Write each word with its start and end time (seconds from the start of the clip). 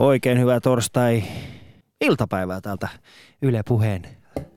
Oikein 0.00 0.38
hyvää 0.38 0.60
torstai 0.60 1.22
iltapäivää 2.00 2.60
täältä 2.60 2.88
Yle 3.42 3.62
Puheen 3.68 4.02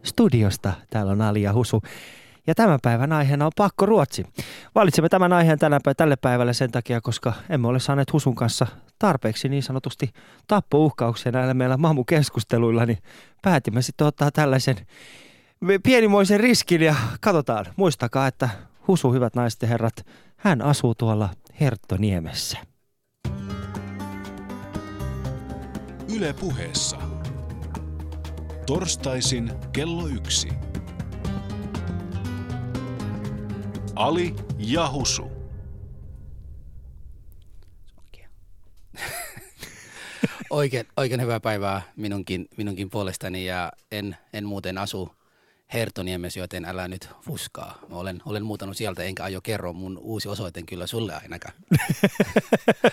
studiosta. 0.04 0.74
Täällä 0.90 1.12
on 1.12 1.22
Ali 1.22 1.42
ja 1.42 1.54
Husu. 1.54 1.82
Ja 2.48 2.56
tämän 2.56 2.80
päivän 2.84 3.14
aiheena 3.14 3.46
on 3.46 3.52
pakko 3.58 3.86
Ruotsi. 3.86 4.26
Valitsemme 4.76 5.10
tämän 5.10 5.34
aiheen 5.34 5.60
tänä, 5.60 5.80
tälle 5.98 6.16
päivälle 6.16 6.54
sen 6.54 6.72
takia, 6.72 7.02
koska 7.02 7.34
emme 7.50 7.68
ole 7.68 7.80
saaneet 7.80 8.14
Husun 8.14 8.36
kanssa 8.36 8.68
tarpeeksi 9.00 9.50
niin 9.50 9.64
sanotusti 9.64 10.10
tappouhkauksia 10.48 11.32
näillä 11.32 11.54
meillä 11.54 11.78
maamukeskusteluilla, 11.78 12.86
niin 12.86 13.00
päätimme 13.42 13.82
sitten 13.82 14.08
ottaa 14.08 14.32
tällaisen 14.32 14.76
pienimoisen 15.84 16.40
riskin 16.40 16.82
ja 16.82 16.96
katsotaan. 17.22 17.66
Muistakaa, 17.76 18.28
että 18.28 18.50
Husu, 18.88 19.14
hyvät 19.14 19.36
naiset 19.36 19.62
ja 19.62 19.68
herrat, 19.68 20.06
hän 20.38 20.62
asuu 20.62 20.96
tuolla 20.96 21.30
Herttoniemessä. 21.60 22.73
Yle 26.16 26.34
puheessa. 26.34 26.98
Torstaisin 28.66 29.52
kello 29.72 30.08
yksi. 30.08 30.50
Ali 33.96 34.36
ja 34.58 34.92
Husu. 34.92 35.32
Oikein, 40.50 40.86
oikein 40.98 41.22
hyvää 41.22 41.40
päivää 41.40 41.82
minunkin, 41.96 42.48
minunkin 42.58 42.90
puolestani 42.90 43.46
ja 43.46 43.72
en, 43.92 44.18
en 44.34 44.46
muuten 44.46 44.78
asu 44.78 45.16
Hertoniemessä, 45.74 46.40
joten 46.40 46.66
älä 46.66 46.88
nyt 46.88 47.10
fuskaa. 47.22 47.80
Mä 47.90 47.96
olen, 47.96 48.22
olen 48.26 48.44
muutanut 48.44 48.78
sieltä 48.78 49.04
enkä 49.04 49.24
aio 49.24 49.42
kerro 49.42 49.74
mun 49.74 49.98
uusi 49.98 50.30
osoite 50.30 50.62
kyllä 50.64 50.88
sulle 50.88 51.14
ainakaan. 51.16 51.54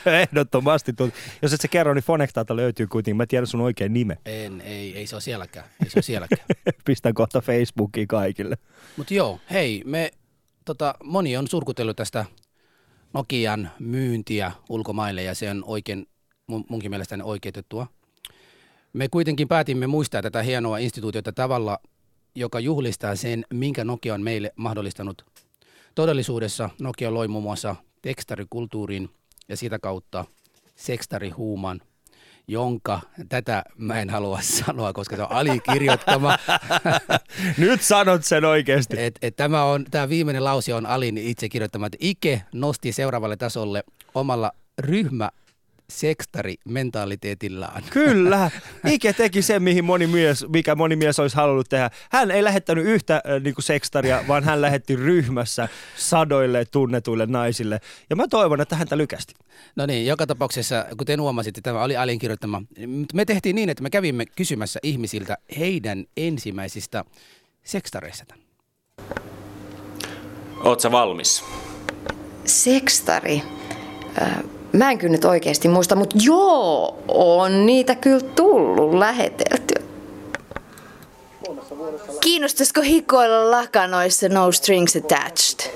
Ehdottomasti. 0.23 0.95
Jos 1.43 1.53
et 1.53 1.61
sä 1.61 1.69
kerro, 1.69 1.95
niin 1.95 2.05
Fonektaalta 2.05 2.57
löytyy 2.57 2.87
kuitenkin. 2.87 3.17
Mä 3.17 3.27
tiedän 3.27 3.47
sun 3.47 3.61
oikein 3.61 3.93
nime. 3.93 4.19
En, 4.25 4.61
ei, 4.61 4.97
ei 4.97 5.07
se 5.07 5.17
ole 5.17 5.21
sielläkään. 5.21 5.67
Ei 5.85 5.91
se 5.91 5.99
ole 5.99 6.03
sielläkään. 6.03 6.47
Pistän 6.85 7.15
kohta 7.15 7.41
Facebookiin 7.41 8.09
kaikille. 8.09 8.57
Mutta 8.97 9.15
joo, 9.15 9.41
hei, 9.51 9.83
me, 9.87 10.11
tota, 10.65 10.95
moni 11.05 11.37
on 11.37 11.49
surkutellut 11.49 11.97
tästä 11.97 12.25
Nokian 13.13 13.71
myyntiä 13.79 14.53
ulkomaille 14.69 15.23
ja 15.23 15.35
se 15.35 15.51
on 15.51 15.65
oikein, 15.67 16.07
mun, 16.47 16.65
munkin 16.69 16.91
mielestäni 16.91 17.23
oikeutettua. 17.23 17.87
Me 18.93 19.09
kuitenkin 19.09 19.49
päätimme 19.49 19.87
muistaa 19.87 20.23
tätä 20.23 20.43
hienoa 20.43 20.79
instituutiota 20.79 21.33
tavalla, 21.33 21.79
joka 22.35 22.61
juhlistaa 22.61 23.17
sen, 23.17 23.45
minkä 23.55 23.85
Nokia 23.85 24.15
on 24.15 24.23
meille 24.23 24.53
mahdollistanut. 24.57 25.25
Todellisuudessa 25.95 26.71
Nokia 26.81 27.15
loi 27.15 27.29
muun 27.29 27.45
muassa 27.45 27.77
tekstarikulttuurin 28.03 29.09
ja 29.49 29.57
sitä 29.57 29.79
kautta 29.79 30.25
sekstarihuuman, 30.77 31.81
jonka 32.49 33.01
tätä 33.29 33.65
mä 33.77 34.01
en 34.01 34.11
halua 34.11 34.39
sanoa, 34.65 34.93
koska 34.93 35.17
se 35.17 35.23
on 35.23 35.33
alikirjoittama. 35.33 36.39
Nyt 37.59 37.83
sanot 37.83 38.25
sen 38.25 38.45
oikeasti. 38.45 39.01
Et, 39.01 39.19
et 39.23 39.37
tämä, 39.37 39.65
on, 39.65 39.85
tämä 39.91 40.09
viimeinen 40.09 40.45
lause 40.45 40.75
on 40.75 40.87
Alin 40.87 41.19
itse 41.19 41.49
kirjoittama, 41.49 41.87
että 41.87 41.99
Ike 42.01 42.43
nosti 42.53 42.93
seuraavalle 42.93 43.37
tasolle 43.37 43.85
omalla 44.15 44.53
ryhmä 44.79 45.31
sekstari 45.91 46.55
mentaaliteetillaan. 46.69 47.83
Kyllä. 47.91 48.51
Ike 48.91 49.13
teki 49.13 49.43
sen, 49.43 49.63
mihin 49.63 49.85
moni 49.85 50.07
mies, 50.07 50.47
mikä 50.49 50.75
moni 50.75 50.97
mies 50.97 51.19
olisi 51.19 51.37
halunnut 51.37 51.69
tehdä. 51.69 51.91
Hän 52.11 52.31
ei 52.31 52.45
lähettänyt 52.45 52.85
yhtä 52.85 53.15
äh, 53.15 53.43
niin 53.43 53.55
kuin 53.55 53.65
sekstaria, 53.65 54.25
vaan 54.29 54.45
hän 54.45 54.61
lähetti 54.61 54.97
ryhmässä 54.97 55.69
sadoille 55.97 56.65
tunnetuille 56.65 57.27
naisille. 57.27 57.81
Ja 58.11 58.17
mä 58.17 58.29
toivon, 58.29 58.61
että 58.61 58.77
häntä 58.77 58.99
lykästi. 58.99 59.35
No 59.77 59.87
niin, 59.87 60.07
joka 60.07 60.27
tapauksessa, 60.27 60.87
kuten 60.99 61.21
huomasitte, 61.21 61.61
tämä 61.61 61.83
oli 61.83 61.97
Alin 61.97 62.19
kirjoittama. 62.19 62.63
Me 63.15 63.25
tehtiin 63.25 63.57
niin, 63.57 63.69
että 63.69 63.83
me 63.83 63.91
kävimme 63.91 64.27
kysymässä 64.27 64.81
ihmisiltä 64.83 65.39
heidän 65.59 66.05
ensimmäisistä 66.17 67.05
sekstareista. 67.65 68.35
Oletko 70.65 70.91
valmis? 70.91 71.45
Sekstari. 72.45 73.43
Mä 74.73 74.91
en 74.91 74.99
kyllä 74.99 75.13
nyt 75.13 75.25
oikeasti 75.25 75.69
muista, 75.69 75.97
mutta 75.97 76.17
joo, 76.23 76.99
on 77.09 77.67
niitä 77.67 77.95
kyllä 77.95 78.21
tullut 78.21 78.95
läheteltyä. 78.95 79.83
Kiinnostaisiko 82.21 82.81
hikoilla 82.81 83.51
lakanoissa 83.51 84.29
no 84.29 84.53
strings 84.53 84.97
attached? 84.97 85.71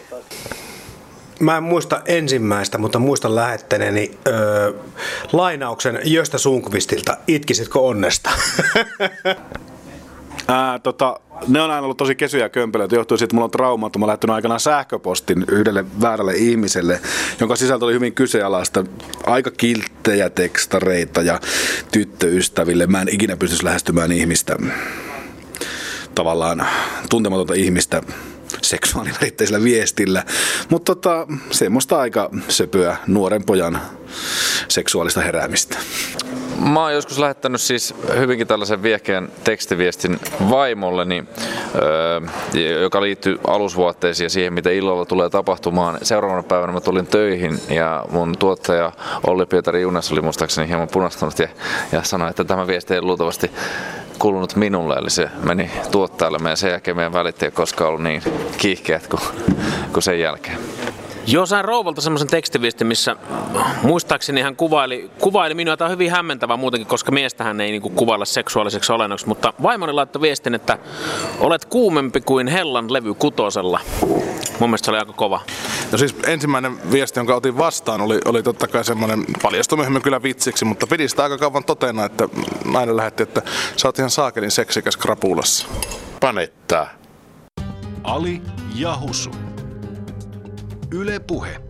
Mä 1.41 1.56
en 1.56 1.62
muista 1.62 2.03
ensimmäistä, 2.06 2.78
mutta 2.78 2.99
muistan 2.99 3.34
lähettäneeni 3.34 4.19
öö, 4.27 4.72
lainauksen 5.33 6.00
Jöstä 6.04 6.38
Sunkvistilta. 6.38 7.16
Itkisitkö 7.27 7.81
onnesta? 7.81 8.31
Ää, 10.49 10.78
tota, 10.78 11.21
ne 11.49 11.61
on 11.61 11.71
aina 11.71 11.84
ollut 11.84 11.97
tosi 11.97 12.15
kesyjä 12.15 12.49
kömpelöitä. 12.49 12.95
Johtuu 12.95 13.17
siitä, 13.17 13.25
että 13.25 13.34
mulla 13.34 13.45
on 13.45 13.50
trauma, 13.50 13.87
että 13.87 13.99
mä 13.99 14.06
lähtenyt 14.06 14.34
aikanaan 14.34 14.61
sähköpostin 14.61 15.45
yhdelle 15.49 15.84
väärälle 16.00 16.34
ihmiselle, 16.37 17.00
jonka 17.41 17.56
sisältö 17.56 17.84
oli 17.84 17.95
hyvin 17.95 18.15
kyseenalaista. 18.15 18.84
Aika 19.27 19.50
kilttejä 19.50 20.31
tekstareita 20.31 21.22
ja 21.22 21.41
tyttöystäville. 21.93 22.87
Mä 22.87 23.00
en 23.00 23.09
ikinä 23.09 23.37
pystyisi 23.37 23.65
lähestymään 23.65 24.12
ihmistä, 24.12 24.56
tavallaan 26.15 26.67
tuntematonta 27.11 27.55
ihmistä 27.55 28.03
seksuaaliväritteisellä 28.62 29.65
viestillä. 29.65 30.25
Mutta 30.71 30.95
tota, 30.95 31.27
semmoista 31.51 31.99
aika 31.99 32.31
söpöä 32.49 32.97
nuoren 33.06 33.45
pojan 33.45 33.81
seksuaalista 34.69 35.21
heräämistä. 35.21 35.79
Mä 36.59 36.81
oon 36.81 36.95
joskus 36.95 37.19
lähettänyt 37.19 37.61
siis 37.61 37.95
hyvinkin 38.19 38.47
tällaisen 38.47 38.83
viehkeän 38.83 39.29
tekstiviestin 39.45 40.21
vaimolleni, 40.51 41.25
öö, 41.75 42.21
joka 42.83 43.03
liittyy 43.03 43.39
alusvuotteisiin 43.47 44.25
ja 44.25 44.31
siihen, 44.31 44.53
mitä 44.53 44.71
illalla 44.71 45.05
tulee 45.05 45.31
tapahtumaan. 45.31 45.99
Seuraavana 46.03 46.43
päivänä 46.43 46.73
mä 46.73 46.81
tulin 46.81 47.07
töihin 47.07 47.61
ja 47.71 48.05
mun 48.11 48.35
tuottaja 48.39 48.93
Olli 49.27 49.47
Pietari 49.47 49.83
Junas 49.83 50.13
oli 50.13 50.21
muistaakseni 50.21 50.69
hieman 50.69 50.89
punastunut 50.89 51.39
ja, 51.39 51.49
ja 51.93 52.03
sanoi, 52.03 52.31
että 52.31 52.45
tämä 52.45 52.67
viesti 52.67 52.95
ei 52.95 53.03
luultavasti 53.03 53.51
kulunut 54.19 54.57
minulle, 54.57 54.95
eli 54.95 55.11
se 55.11 55.29
meni 55.43 55.71
tuottajalle 55.91 56.51
ja 56.51 56.57
sen 56.57 56.71
jälkeen 56.71 56.97
meidän 56.97 57.13
välit 57.13 57.43
ei 57.43 57.51
koskaan 57.51 57.89
ollut 57.89 58.03
niin 58.03 58.23
kiihkeät 58.59 59.07
kuin, 59.07 59.23
kuin 59.93 60.03
sen 60.03 60.21
jälkeen. 60.21 60.59
Joo, 61.27 61.47
sain 61.47 61.65
rouvalta 61.65 62.01
semmoisen 62.01 62.29
tekstiviestin, 62.29 62.87
missä 62.87 63.17
muistaakseni 63.83 64.43
hän 64.43 64.57
kuvaili, 64.57 65.11
kuvaili 65.21 65.55
minua. 65.55 65.77
Tämä 65.77 65.87
on 65.87 65.93
hyvin 65.93 66.11
hämmentävää 66.11 66.57
muutenkin, 66.57 66.87
koska 66.87 67.12
miestähän 67.12 67.61
ei 67.61 67.71
niinku 67.71 67.91
kuvailla 67.91 68.25
seksuaaliseksi 68.25 68.93
olennoksi. 68.93 69.29
Mutta 69.29 69.53
vaimoni 69.63 69.93
laittoi 69.93 70.23
viestin, 70.23 70.55
että 70.55 70.79
olet 71.41 71.65
kuumempi 71.65 72.21
kuin 72.21 72.49
Hellan 72.49 72.93
levy 72.93 73.15
kutosella. 73.15 73.81
Mun 74.61 74.71
mielestä 74.71 74.84
se 74.84 74.91
oli 74.91 74.99
aika 74.99 75.13
kova. 75.13 75.41
No 75.93 75.99
siis 75.99 76.17
ensimmäinen 76.27 76.93
viesti, 76.93 77.21
jonka 77.21 77.34
otin 77.34 77.59
vastaan, 77.59 78.01
oli, 78.01 78.21
oli 78.25 78.43
totta 78.43 78.69
kai 78.69 78.84
semmoinen, 78.84 79.25
paljastui 79.43 79.77
myöhemmin 79.77 80.03
kyllä 80.03 80.23
vitsiksi, 80.23 80.65
mutta 80.65 80.87
pidin 80.87 81.09
sitä 81.09 81.23
aika 81.23 81.39
kauan 81.39 81.65
totena, 81.65 82.05
että 82.05 82.29
nainen 82.65 82.97
lähetti, 82.97 83.23
että 83.23 83.43
sä 83.77 83.89
oot 83.89 83.99
ihan 83.99 84.11
saakelin 84.11 84.51
seksikäs 84.51 84.97
krapulassa. 84.97 85.67
Panettaa. 86.21 86.89
Ali 88.05 88.43
ja 88.75 88.99
Husu. 89.01 89.53
Yle 90.94 91.19
Puhe. 91.19 91.60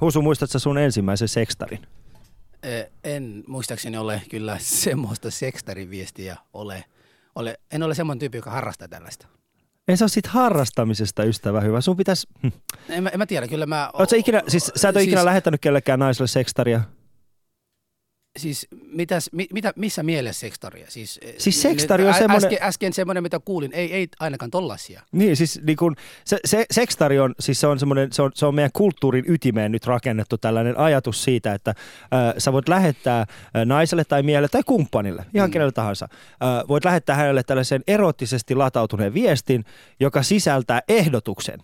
Husu, 0.00 0.22
muistatko 0.22 0.58
sun 0.58 0.78
ensimmäisen 0.78 1.28
sekstarin? 1.28 1.86
En 3.04 3.44
muistaakseni 3.46 3.96
ole 3.96 4.22
kyllä 4.30 4.58
semmoista 4.82 5.30
sekstariviestiä 5.30 6.36
ole. 6.52 6.84
ole. 7.34 7.60
En 7.70 7.82
ole 7.82 7.94
semmoinen 7.94 8.18
tyyppi, 8.18 8.38
joka 8.38 8.50
harrastaa 8.50 8.88
tällaista. 8.88 9.26
Ei 9.88 9.96
se 9.96 10.04
ole 10.04 10.08
siitä 10.08 10.30
harrastamisesta 10.30 11.24
ystävä 11.24 11.60
hyvä. 11.60 11.80
Sun 11.80 11.96
pitäisi... 11.96 12.28
Hm. 12.42 12.48
En, 12.88 13.02
mä, 13.02 13.08
en 13.08 13.18
mä 13.18 13.26
tiedä, 13.26 13.48
kyllä 13.48 13.66
mä... 13.66 13.90
Oletko 13.92 14.16
ikinä, 14.16 14.42
siis 14.48 14.72
sä 14.76 14.88
et 14.88 14.96
ole 14.96 15.02
siis... 15.02 15.12
ikinä 15.12 15.24
lähettänyt 15.24 15.60
kellekään 15.60 15.98
naiselle 15.98 16.28
sekstaria? 16.28 16.80
Siis 18.36 18.66
mitäs, 18.92 19.28
mi, 19.32 19.46
mitä, 19.52 19.72
missä 19.76 20.02
mielessä 20.02 20.40
sekstaria? 20.40 20.86
Siis, 20.88 21.20
siis 21.38 21.62
sekstari 21.62 22.06
on 22.06 22.14
semmoinen... 22.14 22.46
Äsken, 22.46 22.68
äsken 22.68 22.92
semmoinen, 22.92 23.22
mitä 23.22 23.40
kuulin, 23.44 23.72
ei, 23.72 23.92
ei 23.92 24.08
ainakaan 24.20 24.50
tollasia. 24.50 25.02
Niin, 25.12 25.36
siis 25.36 25.60
niin 25.66 25.76
kun, 25.76 25.96
se, 26.24 26.38
se, 26.44 26.66
sekstari 26.70 27.18
on, 27.18 27.34
siis 27.40 27.60
se 27.60 27.66
on 27.66 27.78
semmoinen, 27.78 28.12
se 28.12 28.22
on, 28.22 28.30
se 28.34 28.46
on 28.46 28.54
meidän 28.54 28.70
kulttuurin 28.72 29.24
ytimeen 29.28 29.72
nyt 29.72 29.86
rakennettu 29.86 30.38
tällainen 30.38 30.78
ajatus 30.78 31.24
siitä, 31.24 31.54
että 31.54 31.70
äh, 31.70 32.34
sä 32.38 32.52
voit 32.52 32.68
lähettää 32.68 33.20
äh, 33.20 33.26
naiselle 33.64 34.04
tai 34.04 34.22
miehelle 34.22 34.48
tai 34.48 34.62
kumppanille, 34.66 35.26
ihan 35.34 35.50
mm. 35.50 35.52
kenelle 35.52 35.72
tahansa, 35.72 36.08
äh, 36.12 36.68
voit 36.68 36.84
lähettää 36.84 37.16
hänelle 37.16 37.42
tällaisen 37.42 37.82
erottisesti 37.86 38.54
latautuneen 38.54 39.14
viestin, 39.14 39.64
joka 40.00 40.22
sisältää 40.22 40.80
ehdotuksen. 40.88 41.60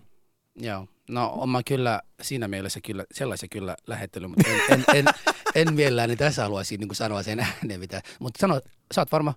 Joo. 0.56 0.86
No 1.08 1.32
on 1.36 1.48
mä 1.48 1.62
kyllä 1.62 2.02
siinä 2.22 2.48
mielessä 2.48 2.80
kyllä, 2.80 3.04
sellaisia 3.12 3.48
kyllä 3.48 3.76
lähettely, 3.86 4.26
mutta 4.26 4.48
en, 4.48 4.60
en, 4.70 4.84
en, 4.94 5.04
en 5.54 5.74
mielelläni 5.74 6.16
tässä 6.16 6.42
haluaisin 6.42 6.80
niin 6.80 6.94
sanoa 6.94 7.22
sen 7.22 7.40
ääneen 7.40 7.80
mitä. 7.80 8.02
Mutta 8.18 8.40
sano, 8.40 8.60
sä 8.94 9.00
oot 9.00 9.12
varma 9.12 9.34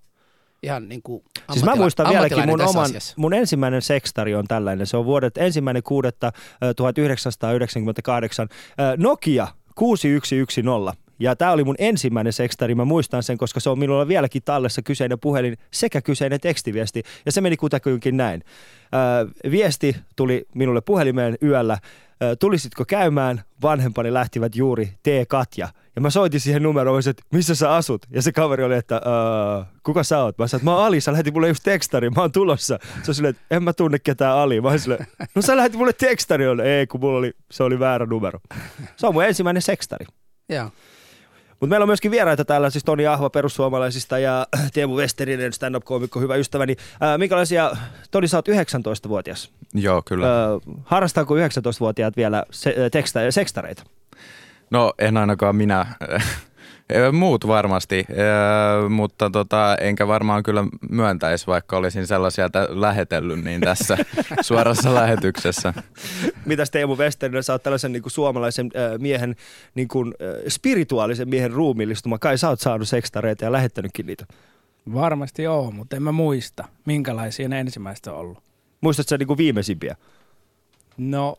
ihan 0.63 0.89
niin 0.89 1.01
kuin 1.01 1.23
Siis 1.51 1.65
mä 1.65 1.75
muistan 1.75 2.09
vieläkin 2.09 2.45
mun 2.45 2.61
oman, 2.61 2.89
mun 3.15 3.33
ensimmäinen 3.33 3.81
sekstari 3.81 4.35
on 4.35 4.47
tällainen. 4.47 4.87
Se 4.87 4.97
on 4.97 5.05
vuodet 5.05 5.37
ensimmäinen 5.37 5.83
kuudetta 5.83 6.31
1998. 6.75 8.49
Nokia 8.97 9.47
6110 9.75 11.04
Ja 11.19 11.35
tämä 11.35 11.51
oli 11.51 11.63
mun 11.63 11.75
ensimmäinen 11.77 12.33
sekstari. 12.33 12.75
Mä 12.75 12.85
muistan 12.85 13.23
sen, 13.23 13.37
koska 13.37 13.59
se 13.59 13.69
on 13.69 13.79
minulla 13.79 14.07
vieläkin 14.07 14.41
tallessa 14.45 14.81
kyseinen 14.81 15.19
puhelin 15.19 15.57
sekä 15.71 16.01
kyseinen 16.01 16.39
tekstiviesti. 16.39 17.03
Ja 17.25 17.31
se 17.31 17.41
meni 17.41 17.57
kutakuinkin 17.57 18.17
näin. 18.17 18.43
Öö, 18.93 19.51
viesti 19.51 19.95
tuli 20.15 20.45
minulle 20.55 20.81
puhelimeen 20.81 21.37
yöllä. 21.43 21.77
Tulisitko 22.39 22.85
käymään? 22.85 23.41
Vanhempani 23.61 24.13
lähtivät 24.13 24.55
juuri 24.55 24.85
T-Katja. 25.03 25.67
Ja 25.95 26.01
mä 26.01 26.09
soitin 26.09 26.39
siihen 26.39 26.63
numeroon, 26.63 27.01
että 27.09 27.23
missä 27.31 27.55
sä 27.55 27.73
asut? 27.75 28.05
Ja 28.09 28.21
se 28.21 28.31
kaveri 28.31 28.63
oli, 28.63 28.75
että 28.75 29.01
kuka 29.83 30.03
sä 30.03 30.23
oot? 30.23 30.37
Mä 30.37 30.47
sanoin, 30.47 30.61
että 30.61 30.71
mä 30.71 30.75
oon 30.75 30.85
Ali, 30.85 31.01
sä 31.01 31.11
lähetit 31.11 31.33
mulle 31.33 31.47
just 31.47 31.63
tekstari, 31.63 32.09
mä 32.09 32.21
oon 32.21 32.31
tulossa. 32.31 32.79
Se 33.03 33.11
on 33.11 33.15
silleen, 33.15 33.35
että 33.35 33.55
en 33.55 33.63
mä 33.63 33.73
tunne 33.73 33.99
ketään 33.99 34.37
Ali. 34.37 34.61
Mä 34.61 34.77
silleen, 34.77 35.07
no 35.35 35.41
sä 35.41 35.57
lähetit 35.57 35.77
mulle 35.77 35.93
tekstari. 35.93 36.47
Oli, 36.47 36.61
ei, 36.61 36.87
kun 36.87 36.99
mulla 36.99 37.17
oli, 37.17 37.31
se 37.51 37.63
oli 37.63 37.79
väärä 37.79 38.05
numero. 38.05 38.39
Se 38.95 39.07
on 39.07 39.13
mun 39.13 39.23
ensimmäinen 39.23 39.61
sekstari. 39.61 40.05
Joo. 40.49 40.69
Mutta 41.59 41.67
meillä 41.67 41.83
on 41.83 41.89
myöskin 41.89 42.11
vieraita 42.11 42.45
täällä, 42.45 42.69
siis 42.69 42.83
Toni 42.83 43.07
Ahva 43.07 43.29
perussuomalaisista 43.29 44.19
ja 44.19 44.47
Teemu 44.73 44.95
Westerinen, 44.95 45.53
stand-up-koomikko, 45.53 46.19
hyvä 46.19 46.35
ystäväni. 46.35 46.75
Ää, 47.01 47.17
minkälaisia, 47.17 47.71
Toni, 48.11 48.27
sä 48.27 48.37
oot 48.37 48.49
19-vuotias. 48.49 49.51
Joo, 49.73 50.01
kyllä. 50.05 50.27
Ää, 50.27 50.47
harrastaako 50.83 51.35
19-vuotiaat 51.35 52.17
vielä 52.17 52.43
se, 52.51 52.75
teksta, 52.91 53.19
sekstareita? 53.31 53.83
No 54.71 54.93
en 54.99 55.17
ainakaan 55.17 55.55
minä. 55.55 55.85
Muut 57.11 57.47
varmasti, 57.47 58.05
mutta 58.89 59.29
tota, 59.29 59.75
enkä 59.81 60.07
varmaan 60.07 60.43
kyllä 60.43 60.63
myöntäisi, 60.89 61.47
vaikka 61.47 61.77
olisin 61.77 62.07
sellaisia 62.07 62.49
tä- 62.49 62.67
lähetellyt 62.69 63.43
niin 63.43 63.61
tässä 63.61 63.97
suorassa 64.41 64.95
lähetyksessä. 64.95 65.73
Mitäs 66.45 66.71
Teemu 66.71 66.95
Westerinen, 66.95 67.43
sä 67.43 67.53
oot 67.53 67.63
tällaisen 67.63 67.91
niin 67.91 68.01
kuin 68.01 68.11
suomalaisen 68.11 68.71
äh, 68.75 68.99
miehen, 68.99 69.35
niin 69.75 69.87
kuin, 69.87 70.13
äh, 70.21 70.43
spirituaalisen 70.47 71.29
miehen 71.29 71.51
ruumiillistuma. 71.51 72.19
Kai 72.19 72.37
sä 72.37 72.49
oot 72.49 72.59
saanut 72.59 72.87
sekstareita 72.87 73.45
ja 73.45 73.51
lähettänytkin 73.51 74.05
niitä. 74.05 74.25
Varmasti 74.93 75.43
joo, 75.43 75.71
mutta 75.71 75.95
en 75.95 76.03
mä 76.03 76.11
muista, 76.11 76.65
minkälaisia 76.85 77.49
ne 77.49 77.59
ensimmäistä 77.59 78.13
on 78.13 78.19
ollut. 78.19 78.43
Muistatko 78.81 79.09
sä 79.09 79.17
niin 79.17 79.27
kuin 79.27 79.37
viimeisimpiä? 79.37 79.95
No, 80.97 81.37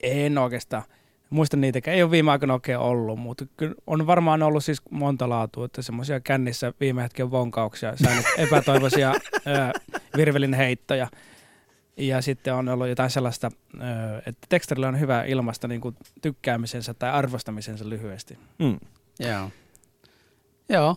en 0.00 0.38
oikeastaan 0.38 0.82
muista 1.30 1.56
niitäkään. 1.56 1.96
Ei 1.96 2.02
ole 2.02 2.10
viime 2.10 2.30
aikoina 2.30 2.54
oikein 2.54 2.78
ollut, 2.78 3.18
mutta 3.18 3.46
kyllä 3.56 3.74
on 3.86 4.06
varmaan 4.06 4.42
ollut 4.42 4.64
siis 4.64 4.82
monta 4.90 5.28
laatua, 5.28 5.64
että 5.64 5.82
semmoisia 5.82 6.20
kännissä 6.20 6.72
viime 6.80 7.02
hetken 7.02 7.30
vonkauksia, 7.30 7.96
saanut 7.96 8.24
epätoivoisia 8.38 9.14
virvelin 10.16 10.54
heittoja. 10.54 11.08
Ja 11.96 12.22
sitten 12.22 12.54
on 12.54 12.68
ollut 12.68 12.88
jotain 12.88 13.10
sellaista, 13.10 13.50
ö, 13.74 13.78
että 14.26 14.46
tekstarilla 14.48 14.88
on 14.88 15.00
hyvä 15.00 15.24
ilmasta 15.24 15.68
niin 15.68 15.80
kuin 15.80 15.96
tykkäämisensä 16.22 16.94
tai 16.94 17.10
arvostamisensa 17.10 17.88
lyhyesti. 17.88 18.38
Mm. 18.58 18.78
Joo. 19.18 19.50
Joo. 20.68 20.96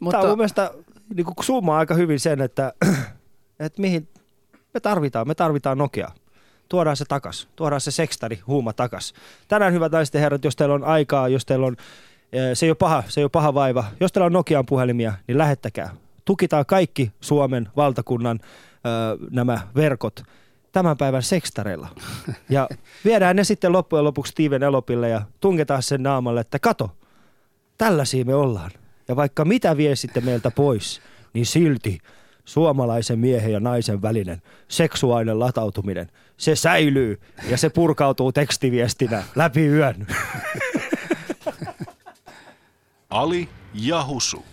Mutta... 0.00 0.18
Tämä 0.18 0.22
on 0.22 0.28
mun 0.30 0.38
mielestä 0.38 0.70
niin 1.14 1.24
kuin 1.24 1.34
summaa 1.40 1.78
aika 1.78 1.94
hyvin 1.94 2.20
sen, 2.20 2.40
että, 2.40 2.72
että 3.60 3.80
mihin 3.80 4.08
me 4.74 4.80
tarvitaan. 4.80 5.28
Me 5.28 5.34
tarvitaan 5.34 5.78
Nokia 5.78 6.10
tuodaan 6.68 6.96
se 6.96 7.04
takas, 7.04 7.48
tuodaan 7.56 7.80
se 7.80 7.90
sekstari 7.90 8.40
huuma 8.46 8.72
takas. 8.72 9.14
Tänään 9.48 9.72
hyvät 9.72 9.92
naiset 9.92 10.14
ja 10.14 10.20
herrat, 10.20 10.44
jos 10.44 10.56
teillä 10.56 10.74
on 10.74 10.84
aikaa, 10.84 11.28
jos 11.28 11.46
teillä 11.46 11.66
on, 11.66 11.76
se 12.54 12.66
ei 12.66 12.70
ole 12.70 12.76
paha, 12.76 13.02
se 13.08 13.20
ei 13.20 13.24
ole 13.24 13.30
paha 13.30 13.54
vaiva, 13.54 13.84
jos 14.00 14.12
teillä 14.12 14.26
on 14.26 14.32
Nokian 14.32 14.66
puhelimia, 14.66 15.12
niin 15.26 15.38
lähettäkää. 15.38 15.90
Tukitaan 16.24 16.66
kaikki 16.66 17.12
Suomen 17.20 17.68
valtakunnan 17.76 18.40
nämä 19.30 19.60
verkot 19.74 20.22
tämän 20.72 20.96
päivän 20.96 21.22
sekstareilla. 21.22 21.88
Ja 22.48 22.68
viedään 23.04 23.36
ne 23.36 23.44
sitten 23.44 23.72
loppujen 23.72 24.04
lopuksi 24.04 24.30
Steven 24.30 24.62
Elopille 24.62 25.08
ja 25.08 25.22
tungetaan 25.40 25.82
sen 25.82 26.02
naamalle, 26.02 26.40
että 26.40 26.58
kato, 26.58 26.90
tällaisia 27.78 28.24
me 28.24 28.34
ollaan. 28.34 28.70
Ja 29.08 29.16
vaikka 29.16 29.44
mitä 29.44 29.76
vie 29.76 29.96
sitten 29.96 30.24
meiltä 30.24 30.50
pois, 30.50 31.00
niin 31.32 31.46
silti 31.46 31.98
suomalaisen 32.46 33.18
miehen 33.18 33.52
ja 33.52 33.60
naisen 33.60 34.02
välinen 34.02 34.42
seksuaalinen 34.68 35.40
latautuminen, 35.40 36.10
se 36.36 36.56
säilyy 36.56 37.20
ja 37.50 37.56
se 37.56 37.70
purkautuu 37.70 38.32
tekstiviestinä 38.32 39.24
läpi 39.34 39.66
yön. 39.66 40.06
Ali 43.10 43.48
ja 43.74 44.04
Husu. 44.04 44.44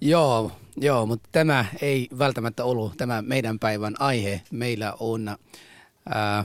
Joo, 0.00 0.52
joo, 0.76 1.06
mutta 1.06 1.28
tämä 1.32 1.64
ei 1.82 2.08
välttämättä 2.18 2.64
ollut 2.64 2.96
tämä 2.96 3.22
meidän 3.22 3.58
päivän 3.58 3.94
aihe. 3.98 4.42
Meillä 4.50 4.94
on 5.00 5.36
ää, 6.08 6.44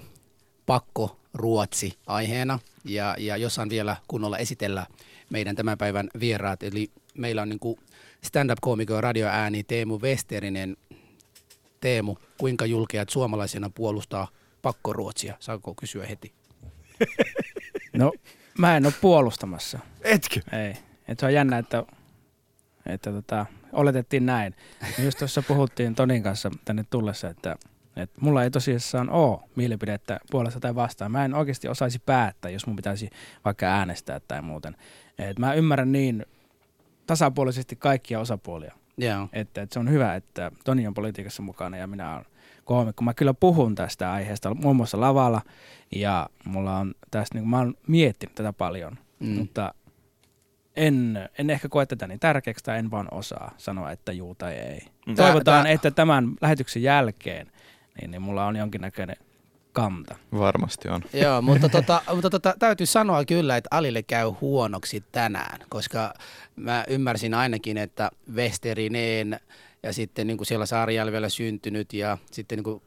pakko 0.66 1.20
Ruotsi 1.34 1.94
aiheena 2.08 2.60
ja, 2.86 3.16
ja 3.20 3.38
jossain 3.38 3.70
vielä 3.70 3.96
kunnolla 4.08 4.38
esitellä 4.38 4.88
meidän 5.30 5.56
tämän 5.56 5.78
päivän 5.78 6.10
vieraat. 6.20 6.64
Eli 6.64 6.92
meillä 7.18 7.42
on 7.42 7.50
niin 7.50 7.78
stand-up-koomikko 8.24 8.94
ja 8.94 9.02
radioääni 9.02 9.64
Teemu 9.64 10.00
Westerinen 10.00 10.78
Teemu, 11.84 12.16
kuinka 12.38 12.66
julkeat 12.66 13.10
suomalaisena 13.10 13.70
puolustaa 13.70 14.28
pakkoruotsia? 14.62 15.38
Saako 15.40 15.76
kysyä 15.76 16.06
heti? 16.06 16.34
No, 17.94 18.12
mä 18.58 18.78
en 18.78 18.86
ole 18.86 18.94
puolustamassa. 19.02 19.80
Etkö? 20.02 20.42
Ei. 20.52 20.74
Et 21.08 21.20
se 21.20 21.26
on 21.26 21.34
jännä, 21.34 21.58
että, 21.58 21.84
että 22.86 23.12
tota, 23.12 23.46
oletettiin 23.74 24.26
näin. 24.26 24.56
Just 25.04 25.20
tuossa 25.20 25.42
puhuttiin 25.42 25.96
Tonin 25.96 26.24
kanssa 26.24 26.52
tänne 26.66 26.86
tullessa, 26.90 27.30
että, 27.30 27.56
että 27.96 28.22
mulla 28.22 28.44
ei 28.44 28.52
tosiaan 28.52 29.10
ole 29.10 29.40
mielipidettä 29.56 30.20
puolesta 30.32 30.60
tai 30.60 30.76
vastaan. 30.76 31.12
Mä 31.12 31.26
en 31.26 31.34
oikeasti 31.34 31.68
osaisi 31.68 32.00
päättää, 32.00 32.52
jos 32.52 32.68
mun 32.68 32.76
pitäisi 32.76 33.10
vaikka 33.46 33.66
äänestää 33.66 34.20
tai 34.20 34.42
muuten. 34.42 34.76
Et 35.18 35.40
mä 35.40 35.54
ymmärrän 35.54 35.92
niin 35.92 36.26
tasapuolisesti 37.08 37.76
kaikkia 37.76 38.20
osapuolia. 38.20 38.83
Yeah. 39.02 39.30
Että, 39.34 39.62
että 39.62 39.74
se 39.74 39.80
on 39.80 39.90
hyvä, 39.90 40.16
että 40.16 40.52
Toni 40.64 40.88
on 40.88 40.94
politiikassa 40.94 41.44
mukana 41.44 41.78
ja 41.78 41.88
minä 41.88 42.16
olen 42.16 42.26
koomikko. 42.66 43.04
Mä 43.04 43.14
kyllä 43.14 43.34
puhun 43.34 43.76
tästä 43.76 44.12
aiheesta 44.12 44.54
muun 44.54 44.76
muassa 44.76 45.00
lavalla 45.00 45.42
ja 45.96 46.30
mulla 46.46 46.78
on 46.78 46.94
tästä, 47.12 47.38
niin 47.38 47.48
mä 47.48 47.58
oon 47.58 47.74
miettinyt 47.88 48.36
tätä 48.36 48.54
paljon, 48.54 48.98
mm. 49.20 49.28
mutta 49.28 49.74
en, 50.76 51.30
en 51.38 51.50
ehkä 51.50 51.70
koe 51.70 51.86
tätä 51.86 52.08
niin 52.08 52.20
tärkeäksi 52.20 52.64
tai 52.64 52.80
en 52.80 52.92
vaan 52.92 53.08
osaa 53.12 53.52
sanoa, 53.58 53.92
että 53.92 54.12
juu 54.12 54.36
tai 54.36 54.54
ei. 54.54 54.80
Tää, 55.06 55.16
Toivotaan, 55.16 55.64
tää... 55.64 55.72
että 55.72 55.92
tämän 55.92 56.32
lähetyksen 56.42 56.84
jälkeen 56.84 57.52
niin, 58.02 58.12
niin 58.12 58.22
mulla 58.22 58.46
on 58.46 58.56
jonkinnäköinen 58.56 59.16
kanta. 59.74 60.16
Varmasti 60.38 60.90
on. 60.90 61.02
Joo, 61.24 61.42
mutta, 61.42 61.70
tota, 61.70 62.02
mutta 62.14 62.30
tota, 62.30 62.56
täytyy 62.60 62.86
sanoa 62.86 63.26
kyllä, 63.26 63.58
että 63.58 63.68
Alille 63.72 64.04
käy 64.04 64.28
huonoksi 64.42 65.04
tänään, 65.12 65.60
koska 65.70 66.14
mä 66.56 66.84
ymmärsin 66.88 67.34
ainakin, 67.34 67.78
että 67.78 68.12
Westerineen 68.34 69.40
ja 69.84 69.94
sitten 69.94 70.28
niin 70.28 70.38
kuin 70.38 70.48
siellä 70.48 70.66
Saarijärvellä 70.66 71.30
syntynyt 71.30 71.94
ja 71.94 72.18
sitten 72.32 72.58
niin 72.58 72.64
kuin, 72.64 72.82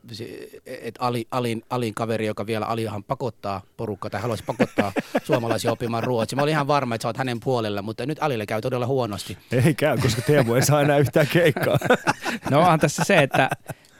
että 0.66 1.00
Ali, 1.00 1.26
Alin, 1.30 1.62
Alin 1.70 1.94
kaveri, 1.94 2.26
joka 2.26 2.46
vielä 2.46 2.66
Alihan 2.66 3.04
pakottaa 3.04 3.62
porukkaa 3.76 4.10
tai 4.10 4.20
haluaisi 4.20 4.44
pakottaa 4.44 4.92
suomalaisia 5.26 5.72
oppimaan 5.72 6.04
ruotsia. 6.04 6.36
Mä 6.36 6.42
olin 6.42 6.52
ihan 6.52 6.66
varma, 6.66 6.94
että 6.94 7.02
sä 7.02 7.08
oot 7.08 7.16
hänen 7.16 7.40
puolella, 7.40 7.82
mutta 7.82 8.06
nyt 8.06 8.18
Alille 8.20 8.46
käy 8.46 8.60
todella 8.60 8.86
huonosti. 8.86 9.38
Ei 9.64 9.74
käy, 9.74 9.98
koska 9.98 10.22
Teemu 10.22 10.54
ei 10.54 10.62
saa 10.62 10.82
enää 10.82 10.98
yhtään 10.98 11.26
keikkaa. 11.26 11.78
no 12.50 12.58
onhan 12.58 12.80
tässä 12.80 13.04
se, 13.04 13.18
että 13.18 13.50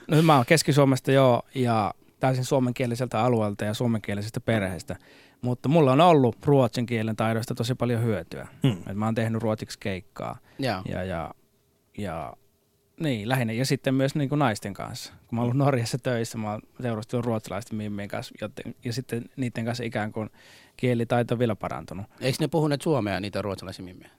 no, 0.09 0.23
mä 0.23 0.37
oon 0.37 0.47
Keski-Suomesta 0.47 1.13
joo 1.13 1.43
ja 1.55 1.95
täysin 2.27 2.45
suomenkieliseltä 2.45 3.21
alueelta 3.21 3.65
ja 3.65 3.75
suomenkielisestä 3.75 4.41
perheestä. 4.41 4.97
Mutta 5.43 5.69
mulla 5.69 5.93
on 5.93 6.01
ollut 6.01 6.37
ruotsin 6.47 6.87
kielen 6.87 7.17
taidosta 7.17 7.55
tosi 7.55 7.75
paljon 7.75 8.03
hyötyä. 8.03 8.49
Hmm. 8.63 8.79
Et 8.87 8.97
mä 8.97 9.05
oon 9.05 9.15
tehnyt 9.15 9.43
ruotsiksi 9.43 9.79
keikkaa. 9.79 10.39
Ja, 10.59 10.83
ja, 10.89 11.05
ja, 11.05 11.35
ja 11.99 12.33
niin, 13.01 13.29
lähinnä. 13.29 13.53
Ja 13.53 13.67
sitten 13.67 13.95
myös 13.95 14.15
niin 14.15 14.29
kuin 14.29 14.39
naisten 14.39 14.75
kanssa. 14.75 15.13
Kun 15.27 15.37
mä 15.37 15.41
oon 15.41 15.45
ollut 15.45 15.57
Norjassa 15.57 15.99
töissä, 15.99 16.39
mä 16.39 16.51
oon 16.51 16.63
seurustellut 16.83 17.27
ruotsalaisten 17.27 17.77
mimmien 17.77 18.09
kanssa. 18.09 18.35
Joten, 18.41 18.75
ja 18.85 18.93
sitten 18.93 19.25
niiden 19.37 19.65
kanssa 19.65 19.85
ikään 19.85 20.13
kuin 20.13 20.31
kielitaito 20.77 21.35
on 21.35 21.39
vielä 21.39 21.57
parantunut. 21.57 22.07
Eikö 22.21 22.39
ne 22.41 22.49
puhuneet 22.49 22.83
suomea, 22.83 23.21
niitä 23.21 23.43
ruotsalaisia 23.43 23.85
mimmejä? 23.85 24.11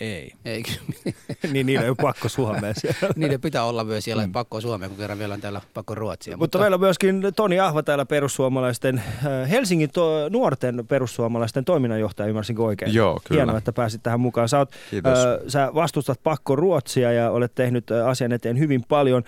Ei. 0.00 0.32
Eikö? 0.44 0.70
niin 1.52 1.66
niillä 1.66 1.82
ei 1.82 1.88
ole 1.88 1.96
pakko 2.02 2.28
suomea 2.28 2.74
siellä. 2.80 3.14
niiden 3.16 3.40
pitää 3.40 3.64
olla 3.64 3.84
myös 3.84 4.04
siellä 4.04 4.26
mm. 4.26 4.32
pakko 4.32 4.60
suomea, 4.60 4.88
kun 4.88 4.98
kerran 4.98 5.18
vielä 5.18 5.34
on 5.34 5.40
täällä 5.40 5.60
pakko 5.74 5.94
ruotsia. 5.94 6.32
Mutta, 6.32 6.42
mutta 6.42 6.58
meillä 6.58 6.74
on 6.74 6.80
myöskin 6.80 7.22
Toni 7.36 7.60
Ahva 7.60 7.82
täällä 7.82 8.06
perussuomalaisten, 8.06 8.98
äh, 8.98 9.50
Helsingin 9.50 9.90
to, 9.90 10.28
nuorten 10.28 10.84
perussuomalaisten 10.88 11.64
toiminnanjohtaja, 11.64 12.28
ymmärsinkö 12.28 12.62
oikein? 12.62 12.94
Joo, 12.94 13.20
kyllä. 13.24 13.38
Hienoa, 13.38 13.58
että 13.58 13.72
pääsit 13.72 14.02
tähän 14.02 14.20
mukaan. 14.20 14.48
Sä, 14.48 14.58
oot, 14.58 14.72
äh, 14.94 15.12
sä 15.48 15.70
vastustat 15.74 16.20
pakko 16.22 16.56
ruotsia 16.56 17.12
ja 17.12 17.30
olet 17.30 17.54
tehnyt 17.54 17.90
äh, 17.90 18.06
asian 18.06 18.32
eteen 18.32 18.58
hyvin 18.58 18.84
paljon. 18.88 19.22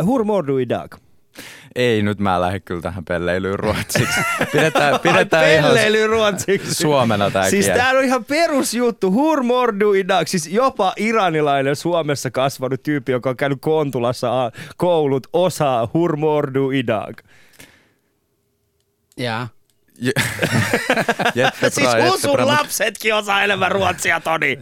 Äh, 0.00 0.06
hur 0.06 0.24
mår 0.24 0.46
du 0.46 0.58
idag? 0.58 1.05
Ei, 1.76 2.02
nyt 2.02 2.18
mä 2.18 2.40
lähden 2.40 2.62
kyllä 2.62 2.82
tähän 2.82 3.04
pelleilyyn 3.04 3.58
ruotsiksi. 3.58 4.20
Pidetään, 4.52 5.00
pidetään 5.02 5.44
Ai, 5.44 5.56
pelleily 5.56 6.06
ruotsiksi. 6.06 6.74
Suomena 6.74 7.30
tää 7.30 7.50
Siis 7.50 7.66
tää 7.66 7.90
on 7.90 8.04
ihan 8.04 8.24
perusjuttu. 8.24 9.12
Hur 9.12 9.42
mordu 9.42 9.92
idag. 9.92 10.26
Siis 10.26 10.46
jopa 10.46 10.92
iranilainen 10.96 11.76
Suomessa 11.76 12.30
kasvanut 12.30 12.82
tyyppi, 12.82 13.12
joka 13.12 13.30
on 13.30 13.36
käynyt 13.36 13.58
Kontulassa 13.60 14.52
koulut, 14.76 15.26
osaa 15.32 15.88
hur 15.94 16.16
mordu 16.16 16.70
idag. 16.70 17.18
Ja. 19.16 19.48
Jeppe 21.34 21.70
siis 21.70 21.88
Bra, 22.32 22.44
mut- 22.44 22.46
lapsetkin 22.46 23.14
osaa 23.14 23.42
enemmän 23.42 23.72
ruotsia, 23.72 24.20
Toni. 24.20 24.58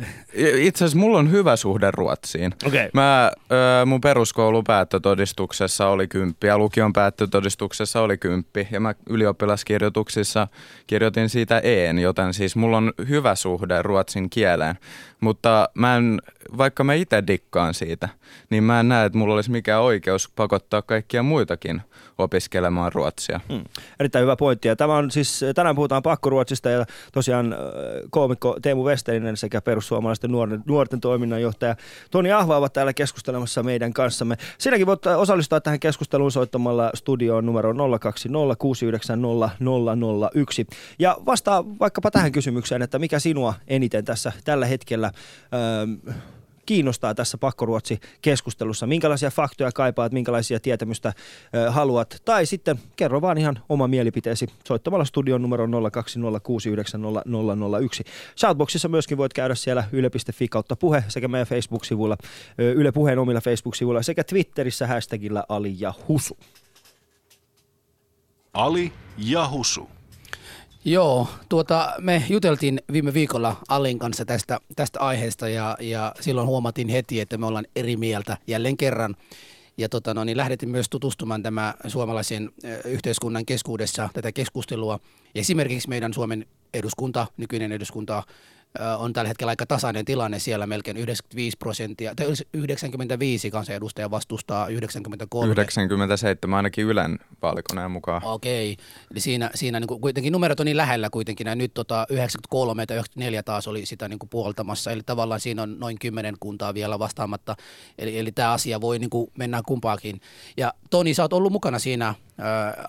Itse 0.58 0.84
asiassa 0.84 0.98
mulla 0.98 1.18
on 1.18 1.30
hyvä 1.30 1.56
suhde 1.56 1.90
Ruotsiin. 1.90 2.54
Okei. 2.66 2.88
Mä, 2.92 3.32
ö, 3.52 3.86
mun 3.86 4.00
peruskoulun 4.00 4.64
päättötodistuksessa 4.64 5.88
oli 5.88 6.08
kymppi 6.08 6.46
ja 6.46 6.58
lukion 6.58 6.92
päättötodistuksessa 6.92 8.00
oli 8.00 8.18
kymppi. 8.18 8.68
Ja 8.70 8.80
mä 8.80 8.94
ylioppilaskirjoituksissa 9.08 10.48
kirjoitin 10.86 11.28
siitä 11.28 11.60
een, 11.64 11.98
joten 11.98 12.34
siis 12.34 12.56
mulla 12.56 12.76
on 12.76 12.92
hyvä 13.08 13.34
suhde 13.34 13.82
ruotsin 13.82 14.30
kieleen. 14.30 14.78
Mutta 15.20 15.68
mä 15.74 15.96
en, 15.96 16.20
vaikka 16.58 16.84
mä 16.84 16.94
itse 16.94 17.22
dikkaan 17.26 17.74
siitä, 17.74 18.08
niin 18.50 18.64
mä 18.64 18.80
en 18.80 18.88
näe, 18.88 19.06
että 19.06 19.18
mulla 19.18 19.34
olisi 19.34 19.50
mikään 19.50 19.82
oikeus 19.82 20.30
pakottaa 20.36 20.82
kaikkia 20.82 21.22
muitakin 21.22 21.82
opiskelemaan 22.18 22.92
ruotsia. 22.92 23.40
Hmm. 23.52 23.64
Erittäin 24.00 24.22
hyvä 24.22 24.36
pointti. 24.36 24.68
Ja 24.68 24.76
tämä 24.76 24.96
on 24.96 25.10
siis, 25.10 25.44
tänään 25.54 25.76
puhutaan 25.76 26.02
pakkoruotsista 26.02 26.70
ja 26.70 26.86
tosiaan 27.12 27.52
äh, 27.52 27.58
koomikko 28.10 28.56
Teemu 28.62 28.84
Westerinen 28.84 29.36
sekä 29.36 29.60
perussuomalaisten 29.60 30.30
nuorten, 30.32 30.62
nuorten 30.66 31.00
toiminnanjohtaja 31.00 31.76
Toni 32.10 32.32
Ahva 32.32 32.56
ovat 32.56 32.72
täällä 32.72 32.92
keskustelemassa 32.92 33.62
meidän 33.62 33.92
kanssamme. 33.92 34.36
Sinäkin 34.58 34.86
voit 34.86 35.06
osallistua 35.06 35.60
tähän 35.60 35.80
keskusteluun 35.80 36.32
soittamalla 36.32 36.90
studioon 36.94 37.46
numero 37.46 37.74
020 38.00 38.56
690 38.58 39.56
001. 40.34 40.66
Ja 40.98 41.16
vastaa 41.26 41.64
vaikkapa 41.80 42.10
tähän 42.10 42.32
kysymykseen, 42.32 42.82
että 42.82 42.98
mikä 42.98 43.18
sinua 43.18 43.54
eniten 43.68 44.04
tässä 44.04 44.32
tällä 44.44 44.66
hetkellä 44.66 45.10
ähm, 45.54 46.18
kiinnostaa 46.66 47.14
tässä 47.14 47.38
pakkoruotsi-keskustelussa? 47.38 48.86
Minkälaisia 48.86 49.30
faktoja 49.30 49.72
kaipaat, 49.72 50.12
minkälaisia 50.12 50.60
tietämystä 50.60 51.12
ö, 51.54 51.70
haluat? 51.70 52.22
Tai 52.24 52.46
sitten 52.46 52.78
kerro 52.96 53.20
vaan 53.20 53.38
ihan 53.38 53.58
oma 53.68 53.88
mielipiteesi 53.88 54.46
soittamalla 54.68 55.04
studion 55.04 55.42
numero 55.42 55.66
020690001. 55.66 55.70
Shoutboxissa 58.38 58.88
myöskin 58.88 59.18
voit 59.18 59.32
käydä 59.32 59.54
siellä 59.54 59.84
yle.fi 59.92 60.48
kautta 60.48 60.76
puhe 60.76 61.04
sekä 61.08 61.28
meidän 61.28 61.46
Facebook-sivuilla, 61.46 62.16
Yle 62.58 62.92
Puheen 62.92 63.18
omilla 63.18 63.40
Facebook-sivuilla 63.40 64.02
sekä 64.02 64.24
Twitterissä 64.24 64.86
hashtagillä 64.86 65.44
Ali 65.48 65.76
ja 65.78 65.94
Husu. 66.08 66.36
Ali 68.52 68.92
ja 69.18 69.48
Husu. 69.48 69.88
Joo, 70.86 71.28
tuota, 71.48 71.92
me 72.00 72.24
juteltiin 72.28 72.80
viime 72.92 73.14
viikolla 73.14 73.56
Allin 73.68 73.98
kanssa 73.98 74.24
tästä, 74.24 74.58
tästä 74.76 75.00
aiheesta 75.00 75.48
ja, 75.48 75.76
ja 75.80 76.14
silloin 76.20 76.46
huomattiin 76.46 76.88
heti, 76.88 77.20
että 77.20 77.38
me 77.38 77.46
ollaan 77.46 77.66
eri 77.76 77.96
mieltä 77.96 78.36
jälleen 78.46 78.76
kerran. 78.76 79.16
Ja 79.78 79.88
tota, 79.88 80.14
no, 80.14 80.24
niin 80.24 80.36
lähdettiin 80.36 80.70
myös 80.70 80.88
tutustumaan 80.88 81.42
tämä 81.42 81.74
suomalaisen 81.86 82.50
yhteiskunnan 82.84 83.46
keskuudessa 83.46 84.08
tätä 84.12 84.32
keskustelua. 84.32 85.00
Esimerkiksi 85.34 85.88
meidän 85.88 86.14
Suomen 86.14 86.46
eduskunta, 86.74 87.26
nykyinen 87.36 87.72
eduskunta, 87.72 88.22
on 88.98 89.12
tällä 89.12 89.28
hetkellä 89.28 89.50
aika 89.50 89.66
tasainen 89.66 90.04
tilanne 90.04 90.38
siellä 90.38 90.66
melkein 90.66 90.96
95 90.96 91.56
prosenttia, 91.56 92.14
tai 92.14 92.26
95 92.54 93.50
kansanedustajaa 93.50 94.10
vastustaa 94.10 94.68
93. 94.68 95.52
97 95.52 96.56
ainakin 96.56 96.84
Ylen 96.84 97.18
vaalikoneen 97.42 97.90
mukaan. 97.90 98.24
Okei, 98.24 98.76
eli 99.10 99.20
siinä, 99.20 99.50
siinä 99.54 99.80
niin 99.80 99.88
kuin 99.88 100.00
kuitenkin 100.00 100.32
numerot 100.32 100.60
on 100.60 100.66
niin 100.66 100.76
lähellä 100.76 101.10
kuitenkin, 101.10 101.46
ja 101.46 101.54
nyt 101.54 101.74
tota 101.74 102.06
93 102.10 102.86
tai 102.86 102.96
94 102.96 103.42
taas 103.42 103.68
oli 103.68 103.86
sitä 103.86 104.08
niin 104.08 104.18
kuin 104.18 104.30
puoltamassa, 104.30 104.90
eli 104.90 105.02
tavallaan 105.06 105.40
siinä 105.40 105.62
on 105.62 105.80
noin 105.80 105.98
10 105.98 106.34
kuntaa 106.40 106.74
vielä 106.74 106.98
vastaamatta, 106.98 107.56
eli, 107.98 108.18
eli 108.18 108.32
tämä 108.32 108.52
asia 108.52 108.80
voi 108.80 108.98
niin 108.98 109.10
kuin 109.10 109.30
mennä 109.38 109.62
kumpaakin. 109.66 110.20
Ja 110.56 110.72
Toni, 110.90 111.14
sä 111.14 111.22
oot 111.22 111.32
ollut 111.32 111.52
mukana 111.52 111.78
siinä 111.78 112.14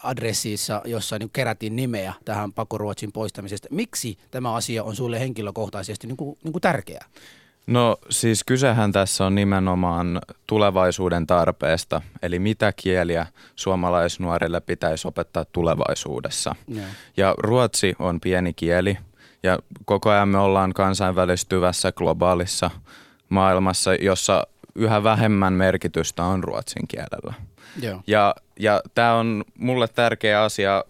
adressissa, 0.03 0.81
jossa 0.85 1.19
niin 1.19 1.29
kerättiin 1.33 1.75
nimeä 1.75 2.13
tähän 2.25 2.53
pakoruotsin 2.53 3.11
poistamisesta. 3.11 3.67
Miksi 3.71 4.17
tämä 4.31 4.53
asia 4.53 4.83
on 4.83 4.95
sulle 4.95 5.19
henkilökohtaisesti 5.19 6.07
niin 6.07 6.17
kuin, 6.17 6.37
niin 6.43 6.51
kuin 6.51 6.61
tärkeä? 6.61 7.05
No 7.67 7.97
siis 8.09 8.43
kysehän 8.43 8.91
tässä 8.91 9.25
on 9.25 9.35
nimenomaan 9.35 10.21
tulevaisuuden 10.47 11.27
tarpeesta, 11.27 12.01
eli 12.21 12.39
mitä 12.39 12.73
kieliä 12.75 13.27
suomalaisnuorille 13.55 14.61
pitäisi 14.61 15.07
opettaa 15.07 15.45
tulevaisuudessa. 15.45 16.55
Joo. 16.67 16.85
Ja 17.17 17.35
ruotsi 17.37 17.95
on 17.99 18.19
pieni 18.19 18.53
kieli 18.53 18.97
ja 19.43 19.59
koko 19.85 20.09
ajan 20.09 20.29
me 20.29 20.37
ollaan 20.37 20.73
kansainvälistyvässä 20.73 21.91
globaalissa 21.91 22.71
maailmassa, 23.29 23.95
jossa 23.95 24.47
yhä 24.75 25.03
vähemmän 25.03 25.53
merkitystä 25.53 26.23
on 26.23 26.43
ruotsin 26.43 26.87
kielellä. 26.87 27.33
Joo. 27.81 28.01
Ja, 28.07 28.35
ja 28.59 28.81
tämä 28.95 29.13
on 29.13 29.43
mulle 29.59 29.87
tärkeä 29.87 30.43
asia, 30.43 30.83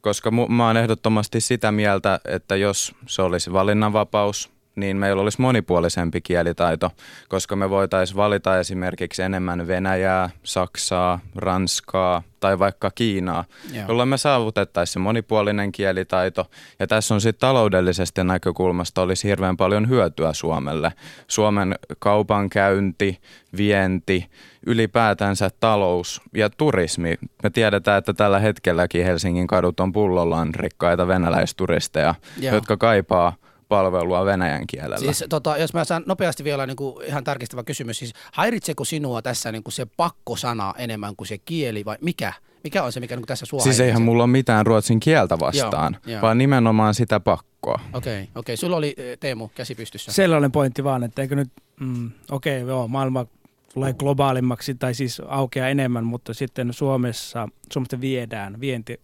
koska 0.00 0.30
mä 0.30 0.66
oon 0.66 0.76
ehdottomasti 0.76 1.40
sitä 1.40 1.72
mieltä, 1.72 2.20
että 2.24 2.56
jos 2.56 2.94
se 3.06 3.22
olisi 3.22 3.52
valinnanvapaus, 3.52 4.53
niin 4.76 4.96
meillä 4.96 5.22
olisi 5.22 5.40
monipuolisempi 5.40 6.20
kielitaito, 6.20 6.90
koska 7.28 7.56
me 7.56 7.70
voitaisiin 7.70 8.16
valita 8.16 8.60
esimerkiksi 8.60 9.22
enemmän 9.22 9.66
Venäjää, 9.66 10.30
Saksaa, 10.42 11.20
Ranskaa 11.34 12.22
tai 12.40 12.58
vaikka 12.58 12.90
Kiinaa, 12.94 13.44
Joo. 13.72 13.84
jolloin 13.88 14.08
me 14.08 14.18
saavutettaisiin 14.18 14.92
se 14.92 14.98
monipuolinen 14.98 15.72
kielitaito. 15.72 16.50
Ja 16.78 16.86
tässä 16.86 17.14
on 17.14 17.20
sitten 17.20 17.40
taloudellisesta 17.40 18.24
näkökulmasta 18.24 19.02
olisi 19.02 19.28
hirveän 19.28 19.56
paljon 19.56 19.88
hyötyä 19.88 20.32
Suomelle. 20.32 20.92
Suomen 21.28 21.74
kaupankäynti, 21.98 23.20
vienti, 23.56 24.26
ylipäätänsä 24.66 25.50
talous 25.60 26.20
ja 26.34 26.50
turismi. 26.50 27.14
Me 27.42 27.50
tiedetään, 27.50 27.98
että 27.98 28.12
tällä 28.12 28.38
hetkelläkin 28.38 29.04
Helsingin 29.04 29.46
kadut 29.46 29.80
on 29.80 29.92
pullollaan 29.92 30.54
rikkaita 30.54 31.08
venäläisturisteja, 31.08 32.14
Joo. 32.40 32.54
jotka 32.54 32.76
kaipaa 32.76 33.32
palvelua 33.68 34.24
venäjän 34.24 34.66
kielellä. 34.66 34.98
Siis 34.98 35.24
tota, 35.28 35.56
jos 35.56 35.74
mä 35.74 35.84
saan 35.84 36.02
nopeasti 36.06 36.44
vielä 36.44 36.66
niin 36.66 36.76
kuin 36.76 37.04
ihan 37.04 37.24
tarkistava 37.24 37.64
kysymys, 37.64 37.98
siis 37.98 38.12
häiritseekö 38.32 38.84
sinua 38.84 39.22
tässä 39.22 39.52
niin 39.52 39.62
kuin 39.62 39.72
se 39.72 39.86
pakkosana 39.96 40.74
enemmän 40.78 41.16
kuin 41.16 41.28
se 41.28 41.38
kieli 41.38 41.84
vai 41.84 41.96
mikä? 42.00 42.32
Mikä 42.64 42.82
on 42.82 42.92
se, 42.92 43.00
mikä 43.00 43.14
niin 43.16 43.22
kuin 43.22 43.28
tässä 43.28 43.46
sua 43.46 43.60
Siis 43.60 43.80
eihän 43.80 44.02
mulla 44.02 44.22
ole 44.22 44.30
mitään 44.30 44.66
ruotsin 44.66 45.00
kieltä 45.00 45.38
vastaan, 45.38 45.96
Joo, 46.06 46.12
joo. 46.12 46.22
vaan 46.22 46.38
nimenomaan 46.38 46.94
sitä 46.94 47.20
pakkoa. 47.20 47.80
Okei, 47.92 48.22
okay, 48.22 48.26
okei. 48.34 48.56
Sulla 48.56 48.76
oli 48.76 48.94
eh, 48.96 49.18
Teemu 49.18 49.48
käsi 49.48 49.74
pystyssä. 49.74 50.12
Sellainen 50.12 50.52
pointti 50.52 50.84
vaan, 50.84 51.04
että 51.04 51.22
eikö 51.22 51.36
nyt, 51.36 51.48
mm, 51.80 52.10
okei 52.30 52.62
okay, 52.62 52.68
joo, 52.68 52.88
maailma 52.88 53.26
tulee 53.74 53.92
globaalimmaksi 53.92 54.74
tai 54.74 54.94
siis 54.94 55.22
aukeaa 55.28 55.68
enemmän, 55.68 56.04
mutta 56.04 56.34
sitten 56.34 56.72
Suomessa, 56.72 57.48
Suomesta 57.72 58.00
viedään, 58.00 58.60
vienti 58.60 59.00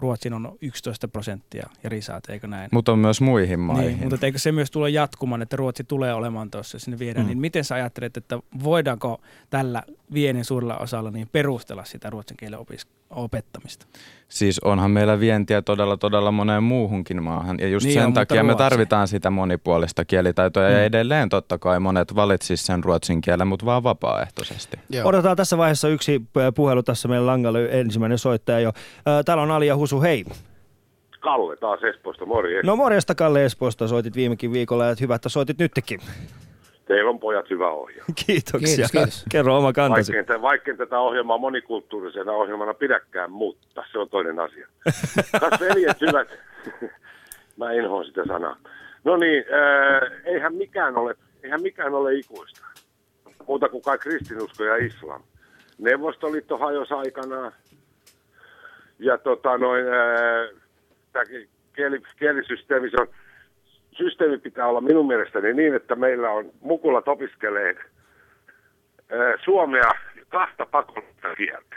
Ruotsin 0.00 0.32
on 0.32 0.58
11 0.60 1.08
prosenttia 1.08 1.68
ja 1.82 1.90
risaat, 1.90 2.28
eikö 2.30 2.46
näin? 2.46 2.68
Mutta 2.72 2.92
on 2.92 2.98
myös 2.98 3.20
muihin 3.20 3.60
maihin. 3.60 3.98
Niin, 3.98 4.08
mutta 4.10 4.26
eikö 4.26 4.38
se 4.38 4.52
myös 4.52 4.70
tule 4.70 4.90
jatkumaan, 4.90 5.42
että 5.42 5.56
Ruotsi 5.56 5.84
tulee 5.84 6.14
olemaan 6.14 6.50
tuossa, 6.50 6.78
sinne 6.78 6.98
viedään, 6.98 7.26
Mm. 7.26 7.28
mm. 7.28 7.28
niin 7.28 7.40
miten 7.40 7.64
sä 7.64 7.74
ajattelet, 7.74 8.16
että 8.16 8.38
voidaanko 8.64 9.20
tällä 9.50 9.82
viennin 10.14 10.44
suurella 10.44 10.76
osalla 10.78 11.10
niin 11.10 11.28
perustella 11.32 11.84
sitä 11.84 12.10
ruotsin 12.10 12.36
kielen 12.36 12.58
opis- 12.58 12.86
opettamista? 13.10 13.86
Siis 14.28 14.58
onhan 14.58 14.90
meillä 14.90 15.20
vientiä 15.20 15.62
todella 15.62 15.96
todella 15.96 16.30
moneen 16.32 16.62
muuhunkin 16.62 17.22
maahan. 17.22 17.56
Ja 17.60 17.68
just 17.68 17.86
Niin 17.86 17.94
sen 17.94 18.06
on, 18.06 18.12
takia 18.12 18.44
me 18.44 18.54
tarvitaan 18.54 19.08
sitä 19.08 19.30
monipuolista 19.30 20.04
kielitaitoa. 20.04 20.62
Ja 20.62 20.78
Mm. 20.78 20.84
edelleen 20.84 21.28
totta 21.28 21.58
kai 21.58 21.80
monet 21.80 22.14
valitsis 22.14 22.66
sen 22.66 22.84
ruotsin 22.84 23.20
kielen, 23.20 23.46
mutta 23.46 23.66
vaan 23.66 23.82
vapaaehtoisesti. 23.82 24.76
Joo. 24.90 25.08
Odotetaan 25.08 25.36
tässä 25.36 25.58
vaiheessa 25.58 25.88
yksi 25.88 26.22
puhelu 26.54 26.82
tässä 26.82 27.08
meidän 27.08 27.26
langalle, 27.26 27.68
ensimmäinen 27.70 28.18
soittaja 28.18 28.60
jo. 28.60 28.72
Täällä 29.24 29.42
on 29.42 29.50
Ali 29.50 29.66
ja 29.66 29.76
Husu, 29.76 30.02
hei. 30.02 30.24
Kalle 31.20 31.56
taas 31.56 31.80
Espoosta, 31.82 32.26
morjens. 32.26 32.66
No 32.66 32.76
morjesta 32.76 33.14
Kalle 33.14 33.44
Espoosta, 33.44 33.88
soitit 33.88 34.16
viimekin 34.16 34.52
viikolla 34.52 34.86
ja 34.86 34.94
hyvä, 35.00 35.14
että 35.14 35.28
soitit 35.28 35.58
nytkin. 35.58 36.00
Teillä 36.90 37.10
on 37.10 37.20
pojat 37.20 37.50
hyvä 37.50 37.70
ohjelma. 37.70 38.14
Kiitoksia. 38.26 38.76
Kiitos, 38.76 38.92
kiitos. 38.92 39.24
Kerro 39.30 39.56
oma 39.58 39.72
kantasi. 39.72 40.12
Vaikkei, 40.12 40.34
tä- 40.34 40.42
vaikkei 40.42 40.76
tätä 40.76 40.98
ohjelmaa 40.98 41.38
monikulttuurisena 41.38 42.32
ohjelmana 42.32 42.74
pidäkään, 42.74 43.30
mutta 43.30 43.84
se 43.92 43.98
on 43.98 44.08
toinen 44.08 44.40
asia. 44.40 44.66
Kas 45.40 45.60
veljet 45.60 46.00
hyvät, 46.00 46.38
mä 47.56 47.72
inhoan 47.72 48.04
sitä 48.04 48.26
sanaa. 48.26 48.56
No 49.04 49.16
niin, 49.16 49.44
äh, 49.52 50.12
eihän, 50.24 50.54
mikään 50.54 50.96
ole, 50.96 51.14
eihän 51.42 51.62
mikään 51.62 51.94
ole 51.94 52.14
ikuista. 52.14 52.66
Muuta 53.46 53.68
kuin 53.68 53.82
kai 53.82 53.98
kristinusko 53.98 54.64
ja 54.64 54.76
islam. 54.76 55.22
Neuvostoliitto 55.78 56.58
hajosi 56.58 56.94
aikanaan. 56.94 57.52
Ja 58.98 59.18
tota 59.18 59.58
noin, 59.58 59.84
äh, 59.86 60.60
tämä 61.12 61.24
kieli, 61.76 62.02
kielisysteemi, 62.18 62.90
se 62.90 62.96
on, 63.00 63.08
systeemi 63.92 64.38
pitää 64.38 64.66
olla 64.66 64.80
minun 64.80 65.06
mielestäni 65.06 65.54
niin, 65.54 65.74
että 65.74 65.96
meillä 65.96 66.30
on 66.30 66.50
mukulat 66.60 67.08
opiskelee 67.08 67.76
äh, 67.78 69.40
suomea 69.44 69.90
kahta 70.28 70.66
pakollista 70.66 71.34
kieltä. 71.36 71.76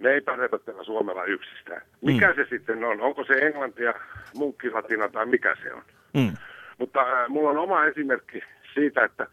Ne 0.00 0.10
ei 0.10 0.20
pärjätä 0.20 0.58
tällä 0.58 0.84
suomella 0.84 1.24
yksistään. 1.24 1.82
Mikä 2.00 2.28
mm. 2.28 2.34
se 2.34 2.46
sitten 2.50 2.84
on? 2.84 3.00
Onko 3.00 3.24
se 3.24 3.34
englantia, 3.34 3.94
munkkilatina 4.34 5.08
tai 5.08 5.26
mikä 5.26 5.56
se 5.62 5.72
on? 5.72 5.82
Mm. 6.14 6.36
Mutta 6.78 7.00
äh, 7.00 7.28
mulla 7.28 7.50
on 7.50 7.58
oma 7.58 7.84
esimerkki 7.84 8.42
siitä, 8.74 9.04
että 9.04 9.26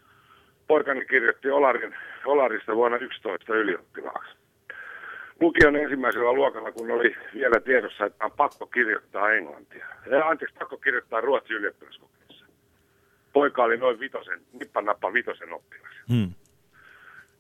poikani 0.68 1.06
kirjoitti 1.06 1.50
Olarin, 1.50 1.96
Olarista 2.26 2.76
vuonna 2.76 2.98
11 2.98 3.56
ylioppilaaksi. 3.56 4.41
Lukion 5.42 5.76
ensimmäisellä 5.76 6.34
luokalla, 6.34 6.72
kun 6.72 6.92
oli 6.92 7.16
vielä 7.34 7.60
tiedossa, 7.60 8.06
että 8.06 8.26
on 8.26 8.32
pakko 8.32 8.66
kirjoittaa 8.66 9.32
englantia. 9.32 9.86
Ja, 10.06 10.28
anteeksi, 10.28 10.56
pakko 10.60 10.78
kirjoittaa 10.78 11.22
ruotsi 11.22 11.54
ylioppilaskokeessa. 11.54 12.46
Poika 13.34 13.64
oli 13.64 13.78
noin 13.78 14.00
vitosen, 14.00 14.42
nippanappa 14.60 15.14
vitosen 15.14 15.54
oppilas. 15.54 15.94
Hmm. 16.10 16.34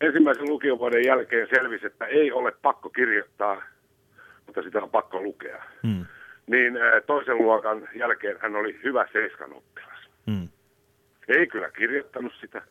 Ensimmäisen 0.01 0.49
lukiovuoden 0.49 1.05
jälkeen 1.05 1.47
selvisi, 1.55 1.85
että 1.85 2.05
ei 2.05 2.31
ole 2.31 2.51
pakko 2.61 2.89
kirjoittaa, 2.89 3.61
mutta 4.45 4.61
sitä 4.61 4.83
on 4.83 4.89
pakko 4.89 5.21
lukea. 5.21 5.63
Hmm. 5.87 6.05
Niin 6.47 6.77
ää, 6.77 7.01
toisen 7.01 7.37
luokan 7.37 7.89
jälkeen 7.95 8.37
hän 8.39 8.55
oli 8.55 8.79
hyvä 8.83 9.07
seiskan 9.13 9.53
oppilas. 9.53 10.09
Hmm. 10.31 10.49
Ei 11.27 11.47
kyllä 11.47 11.69
kirjoittanut 11.71 12.33
sitä. 12.41 12.61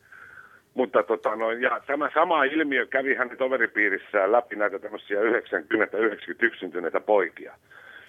Mutta 0.73 1.03
tota 1.03 1.35
noin, 1.35 1.61
ja 1.61 1.81
tämä 1.87 2.09
sama 2.13 2.43
ilmiö 2.43 2.85
kävi 2.85 3.15
hänen 3.15 3.37
toveripiirissään 3.37 4.31
läpi 4.31 4.55
näitä 4.55 4.79
tämmöisiä 4.79 5.21
90-91 5.21 6.59
syntyneitä 6.59 6.99
poikia. 6.99 7.53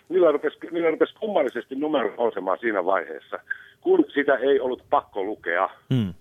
Niillä 0.08 0.32
rupesi, 0.32 0.58
niillä 0.70 0.90
rupesi 0.90 1.14
kummallisesti 1.20 1.74
numero 1.74 2.14
nousemaan 2.16 2.58
siinä 2.58 2.84
vaiheessa, 2.84 3.38
kun 3.80 4.04
sitä 4.08 4.34
ei 4.34 4.60
ollut 4.60 4.84
pakko 4.90 5.24
lukea. 5.24 5.70
Hmm. 5.94 6.14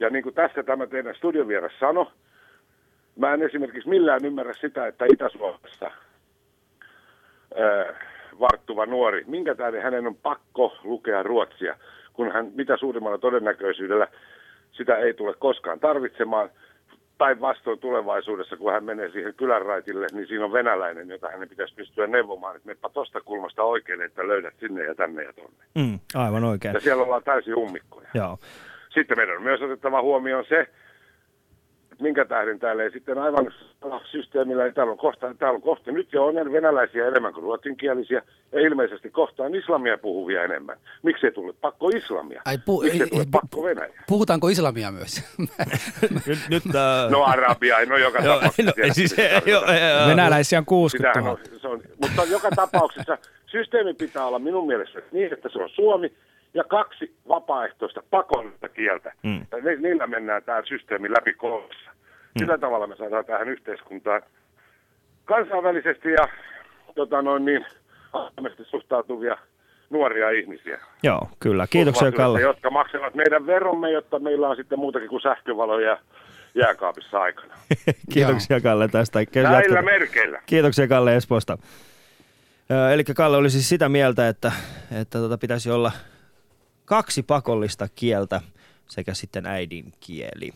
Ja 0.00 0.10
niin 0.10 0.22
kuin 0.22 0.34
tässä 0.34 0.62
tämä 0.62 0.86
teidän 0.86 1.14
studiovieras 1.14 1.72
sanoi, 1.80 2.06
mä 3.16 3.34
en 3.34 3.42
esimerkiksi 3.42 3.88
millään 3.88 4.24
ymmärrä 4.24 4.52
sitä, 4.52 4.86
että 4.86 5.04
Itä-Suomessa 5.12 5.90
varttuva 8.40 8.86
nuori, 8.86 9.24
minkä 9.26 9.54
tähden 9.54 9.82
hänen 9.82 10.06
on 10.06 10.14
pakko 10.14 10.76
lukea 10.84 11.22
ruotsia, 11.22 11.76
kun 12.12 12.32
hän 12.32 12.52
mitä 12.54 12.76
suurimmalla 12.76 13.18
todennäköisyydellä 13.18 14.08
sitä 14.76 14.96
ei 14.96 15.14
tule 15.14 15.34
koskaan 15.34 15.80
tarvitsemaan. 15.80 16.50
Päinvastoin 17.18 17.78
tulevaisuudessa, 17.78 18.56
kun 18.56 18.72
hän 18.72 18.84
menee 18.84 19.10
siihen 19.10 19.34
kylänraitille, 19.34 20.06
niin 20.12 20.26
siinä 20.26 20.44
on 20.44 20.52
venäläinen, 20.52 21.08
jota 21.08 21.28
hänen 21.28 21.48
pitäisi 21.48 21.74
pystyä 21.74 22.06
neuvomaan, 22.06 22.56
että 22.56 22.68
meppä 22.68 22.88
tosta 22.88 23.20
kulmasta 23.20 23.62
oikein, 23.62 24.02
että 24.02 24.28
löydät 24.28 24.54
sinne 24.60 24.84
ja 24.84 24.94
tänne 24.94 25.22
ja 25.22 25.32
tonne. 25.32 25.64
Hmm. 25.78 25.98
Aivan 26.14 26.44
oikein. 26.44 26.74
Ja 26.74 26.80
siellä 26.80 27.02
ollaan 27.02 27.22
täysin 27.22 27.56
ummikkoja. 27.56 28.08
Joo. 28.14 28.38
Sitten 28.94 29.18
meidän 29.18 29.36
on 29.36 29.42
myös 29.42 29.62
otettava 29.62 30.02
huomioon 30.02 30.44
se, 30.48 30.66
minkä 32.00 32.24
tähden 32.24 32.58
täällä 32.58 32.82
ei 32.82 32.90
sitten 32.90 33.18
aivan 33.18 33.52
systeemillä, 34.10 34.64
niin 34.64 34.74
täällä 34.74 34.90
on 34.90 34.98
kohta, 34.98 35.34
täällä 35.38 35.56
on 35.56 35.62
kohta 35.62 35.92
nyt 35.92 36.12
jo 36.12 36.26
on 36.26 36.52
venäläisiä 36.52 37.06
enemmän 37.08 37.32
kuin 37.32 37.42
ruotsinkielisiä, 37.44 38.22
ja 38.52 38.60
ilmeisesti 38.60 39.10
kohta 39.10 39.42
on 39.42 39.54
islamia 39.54 39.98
puhuvia 39.98 40.44
enemmän. 40.44 40.76
Miksi 41.02 41.26
ei 41.26 41.32
tule 41.32 41.52
pakko 41.60 41.88
islamia? 41.88 42.42
Ai, 42.44 42.56
pu- 42.56 42.82
Miksi 42.82 43.02
ei 43.02 43.08
tule 43.10 43.24
pakko 43.30 43.62
venäjä? 43.62 44.02
Puhutaanko 44.08 44.48
islamia 44.48 44.90
myös? 44.92 45.22
nyt, 46.26 46.38
nyt, 46.50 46.64
uh... 46.66 47.10
No 47.10 47.24
arabia, 47.24 47.76
no 47.86 47.96
joka 47.96 48.22
tapauksessa. 48.22 48.62
no, 48.86 48.92
siis. 48.94 49.16
Venäläisiä 50.08 50.58
on 50.58 50.64
60 50.64 51.08
Sitähän 51.18 51.24
000. 51.24 51.40
on, 51.54 51.60
se 51.60 51.68
on, 51.68 51.82
mutta 52.02 52.24
joka 52.24 52.48
tapauksessa 52.56 53.18
systeemi 53.46 53.94
pitää 53.94 54.26
olla 54.26 54.38
minun 54.38 54.66
mielestä 54.66 55.02
niin, 55.12 55.32
että 55.32 55.48
se 55.52 55.58
on 55.58 55.68
Suomi 55.68 56.12
ja 56.56 56.64
kaksi 56.64 57.14
vapaaehtoista 57.28 58.02
pakollista 58.10 58.68
kieltä. 58.68 59.12
Mm. 59.22 59.46
Ja 59.52 59.58
ni, 59.58 59.76
niillä 59.76 60.06
mennään 60.06 60.42
tämä 60.42 60.62
systeemi 60.68 61.10
läpi 61.10 61.32
koulussa. 61.32 61.90
Sillä 62.38 62.58
tavalla 62.58 62.86
me 62.86 62.96
saadaan 62.96 63.24
tähän 63.24 63.48
yhteiskuntaan 63.48 64.22
kansainvälisesti 65.24 66.12
ja 66.12 66.28
tota 66.94 67.22
noin 67.22 67.44
niin, 67.44 67.66
suhtautuvia 68.62 69.38
nuoria 69.90 70.30
ihmisiä. 70.30 70.80
Joo, 71.02 71.28
kyllä. 71.40 71.66
Kiitoksia 71.70 72.12
Kalle. 72.12 72.40
Jotka 72.40 72.70
maksavat 72.70 73.14
meidän 73.14 73.46
veromme, 73.46 73.90
jotta 73.90 74.18
meillä 74.18 74.48
on 74.48 74.56
sitten 74.56 74.78
muutakin 74.78 75.08
kuin 75.08 75.22
sähkövaloja 75.22 75.98
jääkaapissa 76.54 77.20
aikana. 77.20 77.54
Kiitoksia 78.14 78.60
Kalle 78.60 78.88
tästä. 78.88 79.18
Näillä 79.34 79.56
Jatketaan. 79.56 79.84
merkeillä. 79.84 80.42
Kiitoksia 80.46 80.88
Kalle 80.88 81.16
Espoosta. 81.16 81.58
Eli 82.92 83.04
Kalle 83.04 83.36
oli 83.36 83.50
siis 83.50 83.68
sitä 83.68 83.88
mieltä, 83.88 84.28
että, 84.28 84.52
että 85.00 85.18
tota 85.18 85.38
pitäisi 85.38 85.70
olla 85.70 85.92
kaksi 86.86 87.22
pakollista 87.22 87.88
kieltä 87.88 88.40
sekä 88.88 89.14
sitten 89.14 89.46
äidinkieli. 89.46 90.52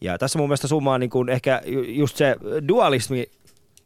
Ja 0.00 0.18
tässä 0.18 0.38
mun 0.38 0.48
mielestä 0.48 0.68
summaa 0.68 0.98
niin 0.98 1.10
kuin 1.10 1.28
ehkä 1.28 1.62
ju- 1.66 1.82
just 1.82 2.16
se 2.16 2.36
dualismi 2.68 3.30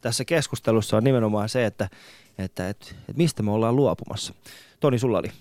tässä 0.01 0.25
keskustelussa 0.25 0.97
on 0.97 1.03
nimenomaan 1.03 1.49
se, 1.49 1.65
että, 1.65 1.89
että, 2.37 2.69
että, 2.69 2.85
että 2.91 3.13
mistä 3.15 3.43
me 3.43 3.51
ollaan 3.51 3.75
luopumassa. 3.75 4.33
Toni, 4.79 4.99
sulla 4.99 5.17
oli. 5.19 5.31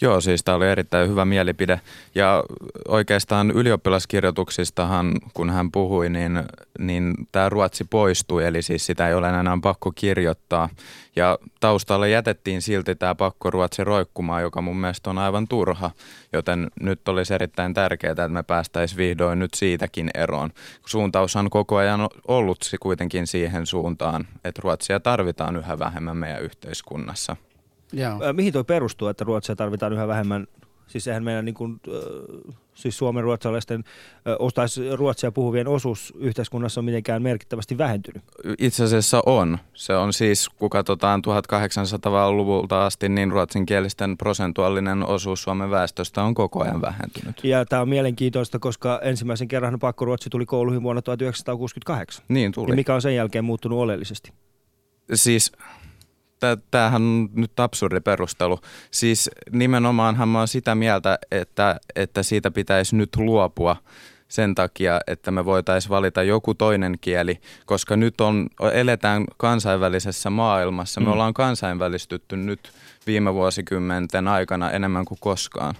Joo, 0.00 0.20
siis 0.20 0.44
tämä 0.44 0.56
oli 0.56 0.68
erittäin 0.68 1.08
hyvä 1.08 1.24
mielipide. 1.24 1.80
Ja 2.14 2.44
oikeastaan 2.88 3.50
ylioppilaskirjoituksistahan, 3.50 5.12
kun 5.34 5.50
hän 5.50 5.72
puhui, 5.72 6.10
niin, 6.10 6.42
niin 6.78 7.14
tämä 7.32 7.48
ruotsi 7.48 7.84
poistui, 7.84 8.44
eli 8.44 8.62
siis 8.62 8.86
sitä 8.86 9.08
ei 9.08 9.14
ole 9.14 9.28
enää 9.28 9.58
pakko 9.62 9.92
kirjoittaa. 9.94 10.68
Ja 11.16 11.38
taustalle 11.60 12.08
jätettiin 12.08 12.62
silti 12.62 12.94
tämä 12.94 13.14
pakko 13.14 13.50
ruotsi 13.50 13.84
roikkumaan, 13.84 14.42
joka 14.42 14.62
mun 14.62 14.76
mielestä 14.76 15.10
on 15.10 15.18
aivan 15.18 15.48
turha. 15.48 15.90
Joten 16.32 16.70
nyt 16.80 17.08
olisi 17.08 17.34
erittäin 17.34 17.74
tärkeää, 17.74 18.10
että 18.10 18.28
me 18.28 18.42
päästäisiin 18.42 18.98
vihdoin 18.98 19.38
nyt 19.38 19.54
siitäkin 19.54 20.10
eroon. 20.14 20.50
Suuntaus 20.86 21.36
on 21.36 21.50
koko 21.50 21.76
ajan 21.76 22.08
ollut 22.28 22.70
kuitenkin 22.80 23.26
siihen 23.26 23.66
suuntaan, 23.66 24.26
että 24.44 24.60
ruotsia 24.64 25.00
tarvitaan 25.00 25.56
yhä 25.56 25.78
vähemmän 25.78 26.16
meidän 26.16 26.42
yhteiskunnassa. 26.42 27.36
Joo. 27.94 28.32
Mihin 28.32 28.52
toi 28.52 28.64
perustuu, 28.64 29.08
että 29.08 29.24
ruotsia 29.24 29.56
tarvitaan 29.56 29.92
yhä 29.92 30.08
vähemmän? 30.08 30.46
Siis 30.86 31.08
eihän 31.08 31.24
meidän 31.24 31.44
niin 31.44 31.54
kuin, 31.54 31.80
äh, 31.88 32.54
siis 32.74 32.98
suomen 32.98 33.24
ruotsalaisten, 33.24 33.84
äh, 33.86 34.36
ostais 34.38 34.80
ruotsia 34.94 35.32
puhuvien 35.32 35.68
osuus 35.68 36.12
yhteiskunnassa 36.16 36.80
on 36.80 36.84
mitenkään 36.84 37.22
merkittävästi 37.22 37.78
vähentynyt. 37.78 38.22
Itse 38.58 38.84
asiassa 38.84 39.22
on. 39.26 39.58
Se 39.74 39.96
on 39.96 40.12
siis, 40.12 40.48
kun 40.48 40.70
katsotaan 40.70 41.22
1800-luvulta 41.26 42.86
asti, 42.86 43.08
niin 43.08 43.32
ruotsinkielisten 43.32 44.18
prosentuaalinen 44.18 45.06
osuus 45.06 45.42
Suomen 45.42 45.70
väestöstä 45.70 46.22
on 46.22 46.34
koko 46.34 46.64
ajan 46.64 46.80
vähentynyt. 46.80 47.44
Ja 47.44 47.64
tämä 47.64 47.82
on 47.82 47.88
mielenkiintoista, 47.88 48.58
koska 48.58 49.00
ensimmäisen 49.02 49.48
kerran 49.48 49.78
pakkoruotsi 49.78 50.30
tuli 50.30 50.46
kouluihin 50.46 50.82
vuonna 50.82 51.02
1968. 51.02 52.24
Niin 52.28 52.52
tuli. 52.52 52.70
Ja 52.70 52.76
mikä 52.76 52.94
on 52.94 53.02
sen 53.02 53.16
jälkeen 53.16 53.44
muuttunut 53.44 53.78
oleellisesti? 53.78 54.32
Siis 55.14 55.52
tämähän 56.70 57.02
on 57.02 57.28
nyt 57.34 57.60
absurdi 57.60 58.00
perustelu. 58.00 58.58
Siis 58.90 59.30
nimenomaanhan 59.52 60.28
mä 60.28 60.38
oon 60.38 60.48
sitä 60.48 60.74
mieltä, 60.74 61.18
että, 61.30 61.80
että 61.96 62.22
siitä 62.22 62.50
pitäisi 62.50 62.96
nyt 62.96 63.16
luopua 63.16 63.76
sen 64.28 64.54
takia, 64.54 65.00
että 65.06 65.30
me 65.30 65.44
voitaisiin 65.44 65.90
valita 65.90 66.22
joku 66.22 66.54
toinen 66.54 66.98
kieli, 67.00 67.40
koska 67.66 67.96
nyt 67.96 68.20
on, 68.20 68.46
eletään 68.72 69.24
kansainvälisessä 69.36 70.30
maailmassa. 70.30 71.00
Me 71.00 71.06
Mm. 71.06 71.12
ollaan 71.12 71.34
kansainvälistytty 71.34 72.36
nyt 72.36 72.72
viime 73.06 73.34
vuosikymmenten 73.34 74.28
aikana 74.28 74.70
enemmän 74.70 75.04
kuin 75.04 75.18
koskaan. 75.20 75.74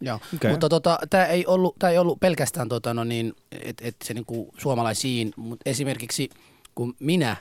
Joo, 0.00 0.16
Okei. 0.16 0.28
okay. 0.36 0.50
mutta 0.50 0.68
tota, 0.68 0.98
tämä 1.10 1.24
ei, 1.24 1.46
ollut, 1.46 1.76
tää 1.78 1.90
ei 1.90 1.98
ollut 1.98 2.20
pelkästään 2.20 2.68
tota, 2.68 2.94
no 2.94 3.04
niin, 3.04 3.32
et, 3.52 3.76
et 3.80 3.96
se 4.04 4.14
niinku 4.14 4.54
suomalaisiin, 4.58 5.32
mutta 5.36 5.70
esimerkiksi 5.70 6.30
kun 6.76 6.94
minä 7.00 7.36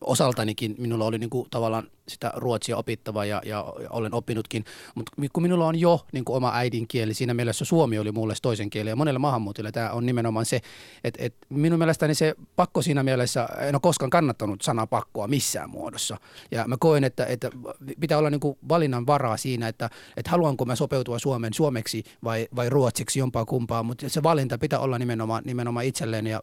osaltanikin, 0.00 0.74
minulla 0.78 1.04
oli 1.04 1.18
niinku 1.18 1.46
tavallaan 1.50 1.90
sitä 2.08 2.32
ruotsia 2.36 2.76
opittava 2.76 3.24
ja, 3.24 3.42
ja 3.44 3.64
olen 3.90 4.14
oppinutkin, 4.14 4.64
mutta 4.94 5.12
kun 5.32 5.42
minulla 5.42 5.66
on 5.66 5.80
jo 5.80 6.06
niinku 6.12 6.34
oma 6.34 6.52
äidinkieli, 6.54 7.14
siinä 7.14 7.34
mielessä 7.34 7.64
suomi 7.64 7.98
oli 7.98 8.12
mulle 8.12 8.34
toisen 8.42 8.70
kieli 8.70 8.88
ja 8.88 8.96
monelle 8.96 9.18
maahanmuutille 9.18 9.72
tämä 9.72 9.90
on 9.90 10.06
nimenomaan 10.06 10.46
se, 10.46 10.60
että 11.04 11.24
et 11.24 11.34
minun 11.48 11.78
mielestäni 11.78 12.14
se 12.14 12.34
pakko 12.56 12.82
siinä 12.82 13.02
mielessä, 13.02 13.48
en 13.58 13.74
ole 13.74 13.80
koskaan 13.80 14.10
kannattanut 14.10 14.62
sanaa 14.62 14.86
pakkoa 14.86 15.28
missään 15.28 15.70
muodossa. 15.70 16.16
Ja 16.50 16.64
mä 16.68 16.76
koen, 16.80 17.04
että, 17.04 17.26
että 17.26 17.50
pitää 18.00 18.18
olla 18.18 18.30
niinku 18.30 18.58
valinnan 18.68 19.06
varaa 19.06 19.36
siinä, 19.36 19.68
että, 19.68 19.90
että 20.16 20.30
haluanko 20.30 20.64
mä 20.64 20.76
sopeutua 20.76 21.18
Suomen 21.18 21.54
suomeksi 21.54 22.04
vai, 22.24 22.48
vai 22.56 22.68
ruotsiksi 22.68 23.18
jompaa 23.18 23.44
kumpaa, 23.44 23.82
mutta 23.82 24.08
se 24.08 24.22
valinta 24.22 24.58
pitää 24.58 24.78
olla 24.78 24.98
nimenomaan, 24.98 25.42
nimenomaan 25.46 25.86
itselleen 25.86 26.26
ja 26.26 26.42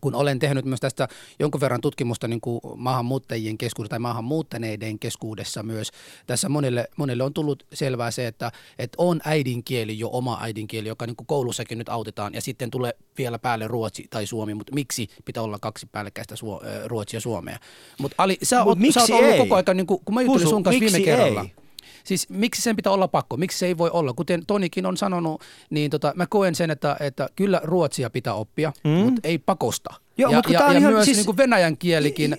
kun 0.00 0.14
olen 0.14 0.38
tehnyt 0.38 0.64
myös 0.64 0.80
tästä 0.80 1.08
jonkun 1.38 1.60
verran 1.60 1.80
tutkimusta 1.80 2.28
niin 2.28 2.40
kuin 2.40 2.60
maahanmuuttajien 2.76 3.58
keskuudessa 3.58 3.90
tai 3.90 3.98
maahanmuuttaneiden 3.98 4.98
keskuudessa 4.98 5.62
myös, 5.62 5.90
tässä 6.26 6.48
monelle, 6.48 6.88
monelle 6.96 7.22
on 7.22 7.34
tullut 7.34 7.66
selvää 7.72 8.10
se, 8.10 8.26
että, 8.26 8.52
että 8.78 8.96
on 8.98 9.20
äidinkieli 9.24 9.98
jo 9.98 10.10
oma 10.12 10.38
äidinkieli, 10.40 10.88
joka 10.88 11.06
niin 11.06 11.16
kuin 11.16 11.26
koulussakin 11.26 11.78
nyt 11.78 11.88
autetaan 11.88 12.34
ja 12.34 12.40
sitten 12.40 12.70
tulee 12.70 12.92
vielä 13.18 13.38
päälle 13.38 13.68
ruotsi 13.68 14.06
tai 14.10 14.26
suomi, 14.26 14.54
mutta 14.54 14.74
miksi 14.74 15.08
pitää 15.24 15.42
olla 15.42 15.58
kaksi 15.58 15.86
päällekkäistä 15.86 16.36
suo, 16.36 16.62
ruotsia 16.84 17.16
ja 17.16 17.20
suomea? 17.20 17.58
Mutta 17.98 18.14
Ali, 18.18 18.38
sä, 18.42 18.58
Mut 18.58 18.66
oot, 18.66 18.78
sä 18.78 18.80
miksi 18.80 19.00
oot 19.00 19.10
ollut 19.10 19.32
ei? 19.32 19.38
koko 19.38 19.54
ajan, 19.54 19.76
niin 19.76 19.86
kuin, 19.86 20.00
kun 20.04 20.14
mä 20.14 20.22
juttelin 20.22 20.48
sun 20.48 20.62
kanssa 20.62 20.80
viime 20.80 20.98
miksi 20.98 21.04
kerralla. 21.04 21.46
Siis 22.04 22.28
miksi 22.28 22.62
sen 22.62 22.76
pitää 22.76 22.92
olla 22.92 23.08
pakko? 23.08 23.36
Miksi 23.36 23.58
se 23.58 23.66
ei 23.66 23.78
voi 23.78 23.90
olla? 23.92 24.12
Kuten 24.12 24.46
Tonikin 24.46 24.86
on 24.86 24.96
sanonut, 24.96 25.42
niin 25.70 25.90
tota, 25.90 26.12
mä 26.16 26.26
koen 26.26 26.54
sen, 26.54 26.70
että, 26.70 26.96
että 27.00 27.28
kyllä 27.36 27.60
ruotsia 27.64 28.10
pitää 28.10 28.34
oppia, 28.34 28.72
mm. 28.84 28.90
mutta 28.90 29.20
ei 29.24 29.38
pakosta. 29.38 29.94
Joo, 30.20 30.30
ja, 30.30 30.36
mutta 30.38 30.52
ja, 30.52 30.60
ja 30.72 30.78
ihan 30.78 30.92
myös 30.92 31.04
siis- 31.04 31.26
niin 31.26 31.36
venäjän 31.36 31.76
kielikin, 31.76 32.32
äh, 32.32 32.38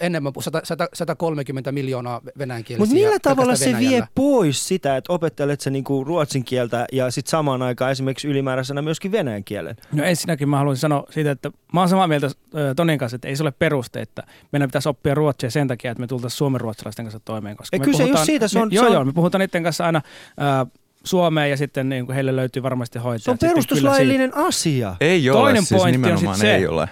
enemmän, 0.00 0.32
100, 0.40 0.60
100, 0.64 0.88
130 0.94 1.72
miljoonaa 1.72 2.20
venäjän 2.38 2.64
kielisiä. 2.64 2.82
Mutta 2.82 2.94
millä 2.94 3.18
tavalla 3.22 3.56
se 3.56 3.78
vie 3.78 4.02
pois 4.14 4.68
sitä, 4.68 4.96
että 4.96 5.12
opettelet 5.12 5.60
sä 5.60 5.70
niinku 5.70 6.04
ruotsin 6.04 6.44
kieltä 6.44 6.86
ja 6.92 7.10
sitten 7.10 7.30
samaan 7.30 7.62
aikaan 7.62 7.90
esimerkiksi 7.92 8.28
ylimääräisenä 8.28 8.82
myöskin 8.82 9.12
venäjän 9.12 9.44
kielen? 9.44 9.76
No 9.92 10.04
ensinnäkin 10.04 10.48
mä 10.48 10.58
haluaisin 10.58 10.80
sanoa 10.80 11.04
siitä, 11.10 11.30
että 11.30 11.50
mä 11.72 11.80
oon 11.80 11.88
samaa 11.88 12.06
mieltä 12.06 12.30
Tonin 12.76 12.98
kanssa, 12.98 13.14
että 13.16 13.28
ei 13.28 13.36
se 13.36 13.42
ole 13.42 13.52
peruste, 13.58 14.00
että 14.00 14.22
meidän 14.52 14.68
pitäisi 14.68 14.88
oppia 14.88 15.14
ruotsia 15.14 15.50
sen 15.50 15.68
takia, 15.68 15.90
että 15.90 16.00
me 16.00 16.06
tultaisiin 16.06 16.38
suomen 16.38 16.60
ruotsalaisten 16.60 17.04
kanssa 17.04 17.20
toimeen. 17.24 17.56
Koska 17.56 17.74
Ei, 17.76 17.78
me 17.78 17.84
kyllä 17.84 17.96
se 17.96 18.02
just 18.02 18.08
puhutaan- 18.08 18.26
siitä, 18.26 18.48
se 18.48 18.58
on- 18.58 18.68
me, 18.68 18.74
joo, 18.74 18.82
se 18.84 18.88
on- 18.88 18.94
joo, 18.94 19.04
me 19.04 19.12
puhutaan 19.12 19.40
niiden 19.40 19.62
kanssa 19.62 19.86
aina 19.86 19.98
ä, 19.98 20.66
Suomeen 21.04 21.50
ja 21.50 21.56
sitten 21.56 21.88
niin 21.88 22.06
kuin 22.06 22.14
heille 22.14 22.36
löytyy 22.36 22.62
varmasti 22.62 22.98
hoitajat. 22.98 23.22
Se 23.22 23.30
on 23.30 23.38
perustuslaillinen 23.50 24.36
asia. 24.36 24.96
Ei 25.00 25.30
ole, 25.30 25.38
Toinen 25.38 25.62
siis 25.64 25.80
pointti 25.80 25.96
on 25.96 26.02
nimenomaan 26.02 26.36
sit 26.36 26.40
se- 26.42 26.54
ei 26.56 26.66
ole. 26.66 26.88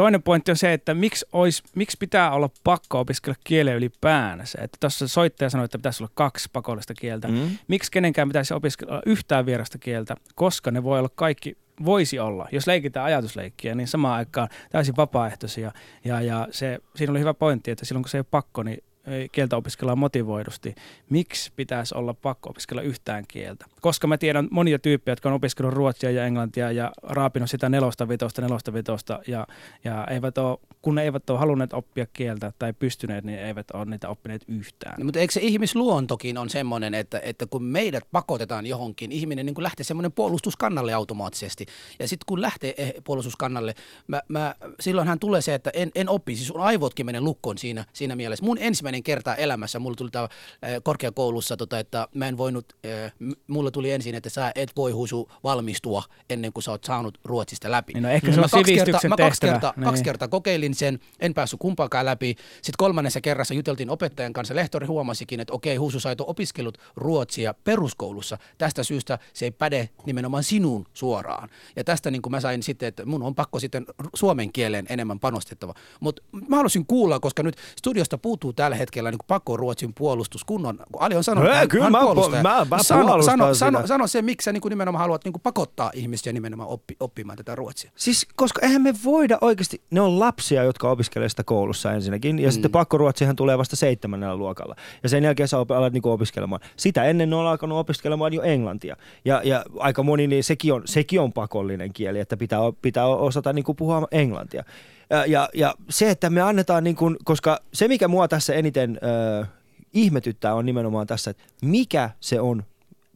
Toinen 0.00 0.22
pointti 0.22 0.50
on 0.50 0.56
se, 0.56 0.72
että 0.72 0.94
miksi, 0.94 1.26
ois, 1.32 1.62
miksi 1.74 1.96
pitää 2.00 2.30
olla 2.30 2.50
pakko 2.64 3.00
opiskella 3.00 3.36
kielen 3.44 3.76
ylipäänsä. 3.76 4.58
Että 4.62 4.76
tuossa 4.80 5.08
soittaja 5.08 5.50
sanoi, 5.50 5.64
että 5.64 5.78
pitäisi 5.78 6.02
olla 6.02 6.12
kaksi 6.14 6.48
pakollista 6.52 6.94
kieltä. 6.94 7.28
Mm. 7.28 7.50
Miksi 7.68 7.90
kenenkään 7.90 8.28
pitäisi 8.28 8.54
opiskella 8.54 9.02
yhtään 9.06 9.46
vierasta 9.46 9.78
kieltä, 9.78 10.16
koska 10.34 10.70
ne 10.70 10.82
voi 10.82 10.98
olla 10.98 11.10
kaikki, 11.14 11.56
voisi 11.84 12.18
olla, 12.18 12.48
jos 12.52 12.66
leikitään 12.66 13.06
ajatusleikkiä, 13.06 13.74
niin 13.74 13.88
samaan 13.88 14.18
aikaan 14.18 14.48
täysin 14.70 14.96
vapaaehtoisia. 14.96 15.72
Ja, 16.04 16.20
ja 16.20 16.48
se, 16.50 16.78
siinä 16.96 17.10
oli 17.10 17.20
hyvä 17.20 17.34
pointti, 17.34 17.70
että 17.70 17.84
silloin 17.84 18.02
kun 18.02 18.10
se 18.10 18.18
ei 18.18 18.20
ole 18.20 18.26
pakko, 18.30 18.62
niin 18.62 18.84
kieltä 19.32 19.56
opiskellaan 19.56 19.98
motivoidusti. 19.98 20.74
Miksi 21.10 21.52
pitäisi 21.56 21.94
olla 21.94 22.14
pakko 22.14 22.50
opiskella 22.50 22.82
yhtään 22.82 23.24
kieltä? 23.28 23.66
Koska 23.80 24.06
mä 24.06 24.18
tiedän 24.18 24.48
monia 24.50 24.78
tyyppejä, 24.78 25.12
jotka 25.12 25.28
on 25.28 25.34
opiskellut 25.34 25.74
ruotsia 25.74 26.10
ja 26.10 26.26
englantia 26.26 26.72
ja 26.72 26.92
raapinut 27.02 27.50
sitä 27.50 27.68
nelosta 27.68 28.08
vitosta, 28.08 28.42
nelosta 28.42 28.72
vitosta 28.72 29.20
ja, 29.26 29.46
ja 29.84 30.06
eivät 30.10 30.38
ole, 30.38 30.58
kun 30.82 30.94
ne 30.94 31.02
eivät 31.02 31.30
ole 31.30 31.38
halunneet 31.38 31.72
oppia 31.72 32.06
kieltä 32.12 32.52
tai 32.58 32.72
pystyneet, 32.72 33.24
niin 33.24 33.38
eivät 33.38 33.70
ole 33.70 33.84
niitä 33.84 34.08
oppineet 34.08 34.42
yhtään. 34.48 34.94
No, 34.98 35.04
mutta 35.04 35.20
eikö 35.20 35.32
se 35.32 35.40
ihmisluontokin 35.40 36.38
on 36.38 36.50
semmoinen, 36.50 36.94
että, 36.94 37.20
että 37.24 37.46
kun 37.46 37.62
meidät 37.62 38.04
pakotetaan 38.12 38.66
johonkin, 38.66 39.12
ihminen 39.12 39.46
niin 39.46 39.54
lähtee 39.58 39.84
semmoinen 39.84 40.12
puolustuskannalle 40.12 40.94
automaattisesti. 40.94 41.66
Ja 41.98 42.08
sitten 42.08 42.24
kun 42.26 42.42
lähtee 42.42 42.74
eh, 42.76 42.92
puolustuskannalle, 43.04 43.74
mä, 44.06 44.22
mä, 44.28 44.54
silloinhan 44.80 45.18
tulee 45.18 45.40
se, 45.40 45.54
että 45.54 45.70
en, 45.74 45.90
en 45.94 46.08
oppi. 46.08 46.36
Siis 46.36 46.48
sun 46.48 46.60
aivotkin 46.60 47.06
menee 47.06 47.20
lukkoon 47.20 47.58
siinä, 47.58 47.84
siinä 47.92 48.16
mielessä. 48.16 48.44
Mun 48.44 48.58
ensimmäinen 48.60 48.89
kerta 49.04 49.34
elämässä, 49.34 49.78
mulla 49.78 49.96
tuli 49.96 50.10
tää, 50.10 50.28
eh, 50.62 50.80
korkeakoulussa, 50.82 51.56
tota, 51.56 51.78
että 51.78 52.08
mä 52.14 52.28
en 52.28 52.38
voinut, 52.38 52.72
eh, 52.84 53.12
mulla 53.46 53.70
tuli 53.70 53.90
ensin, 53.90 54.14
että 54.14 54.30
sä 54.30 54.52
et 54.54 54.70
voi 54.76 54.92
husu 54.92 55.30
valmistua 55.44 56.02
ennen 56.30 56.52
kuin 56.52 56.62
sä 56.62 56.70
oot 56.70 56.84
saanut 56.84 57.18
Ruotsista 57.24 57.70
läpi. 57.70 57.92
Niin 57.92 58.02
no 58.02 58.08
ehkä 58.08 58.32
se 58.32 58.36
Mä 58.36 58.42
on 58.42 58.50
kaksi 58.50 58.74
kertaa, 58.74 59.00
mä 59.08 59.16
kaksi 59.16 59.40
kertaa, 59.40 59.72
kaksi 59.72 59.92
Niin. 59.94 60.04
kertaa 60.04 60.28
kokeilin 60.28 60.74
sen, 60.74 60.98
en 61.20 61.34
päässyt 61.34 61.60
kumpaakaan 61.60 62.06
läpi. 62.06 62.36
Sitten 62.54 62.74
kolmannessa 62.78 63.20
kerrassa 63.20 63.54
juteltiin 63.54 63.90
opettajan 63.90 64.32
kanssa. 64.32 64.54
Lehtori 64.54 64.86
huomasikin, 64.86 65.40
että 65.40 65.52
okei, 65.52 65.78
et 66.12 66.20
ole 66.20 66.28
opiskellut 66.30 66.78
ruotsia 66.96 67.54
peruskoulussa. 67.64 68.38
Tästä 68.58 68.82
syystä 68.82 69.18
se 69.32 69.44
ei 69.44 69.50
päde 69.50 69.88
nimenomaan 70.06 70.44
sinuun 70.44 70.86
suoraan. 70.94 71.48
Ja 71.76 71.84
tästä 71.84 72.10
niin 72.10 72.22
kuin 72.22 72.30
mä 72.30 72.40
sain 72.40 72.62
sitten, 72.62 72.86
että 72.88 73.06
mun 73.06 73.22
on 73.22 73.34
pakko 73.34 73.60
sitten 73.60 73.84
suomen 74.14 74.52
kieleen 74.52 74.86
enemmän 74.88 75.20
panostettava. 75.20 75.74
Mutta 76.00 76.22
mä 76.48 76.56
haluaisin 76.56 76.86
kuulla, 76.86 77.20
koska 77.20 77.42
nyt 77.42 77.56
studiosta 77.78 78.18
puuttuu 78.18 78.52
tällä 78.52 78.76
hetkellä 78.80 79.10
niin 79.10 79.18
kuin 79.18 79.26
pakko 79.26 79.56
ruotsin 79.56 79.94
puolustus 79.94 80.44
kunnon. 80.44 80.78
Kun 80.92 81.02
Ali 81.02 81.16
on 81.16 81.24
sanonut, 81.24 81.44
Ei, 81.48 81.50
että 81.52 81.58
hän, 81.58 81.68
kyllä 81.68 81.84
hän 81.84 81.92
mä- 81.92 82.00
puolustaa. 82.00 82.42
mä- 82.42 82.66
mä 82.70 82.82
sano, 82.82 83.22
sano, 83.22 83.54
sano, 83.54 83.86
sano, 83.86 84.06
se, 84.06 84.22
miksi 84.22 84.44
sä 84.44 84.52
niin 84.52 84.60
kuin 84.60 84.70
nimenomaan 84.70 85.00
haluat 85.00 85.24
niin 85.24 85.32
kuin 85.32 85.42
pakottaa 85.42 85.90
ihmisiä 85.94 86.32
nimenomaan 86.32 86.68
oppi, 86.68 86.96
oppimaan 87.00 87.36
tätä 87.36 87.54
ruotsia. 87.54 87.90
Siis, 87.96 88.26
koska 88.36 88.60
eihän 88.62 88.82
me 88.82 88.94
voida 89.04 89.38
oikeasti, 89.40 89.82
ne 89.90 90.00
on 90.00 90.20
lapsia, 90.20 90.62
jotka 90.64 90.90
opiskelee 90.90 91.28
sitä 91.28 91.44
koulussa 91.44 91.92
ensinnäkin, 91.92 92.38
ja 92.38 92.48
mm. 92.48 92.52
sitten 92.52 92.70
pakkoruotsihan 92.70 93.36
tulee 93.36 93.58
vasta 93.58 93.76
seitsemännellä 93.76 94.36
luokalla. 94.36 94.76
Ja 95.02 95.08
sen 95.08 95.24
jälkeen 95.24 95.48
sä 95.48 95.58
alat 95.58 95.92
niinku 95.92 96.10
opiskelemaan. 96.10 96.60
Sitä 96.76 97.04
ennen 97.04 97.30
ne 97.30 97.36
on 97.36 97.46
alkanut 97.46 97.78
opiskelemaan 97.78 98.32
jo 98.32 98.42
englantia. 98.42 98.96
Ja, 99.24 99.40
ja 99.44 99.64
aika 99.78 100.02
moni, 100.02 100.26
niin 100.26 100.44
sekin 100.44 100.72
on, 100.72 100.82
sekin 100.84 101.20
on 101.20 101.32
pakollinen 101.32 101.92
kieli, 101.92 102.20
että 102.20 102.36
pitää, 102.36 102.60
pitää 102.82 103.06
osata 103.06 103.52
niinku 103.52 103.74
puhua 103.74 104.08
englantia. 104.10 104.64
Ja, 105.10 105.26
ja, 105.26 105.48
ja 105.54 105.74
se, 105.88 106.10
että 106.10 106.30
me 106.30 106.40
annetaan, 106.42 106.84
niinku, 106.84 107.16
koska 107.24 107.58
se 107.74 107.88
mikä 107.88 108.08
mua 108.08 108.28
tässä 108.28 108.54
eniten 108.54 108.98
ö, 109.42 109.46
ihmetyttää 109.94 110.54
on 110.54 110.66
nimenomaan 110.66 111.06
tässä, 111.06 111.30
että 111.30 111.42
mikä 111.62 112.10
se 112.20 112.40
on, 112.40 112.62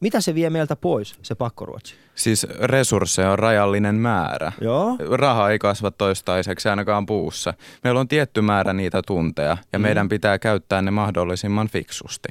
mitä 0.00 0.20
se 0.20 0.35
vie 0.35 0.50
meiltä 0.50 0.76
pois, 0.76 1.14
se 1.22 1.35
pakkoruotsi. 1.35 1.94
Siis 2.14 2.46
resursseja 2.61 3.30
on 3.33 3.38
rajallinen 3.38 3.94
määrä. 3.94 4.52
Joo. 4.61 4.96
Raha 5.11 5.50
ei 5.50 5.59
kasva 5.59 5.90
toistaiseksi 5.90 6.68
ainakaan 6.68 7.07
puussa. 7.07 7.54
Meillä 7.85 8.00
on 8.00 8.09
tietty 8.09 8.40
määrä 8.40 8.72
niitä 8.72 9.02
tunteja 9.07 9.57
ja 9.72 9.78
Mm. 9.78 9.83
meidän 9.83 10.09
pitää 10.09 10.38
käyttää 10.38 10.83
ne 10.83 10.90
mahdollisimman 10.90 11.68
fiksusti. 11.68 12.28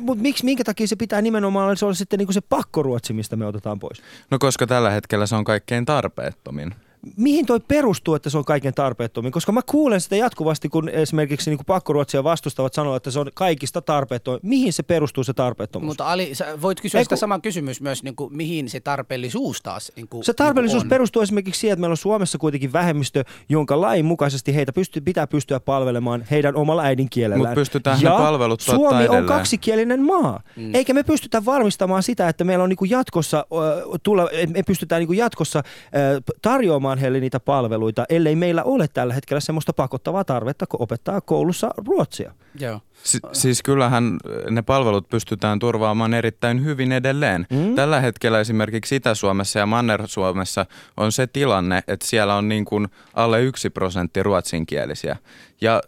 Mutta 0.00 0.22
miksi, 0.22 0.44
minkä 0.44 0.64
takia 0.64 0.86
se 0.86 0.96
pitää 0.96 1.22
nimenomaan 1.22 1.76
se 1.76 1.84
olla 1.84 1.94
sitten 1.94 2.18
niinku 2.18 2.32
se 2.32 2.40
pakkoruotsi, 2.40 3.12
mistä 3.12 3.36
me 3.36 3.46
otetaan 3.46 3.78
pois? 3.78 4.02
No 4.30 4.38
koska 4.38 4.66
tällä 4.66 4.90
hetkellä 4.90 5.26
se 5.26 5.36
on 5.36 5.44
kaikkein 5.44 5.84
tarpeettomin. 5.84 6.74
Mihin 7.16 7.46
toi 7.46 7.60
perustuu, 7.60 8.14
että 8.14 8.30
se 8.30 8.38
on 8.38 8.44
kaiken 8.44 8.74
tarpeettomin? 8.74 9.32
Koska 9.32 9.52
mä 9.52 9.60
kuulen 9.66 10.00
sitä 10.00 10.16
jatkuvasti, 10.16 10.68
kun 10.68 10.88
esimerkiksi 10.88 11.50
niinku 11.50 11.64
pakkoruotsia 11.66 12.24
vastustavat 12.24 12.72
sanoo, 12.74 12.96
että 12.96 13.10
se 13.10 13.20
on 13.20 13.30
kaikista 13.34 13.82
tarpeettomin. 13.82 14.40
Mihin 14.42 14.72
se 14.72 14.82
perustuu 14.82 15.24
se 15.24 15.32
tarpeettomuus? 15.32 15.86
Mutta 15.86 16.12
Ali, 16.12 16.34
sä 16.34 16.62
voit 16.62 16.80
kysyä 16.80 16.98
Ei, 16.98 17.00
Ei, 17.00 17.04
sitä 17.04 17.16
saman 17.16 17.42
kysymys 17.42 17.80
myös, 17.80 18.02
niin 18.02 18.16
kuin, 18.16 18.36
mihin 18.36 18.68
se 18.68 18.80
tarpeellisuus 18.80 19.60
taas 19.62 19.92
niin 19.96 20.08
kuin, 20.08 20.24
Se 20.24 20.34
tarpeellisuus 20.34 20.82
niin 20.82 20.88
kuin 20.88 20.94
on. 20.94 20.98
perustuu 20.98 21.22
esimerkiksi 21.22 21.60
siihen, 21.60 21.72
että 21.72 21.80
meillä 21.80 21.92
on 21.92 21.96
Suomessa 21.96 22.38
kuitenkin 22.38 22.72
vähemmistö, 22.72 23.24
jonka 23.48 23.80
lain 23.80 24.04
mukaisesti 24.04 24.54
heitä 24.54 24.72
pystyy, 24.72 25.02
pitää 25.02 25.26
pystyä 25.26 25.60
palvelemaan 25.60 26.24
heidän 26.30 26.56
omalla 26.56 26.82
äidinkielellään. 26.82 27.50
Mut 27.50 27.54
pystytään 27.54 27.98
ne 27.98 28.04
ja 28.04 28.10
palvelut 28.10 28.60
Suomi 28.60 28.84
on 28.94 29.00
edelleen. 29.00 29.26
kaksikielinen 29.26 30.02
maa. 30.02 30.40
Mm. 30.56 30.74
Eikä 30.74 30.94
me 30.94 31.02
pystytä 31.02 31.44
varmistamaan 31.44 32.02
sitä, 32.02 32.28
että 32.28 32.44
meillä 32.44 32.62
on 32.62 32.68
niinku 32.68 32.84
jatkossa, 32.84 33.46
ö, 33.52 33.98
tulla, 34.02 34.28
me 34.48 34.62
pystytään 34.62 35.00
niinku 35.00 35.12
jatkossa 35.12 35.58
ö, 35.58 36.20
tarjoamaan 36.42 36.89
heille 36.98 37.20
niitä 37.20 37.40
palveluita, 37.40 38.04
ellei 38.08 38.36
meillä 38.36 38.62
ole 38.62 38.88
tällä 38.88 39.14
hetkellä 39.14 39.40
semmoista 39.40 39.72
pakottavaa 39.72 40.24
tarvetta 40.24 40.66
kun 40.66 40.82
opettaa 40.82 41.20
koulussa 41.20 41.70
ruotsia. 41.86 42.32
Joo. 42.60 42.80
Si- 43.02 43.20
siis 43.32 43.62
kyllähän 43.62 44.16
ne 44.50 44.62
palvelut 44.62 45.08
pystytään 45.08 45.58
turvaamaan 45.58 46.14
erittäin 46.14 46.64
hyvin 46.64 46.92
edelleen. 46.92 47.46
Mm. 47.50 47.74
Tällä 47.74 48.00
hetkellä 48.00 48.40
esimerkiksi 48.40 48.96
Itä-Suomessa 48.96 49.58
ja 49.58 49.66
Manner-Suomessa 49.66 50.66
on 50.96 51.12
se 51.12 51.26
tilanne, 51.26 51.82
että 51.88 52.06
siellä 52.06 52.34
on 52.34 52.48
niin 52.48 52.64
kuin 52.64 52.88
alle 53.14 53.42
yksi 53.42 53.70
prosentti 53.70 54.22
ruotsinkielisiä. 54.22 55.16
Ja, 55.60 55.82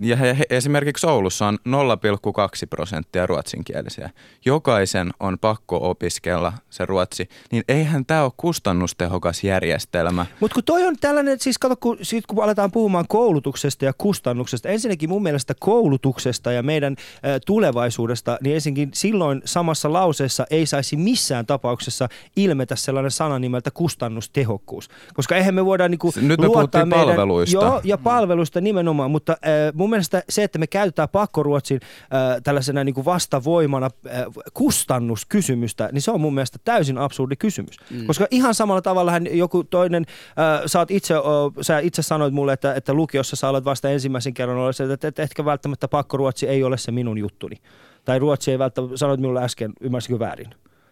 ja 0.00 0.16
he, 0.16 0.36
he, 0.38 0.44
esimerkiksi 0.50 1.06
Oulussa 1.06 1.46
on 1.46 1.58
0,2 1.68 2.66
prosenttia 2.70 3.26
ruotsinkielisiä. 3.26 4.10
Jokaisen 4.44 5.10
on 5.20 5.38
pakko 5.38 5.90
opiskella 5.90 6.52
se 6.70 6.86
ruotsi, 6.86 7.28
niin 7.52 7.64
eihän 7.68 8.06
tämä 8.06 8.22
ole 8.22 8.32
kustannustehokas 8.36 9.44
järjestelmä. 9.44 10.26
Mutta 10.40 10.54
kun 10.54 10.64
toi 10.64 10.84
on 10.84 10.96
tällainen, 11.00 11.40
siis 11.40 11.58
kato, 11.58 11.76
kun, 11.76 11.98
sit 12.02 12.26
kun 12.26 12.44
aletaan 12.44 12.70
puhumaan 12.70 13.04
koulutuksesta 13.08 13.84
ja 13.84 13.92
kustannuksesta, 13.98 14.68
ensinnäkin 14.68 15.08
mun 15.08 15.22
mielestä 15.22 15.54
koulutuksesta 15.60 16.52
ja 16.52 16.62
meidän 16.62 16.96
ä, 16.98 17.40
tulevaisuudesta, 17.46 18.38
niin 18.40 18.54
ensinnäkin 18.54 18.90
silloin 18.94 19.42
samassa 19.44 19.92
lauseessa 19.92 20.46
ei 20.50 20.66
saisi 20.66 20.96
missään 20.96 21.46
tapauksessa 21.46 22.08
ilmetä 22.36 22.76
sellainen 22.76 23.10
sana 23.10 23.38
nimeltä 23.38 23.70
kustannustehokkuus. 23.70 24.88
Koska 25.14 25.36
eihän 25.36 25.54
me 25.54 25.64
voida 25.64 25.88
niinku 25.88 26.12
Nyt 26.20 26.40
me 26.40 26.46
luottaa 26.46 26.86
meidän, 26.86 27.06
palveluista. 27.06 27.56
Joo, 27.56 27.80
ja 27.84 27.98
palveluista 27.98 28.60
nimenomaan, 28.60 29.10
mutta 29.10 29.32
äh, 29.32 29.75
mun 29.76 29.90
mielestä 29.90 30.22
se, 30.28 30.42
että 30.42 30.58
me 30.58 30.66
käytetään 30.66 31.08
pakkoruotsin 31.08 31.80
äh, 31.82 32.42
tällaisena 32.44 32.84
niinku 32.84 33.04
vastavoimana 33.04 33.86
äh, 33.86 34.24
kustannuskysymystä, 34.54 35.88
niin 35.92 36.02
se 36.02 36.10
on 36.10 36.20
mun 36.20 36.34
mielestä 36.34 36.58
täysin 36.64 36.98
absurdi 36.98 37.36
kysymys. 37.36 37.76
Mm. 37.90 38.06
Koska 38.06 38.26
ihan 38.30 38.54
samalla 38.54 38.82
tavallahan 38.82 39.36
joku 39.36 39.64
toinen, 39.64 40.06
äh, 40.38 40.62
sä, 40.66 40.78
oot 40.78 40.90
itse, 40.90 41.14
äh, 41.14 41.20
sä 41.60 41.78
itse 41.78 42.02
sanoit 42.02 42.34
mulle, 42.34 42.52
että, 42.52 42.74
että 42.74 42.94
lukiossa 42.94 43.36
sä 43.36 43.48
olet 43.48 43.64
vasta 43.64 43.90
ensimmäisen 43.90 44.34
kerran 44.34 44.70
että, 44.70 44.92
että, 44.92 45.08
että 45.08 45.22
ehkä 45.22 45.44
välttämättä 45.44 45.88
pakkoruotsi 45.88 46.48
ei 46.48 46.64
ole 46.64 46.78
se 46.78 46.92
minun 46.92 47.18
juttuni. 47.18 47.56
Tai 48.04 48.18
ruotsi 48.18 48.50
ei 48.50 48.58
välttämättä, 48.58 48.96
sanoit 48.96 49.20
minulle 49.20 49.44
äsken, 49.44 49.72
ymmärsikö 49.80 50.18
väärin? 50.18 50.50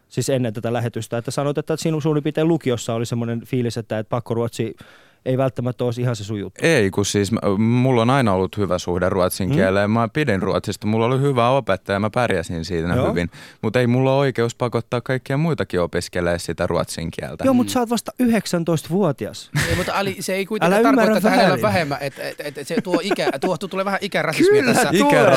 Siis 0.09 0.29
ennen 0.29 0.53
tätä 0.53 0.73
lähetystä, 0.73 1.19
että 1.19 1.31
sanoit, 1.31 1.59
että 1.59 1.77
sinun 1.77 2.03
suurin 2.03 2.23
piirtein 2.23 2.49
lukiossa 2.49 2.95
oli 2.95 3.07
semmoinen 3.07 3.41
fiilis, 3.47 3.77
että, 3.77 3.99
että 3.99 4.11
pakkoruotsi 4.11 4.75
ei 5.27 5.39
välttämättä 5.39 5.85
olisi 5.85 6.01
ihan 6.01 6.17
se 6.17 6.25
sun 6.25 6.41
juttu. 6.41 6.61
Ei, 6.67 6.91
kun 6.91 7.07
siis 7.07 7.33
mä- 7.33 7.41
mulla 7.59 8.03
on 8.03 8.11
aina 8.11 8.33
ollut 8.33 8.57
hyvä 8.57 8.79
suhde 8.79 9.09
ruotsin 9.09 9.49
Mm. 9.49 9.55
kieleen. 9.55 9.91
Mä 9.91 10.09
pidin 10.09 10.43
ruotsista, 10.43 10.87
mulla 10.87 11.07
oli 11.07 11.21
hyvä 11.21 11.51
opettaja, 11.51 12.01
mä 12.01 12.11
pärjäsin 12.11 12.65
siinä 12.65 12.95
Joo. 12.95 13.11
hyvin. 13.11 13.31
Mutta 13.63 13.81
ei 13.81 13.87
mulla 13.87 14.11
ole 14.13 14.19
oikeus 14.21 14.55
pakottaa 14.55 15.01
kaikkia 15.01 15.37
muitakin 15.37 15.81
opiskelemaan 15.81 16.41
sitä 16.41 16.67
ruotsin 16.67 17.11
kieltä. 17.11 17.45
Joo, 17.45 17.55
mutta 17.55 17.73
sä 17.73 17.81
oot 17.81 17.91
vasta 17.91 18.13
19-vuotias. 18.23 19.51
Ei, 19.71 19.77
mutta 19.77 19.93
Ali, 19.95 20.17
se 20.21 20.35
ei 20.35 20.41
Älä 20.41 20.47
kuitenkaan 20.49 20.81
ymmärrä 20.81 20.97
tarkoita, 21.05 21.29
että 21.29 21.31
hänellä 21.31 21.55
on 21.55 21.63
vähemmän, 21.63 21.99
että, 22.01 22.23
että, 22.29 22.43
että 22.45 22.65
se 22.65 22.81
tuo, 22.81 23.01
ikä, 23.03 23.31
tuo, 23.41 23.59
tuo 23.59 23.69
tulee 23.69 23.85
vähän 23.85 23.99
ikärasismia 24.03 24.61
Kyllä 24.63 24.75
tässä. 24.75 24.91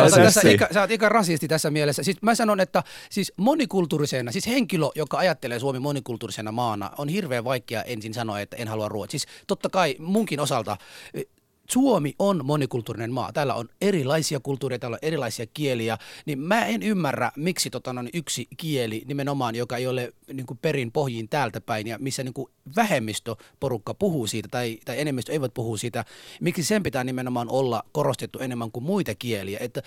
oot 0.03 0.11
tässä 0.23 0.49
ikä, 0.49 0.67
sä 0.71 0.81
oot 0.81 0.91
ikärasisti 0.91 1.47
tässä 1.47 1.71
mielessä. 1.71 2.03
Siis 2.03 2.21
mä 2.21 2.35
sanon, 2.35 2.59
että 2.59 2.83
siis 3.09 3.33
monikulttuurisena, 3.37 4.31
siis 4.31 4.47
henkilö, 4.47 4.85
joka 4.95 5.17
ajattelee 5.17 5.59
Suomi 5.59 5.79
monikulttuurisena 5.79 6.51
maana, 6.51 6.89
on 6.97 7.09
hirveän 7.09 7.43
vaikea 7.43 7.83
ensin 7.83 8.13
sanoa, 8.13 8.39
että 8.39 8.57
en 8.57 8.67
halua 8.67 8.89
ruotsia. 8.89 9.19
Siis 9.19 9.27
totta 9.47 9.69
kai 9.77 9.95
munkin 10.13 10.39
osalta 10.45 10.77
Suomi 11.67 12.15
on 12.19 12.45
monikulttuurinen 12.45 13.11
maa. 13.11 13.33
Täällä 13.33 13.53
on 13.53 13.69
erilaisia 13.81 14.39
kulttuureja, 14.39 14.79
täällä 14.79 14.95
on 14.95 15.07
erilaisia 15.07 15.45
kieliä, 15.53 15.97
niin 16.25 16.39
mä 16.39 16.65
en 16.65 16.83
ymmärrä, 16.83 17.31
miksi 17.35 17.69
tota, 17.69 17.93
no, 17.93 18.03
yksi 18.13 18.47
kieli 18.57 19.03
nimenomaan, 19.07 19.55
joka 19.55 19.77
ei 19.77 19.87
ole 19.87 20.13
niin 20.33 20.45
kuin 20.45 20.57
perin 20.57 20.91
pohjiin 20.91 21.29
täältä 21.29 21.61
päin 21.61 21.87
ja 21.87 21.97
missä 21.99 22.23
niin 22.23 22.33
kuin 22.33 22.51
vähemmistöporukka 22.75 23.93
puhuu 23.93 24.27
siitä 24.27 24.47
tai, 24.51 24.77
tai 24.85 25.01
enemmistö 25.01 25.31
eivät 25.31 25.53
puhu 25.53 25.77
siitä, 25.77 26.05
miksi 26.41 26.63
sen 26.63 26.83
pitää 26.83 27.03
nimenomaan 27.03 27.49
olla 27.49 27.83
korostettu 27.91 28.39
enemmän 28.39 28.71
kuin 28.71 28.83
muita 28.83 29.15
kieliä. 29.15 29.57
Että 29.61 29.81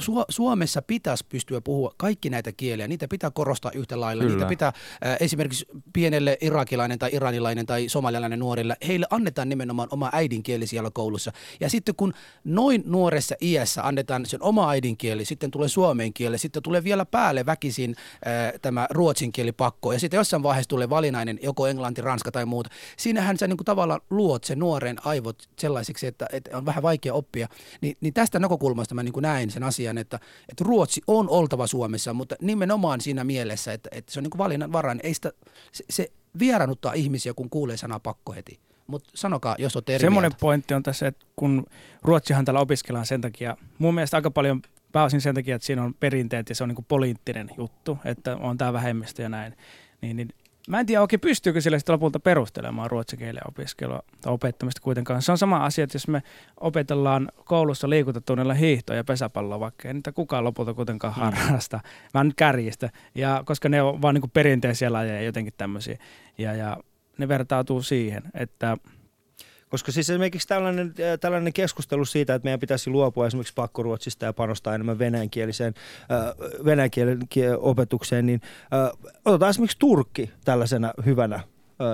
Su- 0.00 0.24
Suomessa 0.28 0.82
pitäisi 0.82 1.24
pystyä 1.28 1.60
puhua 1.60 1.94
kaikki 1.96 2.30
näitä 2.30 2.52
kieliä, 2.52 2.88
niitä 2.88 3.08
pitää 3.08 3.30
korostaa 3.30 3.72
yhtä 3.74 4.00
lailla. 4.00 4.22
Kyllä. 4.22 4.36
Niitä 4.36 4.48
pitää 4.48 4.68
äh, 4.68 5.16
esimerkiksi 5.20 5.66
pienelle 5.92 6.38
irakilainen 6.40 6.98
tai 6.98 7.10
iranilainen 7.12 7.66
tai 7.66 7.88
somalialainen 7.88 8.38
nuorille, 8.38 8.76
heille 8.86 9.06
annetaan 9.10 9.48
nimenomaan 9.48 9.88
oma 9.90 10.10
äidinkieli 10.12 10.66
siellä 10.66 10.90
koulussa. 10.94 11.32
Ja 11.60 11.70
sitten 11.70 11.94
kun 11.94 12.14
noin 12.44 12.82
nuoressa 12.86 13.34
iässä 13.42 13.86
annetaan 13.86 14.26
sen 14.26 14.42
oma 14.42 14.70
äidinkieli, 14.70 15.24
sitten 15.24 15.50
tulee 15.50 15.68
suomen 15.68 16.12
kieli, 16.12 16.38
sitten 16.38 16.62
tulee 16.62 16.84
vielä 16.84 17.04
päälle 17.04 17.46
väkisin 17.46 17.96
äh, 18.26 18.52
tämä 18.62 18.86
ruotsin 18.90 19.32
kieli 19.32 19.52
pakko. 19.52 19.92
Ja 19.92 19.98
sitten 19.98 20.18
jossain 20.18 20.42
vaiheessa 20.42 20.68
tulee 20.68 20.90
valinnainen 20.90 21.38
joko 21.42 21.66
englanti, 21.66 22.00
ranska 22.00 22.32
tai 22.32 22.46
muuta. 22.46 22.70
Siinähän 22.96 23.38
sä 23.38 23.46
niin 23.46 23.56
kuin 23.56 23.64
tavallaan 23.64 24.00
luot 24.10 24.44
sen 24.44 24.58
nuoren 24.58 24.96
aivot 25.06 25.48
sellaisiksi, 25.58 26.06
että, 26.06 26.26
että 26.32 26.56
on 26.56 26.66
vähän 26.66 26.82
vaikea 26.82 27.14
oppia. 27.14 27.48
Ni, 27.80 27.96
niin 28.00 28.14
tästä 28.14 28.38
näkökulmasta 28.38 28.94
mä 28.94 29.02
niin 29.02 29.12
kuin 29.12 29.22
näin 29.22 29.50
sen 29.50 29.62
asian, 29.62 29.98
että, 29.98 30.20
että 30.48 30.64
ruotsi 30.64 31.00
on 31.06 31.28
oltava 31.28 31.66
Suomessa, 31.66 32.14
mutta 32.14 32.36
nimenomaan 32.40 33.00
siinä 33.00 33.24
mielessä, 33.24 33.72
että, 33.72 33.88
että 33.92 34.12
se 34.12 34.20
on 34.20 34.22
niin 34.22 34.30
kuin 34.30 34.38
valinnan 34.38 34.72
varainen. 34.72 35.06
Ei 35.06 35.14
sitä, 35.14 35.32
se, 35.72 35.84
se 35.90 36.12
vierannuttaa 36.38 36.92
ihmisiä, 36.92 37.34
kun 37.34 37.50
kuulee 37.50 37.76
sanaa 37.76 38.00
pakko 38.00 38.32
heti. 38.32 38.58
Mutta 38.86 39.10
sanokaa, 39.14 39.54
jos 39.58 39.76
olette 39.76 39.94
eri 39.94 40.02
Semmoinen 40.02 40.30
mieltä. 40.30 40.40
pointti 40.40 40.74
on 40.74 40.82
tässä, 40.82 41.06
että 41.06 41.26
kun 41.36 41.66
Ruotsihan 42.02 42.44
täällä 42.44 42.60
opiskellaan 42.60 43.06
sen 43.06 43.20
takia, 43.20 43.56
mun 43.78 43.94
mielestä 43.94 44.16
aika 44.16 44.30
paljon 44.30 44.62
pääosin 44.92 45.20
sen 45.20 45.34
takia, 45.34 45.56
että 45.56 45.66
siinä 45.66 45.82
on 45.82 45.94
perinteet 45.94 46.48
ja 46.48 46.54
se 46.54 46.64
on 46.64 46.68
niin 46.68 46.84
poliittinen 46.88 47.50
juttu, 47.58 47.98
että 48.04 48.36
on 48.36 48.58
tämä 48.58 48.72
vähemmistö 48.72 49.22
ja 49.22 49.28
näin. 49.28 49.56
Niin, 50.00 50.16
niin 50.16 50.28
Mä 50.68 50.80
en 50.80 50.86
tiedä 50.86 51.00
oikein 51.00 51.20
pystyykö 51.20 51.60
sille 51.60 51.78
sitten 51.78 51.92
lopulta 51.92 52.20
perustelemaan 52.20 52.90
ruotsin 52.90 53.18
opiskelua 53.48 54.02
tai 54.20 54.32
opettamista 54.32 54.80
kuitenkaan. 54.80 55.22
Se 55.22 55.32
on 55.32 55.38
sama 55.38 55.64
asia, 55.64 55.84
että 55.84 55.96
jos 55.96 56.08
me 56.08 56.22
opetellaan 56.60 57.32
koulussa 57.44 57.90
liikuntatunnilla 57.90 58.54
hiihtoa 58.54 58.96
ja 58.96 59.04
pesäpalloa, 59.04 59.60
vaikka 59.60 59.88
ei 59.88 59.94
niitä 59.94 60.12
kukaan 60.12 60.44
lopulta 60.44 60.74
kuitenkaan 60.74 61.14
mm. 61.14 61.20
harrasta. 61.20 61.80
Mä 62.14 62.24
nyt 62.24 62.34
kärjistä, 62.36 62.90
ja 63.14 63.42
koska 63.46 63.68
ne 63.68 63.82
on 63.82 64.02
vaan 64.02 64.14
niin 64.14 64.30
perinteisiä 64.30 64.92
lajeja 64.92 65.22
jotenkin 65.22 65.54
tämmöisiä. 65.56 65.98
Ja, 66.38 66.54
ja 66.54 66.76
ne 67.18 67.28
vertautuu 67.28 67.82
siihen, 67.82 68.22
että– 68.34 68.76
koska 69.74 69.92
siis 69.92 70.10
esimerkiksi 70.10 70.48
tällainen, 70.48 70.86
äh, 70.86 71.18
tällainen 71.20 71.52
keskustelu 71.52 72.04
siitä, 72.04 72.34
että 72.34 72.46
meidän 72.46 72.60
pitäisi 72.60 72.90
luopua 72.90 73.26
esimerkiksi 73.26 73.54
pakkoruotsista 73.54 74.24
ja 74.24 74.32
panostaa 74.32 74.74
enemmän 74.74 74.98
venäjänkieliseen 74.98 75.74
äh, 76.00 76.64
venäjänkielen 76.64 77.18
opetukseen, 77.58 78.26
niin 78.26 78.40
äh, 78.72 79.12
otetaan 79.24 79.50
esimerkiksi 79.50 79.78
Turkki 79.78 80.30
tällaisena 80.44 80.92
hyvänä 81.04 81.36
äh, 81.36 81.44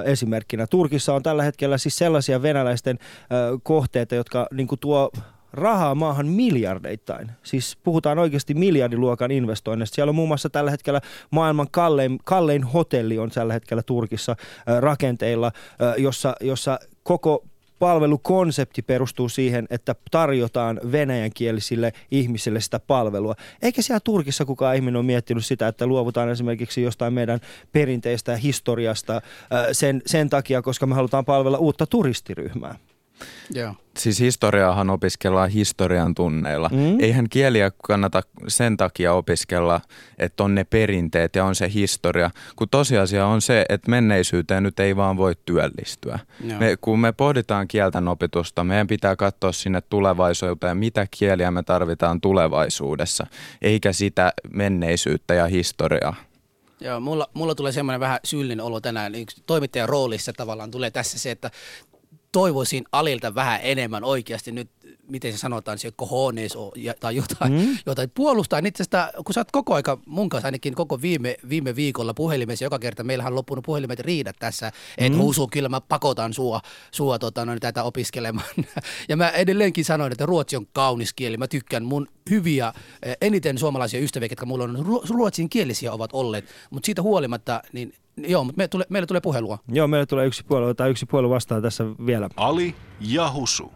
esimerkkinä. 0.05 0.67
Turkissa 0.67 1.15
on 1.15 1.23
tällä 1.23 1.43
hetkellä 1.43 1.79
siis 1.79 1.97
sellaisia 1.97 2.43
venäläisten 2.43 2.99
äh, 3.01 3.61
kohteita, 3.63 4.15
jotka 4.15 4.47
niin 4.53 4.69
tuo 4.81 5.11
rahaa 5.53 5.95
maahan 5.95 6.27
miljardeittain. 6.27 7.31
Siis 7.43 7.79
puhutaan 7.83 8.19
oikeasti 8.19 8.55
miljardiluokan 8.55 9.31
investoinnista. 9.31 9.95
Siellä 9.95 10.11
on 10.11 10.15
muun 10.15 10.29
muassa 10.29 10.51
tällä 10.51 10.71
hetkellä 10.71 11.01
maailman 11.31 11.71
kallein, 11.71 12.19
kallein 12.25 12.65
hotelli 12.65 13.19
on 13.19 13.31
tällä 13.31 13.53
hetkellä 13.53 13.83
Turkissa 13.83 14.37
rakenteilla, 14.81 15.53
jossa, 15.99 16.35
jossa 16.41 16.79
koko 17.03 17.45
palvelukonsepti 17.79 18.83
perustuu 18.83 19.29
siihen, 19.29 19.67
että 19.71 19.95
tarjotaan 20.11 20.81
venäjänkielisille 20.93 21.93
ihmisille 22.11 22.61
sitä 22.61 22.81
palvelua. 22.81 23.35
Eikä 23.63 23.83
siellä 23.83 24.01
Turkissa 24.01 24.45
kukaan 24.45 24.77
ihminen 24.77 24.97
ole 24.97 25.05
miettinyt 25.05 25.47
sitä, 25.47 25.69
että 25.69 25.87
luovutaan 25.87 26.29
esimerkiksi 26.29 26.83
jostain 26.83 27.13
meidän 27.13 27.41
perinteistä 27.73 28.37
historiasta 28.37 29.23
sen, 29.73 30.03
sen 30.07 30.31
takia, 30.31 30.63
koska 30.63 30.87
me 30.87 30.95
halutaan 30.95 31.25
palvella 31.25 31.59
uutta 31.59 31.87
turistiryhmää. 31.87 32.75
Joo. 33.55 33.75
Siis 33.99 34.21
historiaahan 34.21 34.91
opiskellaan 34.91 35.51
historian 35.51 36.15
tunneilla. 36.15 36.71
Mm. 36.73 37.01
Eihän 37.01 37.29
kieliä 37.29 37.71
kannata 37.83 38.23
sen 38.49 38.77
takia 38.77 39.13
opiskella, 39.13 39.81
että 40.19 40.45
on 40.45 40.55
ne 40.55 40.65
perinteet 40.65 41.37
ja 41.37 41.45
on 41.45 41.55
se 41.55 41.71
historia, 41.75 42.31
kun 42.57 42.69
tosiasia 42.69 43.27
on 43.27 43.41
se, 43.41 43.65
että 43.69 43.91
menneisyyteen 43.91 44.63
nyt 44.63 44.81
ei 44.81 44.97
vaan 44.97 45.17
voi 45.17 45.35
työllistyä. 45.47 46.19
Me, 46.59 46.77
kun 46.81 46.99
me 46.99 47.13
pohditaan 47.13 47.69
kielten 47.69 48.09
opitusta, 48.09 48.65
meidän 48.65 48.87
pitää 48.87 49.17
katsoa 49.17 49.53
sinne 49.53 49.81
tulevaisuuteen, 49.81 50.77
mitä 50.77 51.07
kieliä 51.11 51.51
me 51.51 51.63
tarvitaan 51.63 52.21
tulevaisuudessa, 52.21 53.27
eikä 53.63 53.93
sitä 53.93 54.33
menneisyyttä 54.53 55.35
ja 55.35 55.47
historiaa. 55.47 56.15
Joo, 56.81 57.01
mulla, 57.01 57.29
mulla 57.35 57.55
tulee 57.55 57.73
semmoinen 57.73 58.01
vähän 58.01 58.19
syyllinen 58.25 58.65
olo 58.65 58.81
tänään. 58.81 59.13
Toimittajan 59.47 59.89
roolissa 59.89 60.33
tavallaan 60.33 60.71
tulee 60.71 60.91
tässä 60.91 61.19
se, 61.19 61.31
että 61.31 61.51
toivoisin 62.33 62.85
Alilta 62.93 63.35
vähän 63.35 63.61
enemmän 63.63 64.05
oikeasti 64.05 64.53
nyt 64.53 64.71
miten 65.11 65.33
se 65.33 65.39
sanotaan, 65.39 65.79
se 65.79 65.93
kohones 65.97 66.53
tai 67.01 67.17
jotain, 67.17 67.53
mm. 67.53 67.79
jotain 67.87 68.11
puolustaa 68.11 68.61
itse 68.67 68.83
asiassa, 68.83 69.13
kun 69.25 69.35
sä 69.35 69.41
oot 69.41 69.51
koko 69.53 69.75
aika, 69.75 69.99
mun 70.07 70.29
kanssa 70.29 70.47
ainakin 70.47 70.75
koko 70.75 71.03
viime, 71.03 71.37
viime 71.49 71.77
viikolla 71.77 72.15
puhelimessa, 72.15 72.65
joka 72.65 72.79
kerta 72.79 73.05
meillähän 73.05 73.33
on 73.33 73.37
loppunut 73.37 73.65
puhelimet 73.65 74.01
riidat 74.01 74.37
tässä, 74.39 74.73
että 74.99 75.17
mm. 75.17 75.23
huusu, 75.23 75.49
kyllä 75.49 75.69
mä 75.69 75.81
pakotan 75.81 76.33
sua, 76.33 76.61
sua 76.91 77.19
tota, 77.19 77.45
no, 77.45 77.59
tätä 77.61 77.85
opiskelemaan. 77.85 78.47
ja 79.09 79.17
mä 79.17 79.29
edelleenkin 79.29 79.85
sanoin, 79.85 80.13
että 80.13 80.27
ruotsi 80.27 80.57
on 80.57 80.67
kaunis 80.73 81.13
kieli, 81.13 81.37
mä 81.37 81.49
tykkään 81.49 81.85
mun 81.85 82.09
hyviä, 82.31 82.73
eh, 83.03 83.17
eniten 83.21 83.59
suomalaisia 83.59 84.01
ystäviä, 84.01 84.29
jotka 84.31 84.47
mulla 84.47 84.65
on 84.65 85.03
ruotsin 85.11 85.49
kielisiä 85.49 85.93
ovat 85.93 86.11
olleet, 86.13 86.45
mutta 86.71 86.87
siitä 86.87 87.03
huolimatta, 87.03 87.63
niin 87.73 87.93
Joo, 88.29 88.45
mutta 88.45 88.57
me 88.59 88.69
tule, 88.69 88.85
meille 88.89 89.07
tulee 89.07 89.21
puhelua. 89.21 89.59
Joo, 89.69 89.89
meille 89.89 90.07
tulee 90.07 90.27
yksi 90.27 90.45
puhelua 90.49 90.75
tai 90.75 90.91
yksi 90.91 91.07
puhelua 91.07 91.35
vastaan 91.35 91.63
tässä 91.63 91.85
vielä. 92.07 92.29
Ali 92.37 92.75
ja 93.01 93.31
Husu. 93.35 93.73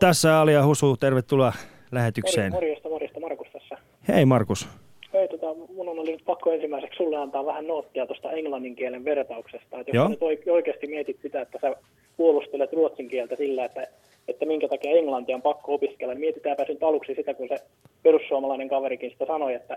Tässä 0.00 0.40
Ali 0.40 0.52
ja 0.52 0.66
Husu, 0.66 0.96
tervetuloa 0.96 1.52
lähetykseen. 1.92 2.52
Morjesta, 2.52 2.88
morjesta, 2.88 3.20
Markus 3.20 3.48
tässä. 3.52 3.78
Hei 4.08 4.24
Markus. 4.24 4.68
Hei, 5.12 5.28
tota, 5.28 5.46
mun 5.74 5.88
on 5.88 6.06
nyt 6.06 6.24
pakko 6.26 6.52
ensimmäiseksi 6.52 6.96
sulle 6.96 7.16
antaa 7.16 7.46
vähän 7.46 7.66
noottia 7.66 8.06
tuosta 8.06 8.30
englannin 8.30 8.76
kielen 8.76 9.04
vertauksesta. 9.04 9.80
Että 9.80 9.90
jos 9.90 9.94
Joo. 9.94 10.08
nyt 10.08 10.46
oikeasti 10.52 10.86
mietit 10.86 11.18
sitä, 11.22 11.40
että 11.40 11.58
sä 11.60 11.76
puolustelet 12.16 12.72
ruotsin 12.72 13.08
kieltä 13.08 13.36
sillä, 13.36 13.64
että, 13.64 13.86
että 14.28 14.46
minkä 14.46 14.68
takia 14.68 14.90
englantia 14.98 15.36
on 15.36 15.42
pakko 15.42 15.74
opiskella, 15.74 16.14
niin 16.14 16.20
mietitäänpä 16.20 16.64
nyt 16.68 16.82
aluksi 16.82 17.14
sitä, 17.14 17.34
kun 17.34 17.48
se 17.48 17.56
perussuomalainen 18.02 18.68
kaverikin 18.68 19.10
sitä 19.10 19.26
sanoi, 19.26 19.54
että, 19.54 19.76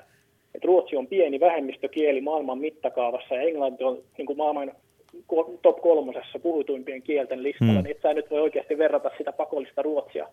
että 0.55 0.67
ruotsi 0.67 0.95
on 0.95 1.07
pieni 1.07 1.39
vähemmistökieli 1.39 2.21
maailman 2.21 2.59
mittakaavassa 2.59 3.35
ja 3.35 3.41
englanti 3.41 3.83
on 3.83 4.03
niin 4.17 4.25
kuin 4.25 4.37
maailman 4.37 4.71
top 5.61 5.81
kolmosessa 5.81 6.39
puhutuimpien 6.39 7.01
kielten 7.01 7.43
listalla, 7.43 7.73
mm. 7.73 7.83
niin 7.83 7.95
et 7.95 8.01
sä 8.01 8.13
nyt 8.13 8.31
voi 8.31 8.39
oikeasti 8.39 8.77
verrata 8.77 9.11
sitä 9.17 9.31
pakollista 9.31 9.81
ruotsia 9.81 10.27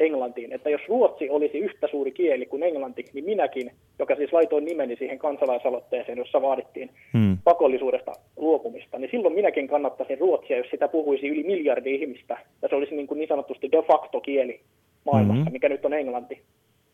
englantiin. 0.00 0.52
Että 0.52 0.70
jos 0.70 0.80
ruotsi 0.88 1.30
olisi 1.30 1.58
yhtä 1.58 1.88
suuri 1.90 2.12
kieli 2.12 2.46
kuin 2.46 2.62
englanti, 2.62 3.04
niin 3.12 3.24
minäkin, 3.24 3.70
joka 3.98 4.16
siis 4.16 4.32
laitoin 4.32 4.64
nimeni 4.64 4.96
siihen 4.96 5.18
kansalaisaloitteeseen, 5.18 6.18
jossa 6.18 6.42
vaadittiin 6.42 6.90
mm. 7.12 7.38
pakollisuudesta 7.44 8.12
luopumista, 8.36 8.98
niin 8.98 9.10
silloin 9.10 9.34
minäkin 9.34 9.68
kannattaisin 9.68 10.18
ruotsia, 10.18 10.56
jos 10.56 10.70
sitä 10.70 10.88
puhuisi 10.88 11.28
yli 11.28 11.42
miljardi 11.42 11.94
ihmistä, 11.94 12.38
ja 12.62 12.68
se 12.68 12.74
olisi 12.74 12.94
niin, 12.94 13.06
kuin 13.06 13.18
niin 13.18 13.28
sanotusti 13.28 13.72
de 13.72 13.82
facto 13.82 14.20
kieli 14.20 14.60
maailmassa, 15.04 15.40
mm-hmm. 15.40 15.52
mikä 15.52 15.68
nyt 15.68 15.84
on 15.84 15.94
englanti. 15.94 16.42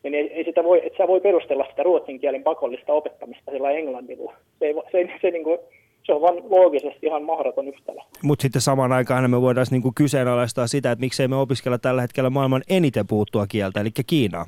Niin 0.03 0.13
ei, 0.13 0.33
ei 0.33 0.43
sitä 0.43 0.63
voi, 0.63 0.81
et 0.85 0.93
sä 0.97 1.07
voi 1.07 1.21
perustella 1.21 1.65
sitä 1.69 1.83
ruotsin 1.83 2.19
kielen 2.19 2.43
pakollista 2.43 2.93
opettamista 2.93 3.51
sillä 3.51 3.71
englannilla. 3.71 4.33
Se, 4.59 4.65
ei, 4.65 4.73
se, 4.73 4.91
se, 4.91 5.07
se 5.21 5.31
niin 5.31 5.43
kuin, 5.43 5.59
se 6.03 6.13
on 6.13 6.21
vain 6.21 6.43
loogisesti 6.49 7.05
ihan 7.05 7.23
mahdoton 7.23 7.67
yhtälö. 7.67 7.99
Mutta 8.23 8.41
sitten 8.41 8.61
samaan 8.61 8.91
aikaan 8.91 9.31
me 9.31 9.41
voidaan 9.41 9.67
niinku 9.71 9.91
kyseenalaistaa 9.95 10.67
sitä, 10.67 10.91
että 10.91 11.03
miksei 11.05 11.27
me 11.27 11.35
opiskella 11.35 11.77
tällä 11.77 12.01
hetkellä 12.01 12.29
maailman 12.29 12.61
eniten 12.69 13.07
puuttua 13.07 13.47
kieltä, 13.47 13.81
eli 13.81 13.89
Kiinaa. 14.07 14.45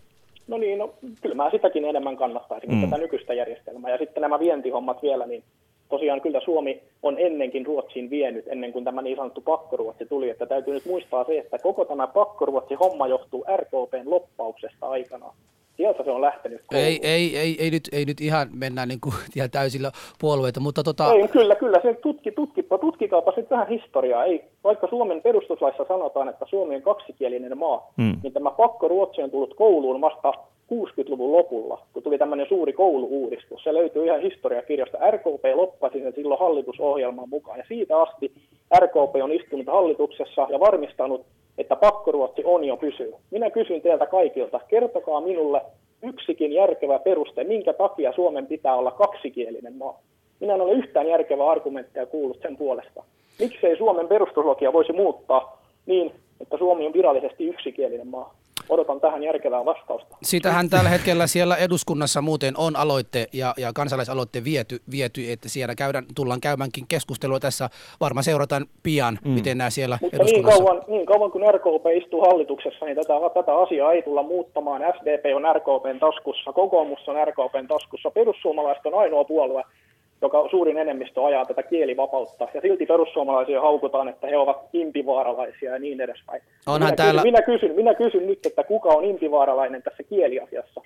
No 0.47 0.57
niin, 0.57 0.77
no, 0.77 0.93
kyllä 1.21 1.35
mä 1.35 1.51
sitäkin 1.51 1.85
enemmän 1.85 2.17
kannattaisin 2.17 2.71
mm. 2.71 2.81
tätä 2.81 2.97
nykyistä 2.97 3.33
järjestelmää. 3.33 3.91
Ja 3.91 3.97
sitten 3.97 4.21
nämä 4.21 4.39
vientihommat 4.39 5.01
vielä, 5.01 5.25
niin 5.25 5.43
tosiaan 5.89 6.21
kyllä 6.21 6.41
Suomi 6.45 6.81
on 7.03 7.19
ennenkin 7.19 7.65
Ruotsiin 7.65 8.09
vienyt, 8.09 8.47
ennen 8.47 8.73
kuin 8.73 8.85
tämä 8.85 9.01
niin 9.01 9.17
sanottu 9.17 9.41
pakkoruotsi 9.41 10.05
tuli. 10.05 10.29
Että 10.29 10.45
täytyy 10.45 10.73
nyt 10.73 10.85
muistaa 10.85 11.23
se, 11.23 11.37
että 11.37 11.57
koko 11.57 11.85
tämä 11.85 12.07
pakkoruotsi-homma 12.07 13.07
johtuu 13.07 13.45
RKPn 13.57 14.09
loppauksesta 14.09 14.89
aikanaan 14.89 15.33
sieltä 15.79 16.03
se 16.03 16.11
on 16.11 16.21
lähtenyt 16.21 16.61
Ei, 16.71 16.99
ei, 17.03 17.37
ei, 17.37 17.57
ei, 17.59 17.71
nyt, 17.71 17.83
ei 17.91 18.05
nyt 18.05 18.21
ihan 18.21 18.47
mennä 18.53 18.85
niin 18.85 18.99
kuin, 18.99 19.15
ihan 19.37 19.51
täysillä 19.51 19.91
puolueita, 20.21 20.59
mutta 20.59 20.83
tota... 20.83 21.13
Ei, 21.13 21.27
kyllä, 21.27 21.55
kyllä, 21.55 21.79
se 21.81 21.93
tutki, 21.93 22.31
tutkipa, 22.31 22.77
tutkikaapa 22.77 23.31
sitten 23.31 23.57
vähän 23.57 23.67
historiaa. 23.67 24.25
Ei, 24.25 24.43
vaikka 24.63 24.87
Suomen 24.87 25.21
perustuslaissa 25.21 25.85
sanotaan, 25.87 26.29
että 26.29 26.45
Suomi 26.49 26.75
on 26.75 26.81
kaksikielinen 26.81 27.57
maa, 27.57 27.91
hmm. 27.97 28.17
niin 28.23 28.33
tämä 28.33 28.51
pakko 28.51 28.87
Ruotsi 28.87 29.21
on 29.21 29.31
tullut 29.31 29.53
kouluun 29.53 30.01
vasta 30.01 30.33
60-luvun 30.73 31.31
lopulla, 31.31 31.81
kun 31.93 32.03
tuli 32.03 32.17
tämmöinen 32.17 32.47
suuri 32.49 32.73
kouluuudistus. 32.73 33.63
Se 33.63 33.73
löytyy 33.73 34.05
ihan 34.05 34.21
historiakirjasta. 34.21 35.11
RKP 35.11 35.45
loppasi 35.53 35.99
sen 35.99 36.13
silloin 36.13 36.39
hallitusohjelman 36.39 37.29
mukaan, 37.29 37.57
ja 37.57 37.65
siitä 37.67 38.01
asti 38.01 38.31
RKP 38.79 39.15
on 39.23 39.31
istunut 39.31 39.67
hallituksessa 39.67 40.47
ja 40.49 40.59
varmistanut, 40.59 41.25
että 41.57 41.75
pakkoruotsi 41.75 42.41
on 42.45 42.63
jo 42.63 42.77
pysyy. 42.77 43.13
Minä 43.31 43.49
kysyn 43.49 43.81
teiltä 43.81 44.05
kaikilta, 44.05 44.59
kertokaa 44.67 45.21
minulle 45.21 45.61
yksikin 46.03 46.53
järkevä 46.53 46.99
peruste, 46.99 47.43
minkä 47.43 47.73
takia 47.73 48.13
Suomen 48.13 48.47
pitää 48.47 48.75
olla 48.75 48.91
kaksikielinen 48.91 49.73
maa. 49.73 49.99
Minä 50.39 50.55
en 50.55 50.61
ole 50.61 50.73
yhtään 50.73 51.07
järkevää 51.07 51.49
argumenttia 51.49 52.05
kuullut 52.05 52.41
sen 52.41 52.57
puolesta. 52.57 53.03
Miksei 53.39 53.77
Suomen 53.77 54.07
perustuslakia 54.07 54.73
voisi 54.73 54.93
muuttaa 54.93 55.61
niin, 55.85 56.11
että 56.41 56.57
Suomi 56.57 56.85
on 56.85 56.93
virallisesti 56.93 57.47
yksikielinen 57.47 58.07
maa? 58.07 58.38
Odotan 58.69 59.01
tähän 59.01 59.23
järkevää 59.23 59.65
vastausta. 59.65 60.17
Sitähän 60.23 60.69
tällä 60.69 60.89
hetkellä 60.89 61.27
siellä 61.27 61.55
eduskunnassa 61.55 62.21
muuten 62.21 62.57
on 62.57 62.75
aloitte 62.75 63.27
ja, 63.33 63.53
ja 63.57 63.73
kansalaisaloitte 63.73 64.43
viety, 64.43 64.79
viety, 64.91 65.31
että 65.31 65.49
siellä 65.49 65.75
käydään, 65.75 66.05
tullaan 66.15 66.41
käymänkin 66.41 66.85
keskustelua 66.87 67.39
tässä. 67.39 67.69
Varmaan 67.99 68.23
seurataan 68.23 68.65
pian, 68.83 69.19
mm. 69.25 69.31
miten 69.31 69.57
nämä 69.57 69.69
siellä 69.69 69.97
Mutta 70.01 70.17
niin 70.17 70.29
eduskunnassa. 70.29 70.63
kauan, 70.63 70.83
niin 70.87 71.05
kauan 71.05 71.31
kun 71.31 71.41
RKP 71.41 71.85
istuu 72.03 72.21
hallituksessa, 72.21 72.85
niin 72.85 72.95
tätä, 72.95 73.13
tätä 73.33 73.57
asiaa 73.57 73.91
ei 73.91 74.01
tulla 74.01 74.23
muuttamaan. 74.23 74.81
SDP 74.97 75.25
on 75.35 75.55
RKPn 75.55 75.99
taskussa, 75.99 76.53
kokoomus 76.53 77.07
on 77.07 77.27
RKPn 77.27 77.67
taskussa, 77.67 78.11
perussuomalaiset 78.11 78.85
on 78.85 78.93
ainoa 78.93 79.23
puolue, 79.23 79.63
joka 80.21 80.47
suurin 80.51 80.77
enemmistö 80.77 81.25
ajaa 81.25 81.45
tätä 81.45 81.63
kielivapautta. 81.63 82.47
Ja 82.53 82.61
silti 82.61 82.85
perussuomalaisia 82.85 83.61
haukutaan, 83.61 84.09
että 84.09 84.27
he 84.27 84.37
ovat 84.37 84.57
impivaaralaisia 84.73 85.73
ja 85.73 85.79
niin 85.79 86.01
edespäin. 86.01 86.41
Onhan 86.65 86.81
minä, 86.81 86.95
täällä- 86.95 87.21
kysyn, 87.21 87.31
minä, 87.31 87.41
kysyn, 87.41 87.75
minä 87.75 87.93
kysyn 87.95 88.27
nyt, 88.27 88.45
että 88.45 88.63
kuka 88.63 88.89
on 88.89 89.05
impivaaralainen 89.05 89.83
tässä 89.83 90.03
kieliasiassa? 90.03 90.81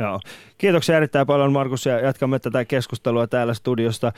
Joo. 0.00 0.20
Kiitoksia 0.58 0.96
erittäin 0.96 1.26
paljon 1.26 1.52
Markus 1.52 1.86
ja 1.86 2.00
jatkamme 2.00 2.38
tätä 2.38 2.64
keskustelua 2.64 3.26
täällä 3.26 3.54
studiosta 3.54 4.12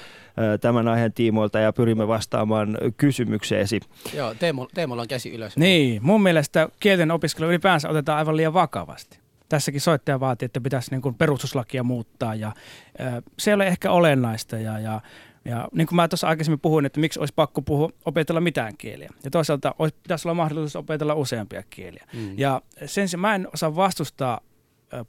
tämän 0.61 0.88
aiheen 0.88 1.12
tiimoilta 1.12 1.59
ja 1.59 1.73
pyrimme 1.73 2.09
vastaamaan 2.09 2.79
kysymykseesi. 2.96 3.81
Joo, 4.16 4.35
Teemu, 4.38 4.66
Teemulla 4.75 5.03
on 5.03 5.09
käsi 5.09 5.35
ylös. 5.35 5.57
Niin, 5.57 6.01
mun 6.05 6.23
mielestä 6.23 6.68
kielten 6.81 7.11
opiskelu 7.11 7.49
ylipäänsä 7.49 7.88
otetaan 7.88 8.18
aivan 8.18 8.37
liian 8.37 8.55
vakavasti. 8.55 9.19
Tässäkin 9.50 9.80
soittaja 9.80 10.20
vaatii, 10.20 10.46
että 10.46 10.60
pitäisi 10.60 10.90
niin 10.90 11.02
kuin 11.02 11.14
perustuslakia 11.14 11.82
muuttaa 11.82 12.34
ja 12.34 12.52
se 13.38 13.50
ei 13.50 13.54
ole 13.54 13.66
ehkä 13.66 13.90
olennaista 13.90 14.58
ja, 14.58 14.78
ja 14.78 15.00
ja 15.44 15.68
niin 15.72 15.86
kuin 15.86 15.96
mä 15.96 16.08
tuossa 16.08 16.28
aikaisemmin 16.28 16.60
puhuin, 16.60 16.86
että 16.86 17.00
miksi 17.00 17.20
olisi 17.20 17.34
pakko 17.34 17.62
puhua, 17.62 17.90
opetella 18.04 18.40
mitään 18.40 18.76
kieliä. 18.76 19.08
Ja 19.24 19.30
toisaalta 19.30 19.74
olisi, 19.78 19.96
pitäisi 20.02 20.28
olla 20.28 20.34
mahdollisuus 20.34 20.76
opetella 20.76 21.14
useampia 21.14 21.62
kieliä. 21.70 22.06
Mm. 22.12 22.38
Ja 22.38 22.62
sen 22.86 23.08
sijaan 23.08 23.20
mä 23.20 23.34
en 23.34 23.48
osaa 23.54 23.76
vastustaa 23.76 24.40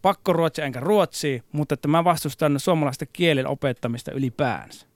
pakkoruotsia 0.02 0.66
enkä 0.66 0.80
ruotsia, 0.80 1.44
mutta 1.52 1.74
että 1.74 1.88
mä 1.88 2.04
vastustan 2.04 2.60
suomalaista 2.60 3.06
kielen 3.06 3.48
opettamista 3.48 4.12
ylipäänsä. 4.12 4.88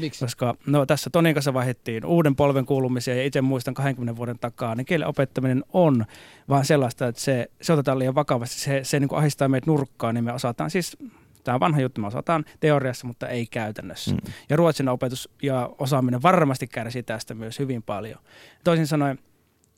Miksi? 0.00 0.24
Koska 0.24 0.54
no, 0.66 0.86
tässä 0.86 1.10
Tonin 1.10 1.34
kanssa 1.34 1.54
vaihdettiin 1.54 2.06
uuden 2.06 2.36
polven 2.36 2.66
kuulumisia 2.66 3.14
ja 3.14 3.24
itse 3.24 3.40
muistan 3.40 3.74
20 3.74 4.16
vuoden 4.16 4.38
takaa, 4.38 4.74
niin 4.74 4.84
kielen 4.84 5.08
opettaminen 5.08 5.64
on 5.72 6.04
vaan 6.48 6.64
sellaista, 6.64 7.06
että 7.06 7.20
se, 7.20 7.50
se 7.62 7.72
otetaan 7.72 7.98
liian 7.98 8.14
vakavasti. 8.14 8.60
Se, 8.60 8.80
se 8.82 9.00
niin 9.00 9.08
kuin 9.08 9.18
ahistaa 9.18 9.48
meitä 9.48 9.70
nurkkaan, 9.70 10.14
niin 10.14 10.24
me 10.24 10.32
osataan 10.32 10.70
siis, 10.70 10.96
tämä 11.44 11.54
on 11.54 11.60
vanha 11.60 11.80
juttu, 11.80 12.00
me 12.00 12.06
osataan 12.06 12.44
teoriassa, 12.60 13.06
mutta 13.06 13.28
ei 13.28 13.46
käytännössä. 13.46 14.10
Mm. 14.10 14.32
Ja 14.48 14.56
ruotsin 14.56 14.88
opetus 14.88 15.28
ja 15.42 15.70
osaaminen 15.78 16.22
varmasti 16.22 16.66
kärsii 16.66 17.02
tästä 17.02 17.34
myös 17.34 17.58
hyvin 17.58 17.82
paljon. 17.82 18.18
Toisin 18.64 18.86
sanoen, 18.86 19.18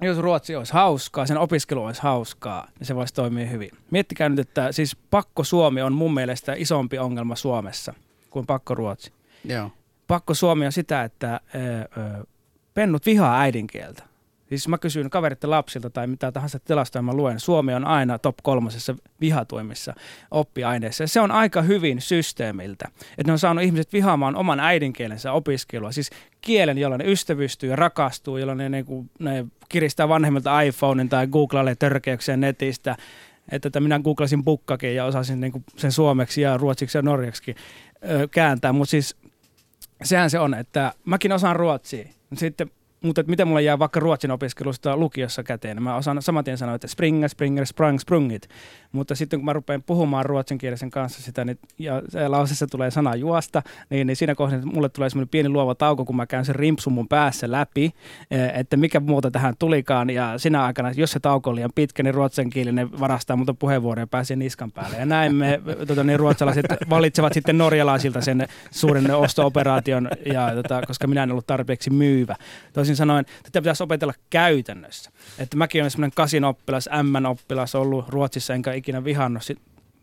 jos 0.03 0.19
ruotsi 0.19 0.57
olisi 0.57 0.73
hauskaa, 0.73 1.27
sen 1.27 1.39
opiskelu 1.39 1.85
olisi 1.85 2.03
hauskaa, 2.03 2.69
niin 2.79 2.87
se 2.87 2.95
voisi 2.95 3.15
toimia 3.15 3.47
hyvin. 3.47 3.71
Miettikää 3.91 4.29
nyt, 4.29 4.39
että 4.39 4.73
siis 4.73 4.97
pakko 4.97 5.45
Suomi 5.45 5.83
on 5.83 5.93
mun 5.93 6.15
mielestä 6.15 6.55
isompi 6.57 6.99
ongelma 6.99 7.37
Suomessa 7.37 7.95
kuin 8.31 8.47
pakko 8.47 8.75
ruotsi 8.75 9.13
Joo. 9.45 9.71
Pakko 10.09 10.35
Suomi 10.35 10.67
on 10.67 10.73
sitä, 10.73 11.05
että 11.05 11.41
ö, 11.55 11.59
ö, 12.01 12.27
pennut 12.75 13.07
vihaa 13.07 13.41
äidinkieltä. 13.41 14.03
Siis 14.49 14.69
mä 14.69 14.79
kysyn 14.79 15.11
kaveritten 15.11 15.51
lapsilta 15.51 15.91
tai 15.91 16.07
mitä 16.07 16.33
tahansa 16.33 16.59
tilastoja 16.59 17.03
mä 17.03 17.13
luen, 17.13 17.41
Suomi 17.41 17.75
on 17.75 17.85
aina 17.85 18.19
top 18.19 18.37
kolmosessa 18.43 18.95
vihatuimmissa 19.21 19.95
oppiaineissa. 20.31 21.05
Ja 21.05 21.09
se 21.09 21.21
on 21.21 21.31
aika 21.31 21.63
hyvin 21.63 22.01
systeemiltä, 22.01 22.89
että 23.11 23.23
ne 23.27 23.33
on 23.33 23.39
saanut 23.39 23.65
ihmiset 23.65 23.93
vihaamaan 23.93 24.37
oman 24.37 24.61
äidinkielensä 24.61 25.33
opiskelua. 25.33 25.93
Siis 25.93 26.11
kielen, 26.41 26.79
jolla 26.79 26.99
ne 26.99 27.05
ystävystyy 27.05 27.71
ja 27.71 27.77
rakastuu, 27.77 28.37
jolla 28.37 28.55
ne, 28.55 28.69
ne, 28.69 28.85
ne 29.19 29.47
kiristää 29.69 30.09
vanhemmilta 30.09 30.61
iPhonein 30.61 31.09
tai 31.09 31.27
Googlelle 31.27 31.75
törkeyksiä 31.75 32.37
netistä. 32.37 32.97
Että, 33.53 33.69
että 33.69 33.81
minä 33.81 33.99
googlasin 33.99 34.45
bukkakin 34.45 34.95
ja 34.95 35.05
osasin 35.05 35.41
niin 35.41 35.65
sen 35.77 35.93
suomeksi 35.93 36.41
ja 36.41 36.57
ruotsiksi 36.57 36.99
ja 36.99 37.03
norjaksi 37.03 37.55
kääntää, 38.31 38.73
mutta 38.73 38.91
siis 38.91 39.17
sehän 40.03 40.31
se 40.31 40.39
on, 40.39 40.55
että 40.55 40.93
mäkin 41.05 41.33
osaan 41.33 41.57
ruotsia, 41.57 42.09
sitten 42.35 42.71
mutta 43.03 43.23
miten 43.27 43.49
mulle 43.49 43.63
jää 43.63 43.79
vaikka 43.79 44.01
ruotsin 44.01 44.31
opiskelusta 44.31 44.97
lukiossa 44.97 45.43
käteen, 45.43 45.83
mä 45.83 45.97
osaan 45.97 46.23
saman 46.23 46.45
tien 46.45 46.59
sanoa, 46.59 46.75
että 46.75 46.87
springer, 46.87 47.29
springer, 47.29 47.67
sprang, 47.67 47.99
sprungit. 47.99 48.49
Mutta 48.93 49.15
sitten 49.15 49.39
kun 49.39 49.45
mä 49.45 49.53
rupean 49.53 49.83
puhumaan 49.83 50.27
ruotsinkielisen 50.27 50.91
kanssa 50.91 51.23
sitä, 51.23 51.45
niin, 51.45 51.59
ja 51.79 52.03
se 52.09 52.29
lauseessa 52.29 52.67
tulee 52.67 52.91
sana 52.91 53.15
juosta, 53.15 53.63
niin, 53.91 54.07
niin 54.07 54.17
siinä 54.17 54.35
kohdassa 54.35 54.67
mulle 54.67 54.89
tulee 54.89 55.11
semmoinen 55.11 55.29
pieni 55.29 55.49
luova 55.49 55.75
tauko, 55.75 56.05
kun 56.05 56.17
mä 56.17 56.27
käyn 56.27 56.45
sen 56.45 56.55
rimpsun 56.55 56.93
mun 56.93 57.09
päässä 57.09 57.51
läpi, 57.51 57.93
eh, 58.31 58.51
että 58.55 58.77
mikä 58.77 59.01
muuta 59.01 59.31
tähän 59.31 59.55
tulikaan. 59.59 60.11
Ja 60.11 60.39
sinä 60.39 60.65
aikana, 60.65 60.93
jos 60.97 61.11
se 61.11 61.21
tauko 61.21 61.51
on 61.51 61.57
liian 61.57 61.71
pitkä, 61.75 62.03
niin 62.03 62.15
ruotsinkielinen 62.15 63.01
varastaa 63.01 63.37
multa 63.37 63.55
puheenvuoroja 63.55 64.03
ja 64.03 64.07
pääsee 64.07 64.37
niskan 64.37 64.73
päälle. 64.73 64.97
Ja 64.97 65.07
näin 65.07 65.35
me 65.35 65.61
tota, 65.87 66.05
niin 66.05 66.19
ruotsalaiset 66.19 66.67
valitsevat 66.91 67.33
sitten 67.33 67.59
norjalaisilta 67.59 68.21
sen 68.21 68.49
suuren 68.71 69.15
osto-operaation, 69.15 70.09
ja, 70.33 70.55
tota, 70.55 70.83
koska 70.87 71.07
minä 71.07 71.23
en 71.23 71.31
ollut 71.31 71.47
tarpeeksi 71.47 71.91
myyvä. 71.91 72.37
Toisin 72.89 72.97
sanoen, 72.97 73.25
tätä 73.43 73.61
pitäisi 73.61 73.83
opetella 73.83 74.15
käytännössä. 74.31 75.11
Että 75.39 75.57
mäkin 75.57 75.83
olen 75.83 75.91
semmoinen 75.91 76.15
kasin 76.15 76.45
oppilas, 76.45 76.89
M-oppilas 77.03 77.75
ollut 77.75 78.09
Ruotsissa, 78.09 78.55
enkä 78.55 78.73
ikinä 78.73 79.05
vihannut 79.05 79.43
sit, 79.43 79.59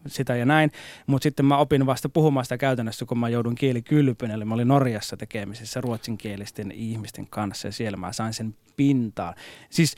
sitä 0.07 0.35
ja 0.35 0.45
näin. 0.45 0.71
Mutta 1.07 1.23
sitten 1.23 1.45
mä 1.45 1.57
opin 1.57 1.85
vasta 1.85 2.09
puhumaan 2.09 2.45
sitä 2.45 2.57
käytännössä, 2.57 3.05
kun 3.05 3.19
mä 3.19 3.29
joudun 3.29 3.55
kielikylpyn. 3.55 4.31
Eli 4.31 4.45
mä 4.45 4.53
olin 4.53 4.67
Norjassa 4.67 5.17
tekemisissä 5.17 5.81
ruotsinkielisten 5.81 6.71
ihmisten 6.71 7.27
kanssa 7.27 7.67
ja 7.67 7.71
siellä 7.71 7.97
mä 7.97 8.13
sain 8.13 8.33
sen 8.33 8.55
pintaan. 8.75 9.33
Siis 9.69 9.95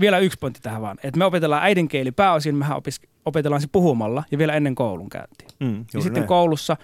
vielä 0.00 0.18
yksi 0.18 0.38
pointti 0.38 0.60
tähän 0.62 0.82
vaan, 0.82 0.98
että 1.02 1.18
me 1.18 1.24
opetellaan 1.24 1.62
äidinkieli 1.62 2.12
pääosin, 2.12 2.54
mehän 2.54 2.76
opis- 2.76 3.08
opetellaan 3.24 3.62
se 3.62 3.68
puhumalla 3.72 4.24
ja 4.30 4.38
vielä 4.38 4.54
ennen 4.54 4.74
koulun 4.74 5.08
käyntiä. 5.08 5.48
Mm, 5.60 5.66
Ja 5.76 5.84
juuri 5.94 6.02
sitten 6.02 6.12
näin. 6.20 6.28
koulussa 6.28 6.76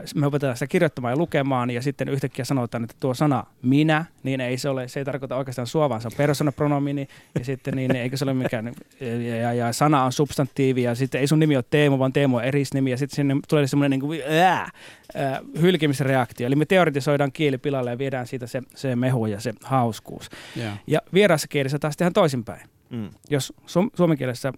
ö, 0.00 0.02
me 0.14 0.26
opetetaan 0.26 0.56
sitä 0.56 0.66
kirjoittamaan 0.66 1.12
ja 1.12 1.16
lukemaan 1.16 1.70
ja 1.70 1.82
sitten 1.82 2.08
yhtäkkiä 2.08 2.44
sanotaan, 2.44 2.84
että 2.84 2.96
tuo 3.00 3.14
sana 3.14 3.44
minä, 3.62 4.04
niin 4.22 4.40
ei 4.40 4.58
se 4.58 4.68
ole, 4.68 4.88
se 4.88 5.00
ei 5.00 5.04
tarkoita 5.04 5.36
oikeastaan 5.36 5.66
sua, 5.66 5.88
vaan 5.88 6.00
se 6.00 6.08
on 6.08 6.12
persoonapronomini 6.16 7.08
ja 7.38 7.44
sitten 7.44 7.74
niin, 7.76 7.96
eikä 7.96 8.16
se 8.16 8.24
ole 8.24 8.34
mikään, 8.34 8.72
ja, 9.00 9.36
ja, 9.36 9.52
ja 9.52 9.72
sana 9.72 10.04
on 10.04 10.12
substantiivi 10.12 10.82
ja 10.82 10.94
sitten 10.94 11.20
ei 11.20 11.26
sun 11.26 11.38
nimi 11.38 11.56
ole 11.56 11.64
Teemu, 11.70 11.98
vaan 11.98 12.12
Teemu 12.12 12.36
on 12.36 12.44
erisnimi 12.44 12.90
ja 12.90 12.96
sitten 12.96 13.16
sinne 13.16 13.36
tulee 13.48 13.66
semmoinen 13.66 13.90
niin 13.90 14.00
kuin, 14.00 14.20
ää, 14.28 14.70
ää, 15.14 15.40
hylkimisreaktio. 15.60 16.46
Eli 16.46 16.56
me 16.56 16.64
teoritisoidaan 16.66 17.32
kieli 17.32 17.58
pilalle 17.58 17.90
ja 17.90 17.98
viedään 17.98 18.26
siitä 18.26 18.46
se, 18.46 18.62
se 18.74 18.96
mehu 18.96 19.26
ja 19.26 19.40
se 19.40 19.52
hauskuus. 19.64 20.30
Joo. 20.56 20.72
Ja 20.86 21.00
vieraassa 21.14 21.48
kielessä 21.48 21.78
taas 21.78 21.96
tehdään 21.96 22.12
toisinpäin. 22.12 22.60
Mm. 22.90 23.10
Jos 23.30 23.52
su- 23.60 23.90
suomen 23.96 24.18
kielessä 24.18 24.52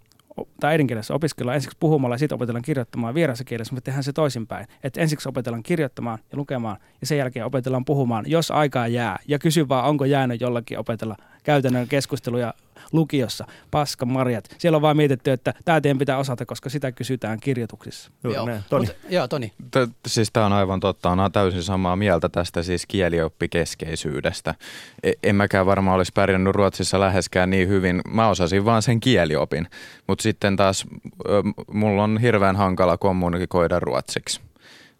tai 0.61 0.71
äidinkielessä 0.71 1.15
opiskellaan 1.15 1.55
ensiksi 1.55 1.77
puhumalla 1.81 2.15
ja 2.15 2.19
sitten 2.19 2.37
opetellaan 2.37 2.63
kirjoittamaan 2.63 3.15
vieraassa 3.15 3.45
kielessä, 3.45 3.75
mutta 3.75 3.85
tehdään 3.85 4.05
se 4.05 4.13
toisinpäin. 4.13 4.67
Että 4.83 5.01
ensiksi 5.01 5.29
opetellaan 5.29 5.63
kirjoittamaan 5.63 6.19
ja 6.33 6.39
lukemaan 6.39 6.77
ja 7.01 7.07
sen 7.07 7.19
jälkeen 7.19 7.47
opetellaan 7.47 7.85
puhumaan, 7.85 8.25
jos 8.29 8.51
aikaa 8.51 8.89
jää. 8.89 9.19
Ja 9.29 9.39
kysy 9.39 9.69
vaan, 9.69 9.85
onko 9.85 10.05
jäänyt 10.05 10.41
jollakin 10.41 10.79
opetella 10.79 11.17
käytännön 11.45 11.89
keskusteluja 11.89 12.55
lukiossa. 12.93 13.47
Paska 13.71 14.07
marjat. 14.07 14.45
Siellä 14.59 14.77
on 14.77 14.83
vaan 14.83 14.97
mietitty, 14.97 15.31
että 15.31 15.55
tämä 15.65 15.81
teidän 15.81 15.99
pitää 15.99 16.19
osata, 16.19 16.47
koska 16.47 16.71
sitä 16.71 16.93
kysytään 16.93 17.41
kirjoituksissa. 17.41 18.11
Joo. 18.25 18.47
Mut, 18.71 18.97
joo, 19.09 19.29
Toni. 19.29 19.53
T- 19.71 19.97
siis 20.07 20.31
tämä 20.33 20.47
on 20.47 20.53
aivan 20.53 20.81
totta. 20.81 21.11
Olen 21.11 21.33
täysin 21.33 21.63
samaa 21.63 21.97
mieltä 21.97 22.29
tästä 22.29 22.63
siis 22.63 22.87
kielioppikeskeisyydestä. 22.87 24.55
E- 25.03 25.13
en 25.23 25.37
mäkään 25.37 25.67
varmaan 25.67 25.97
olisi 25.97 26.13
pärjännyt 26.15 26.55
Ruotsissa 26.55 27.01
läheskään 27.01 27.51
niin 27.51 27.69
hyvin. 27.69 28.01
Mä 28.09 28.29
osasin 28.29 28.65
vaan 28.65 28.83
sen 28.83 29.01
kieliopin. 29.01 29.69
Mutta 30.07 30.23
sitten 30.23 30.57
taas 30.57 30.87
ö, 31.29 31.43
mulla 31.73 32.05
on 32.05 32.19
hirveän 32.19 32.57
hankala 32.57 32.99
kommunikoida 32.99 33.81
ruotsiksi. 33.81 34.41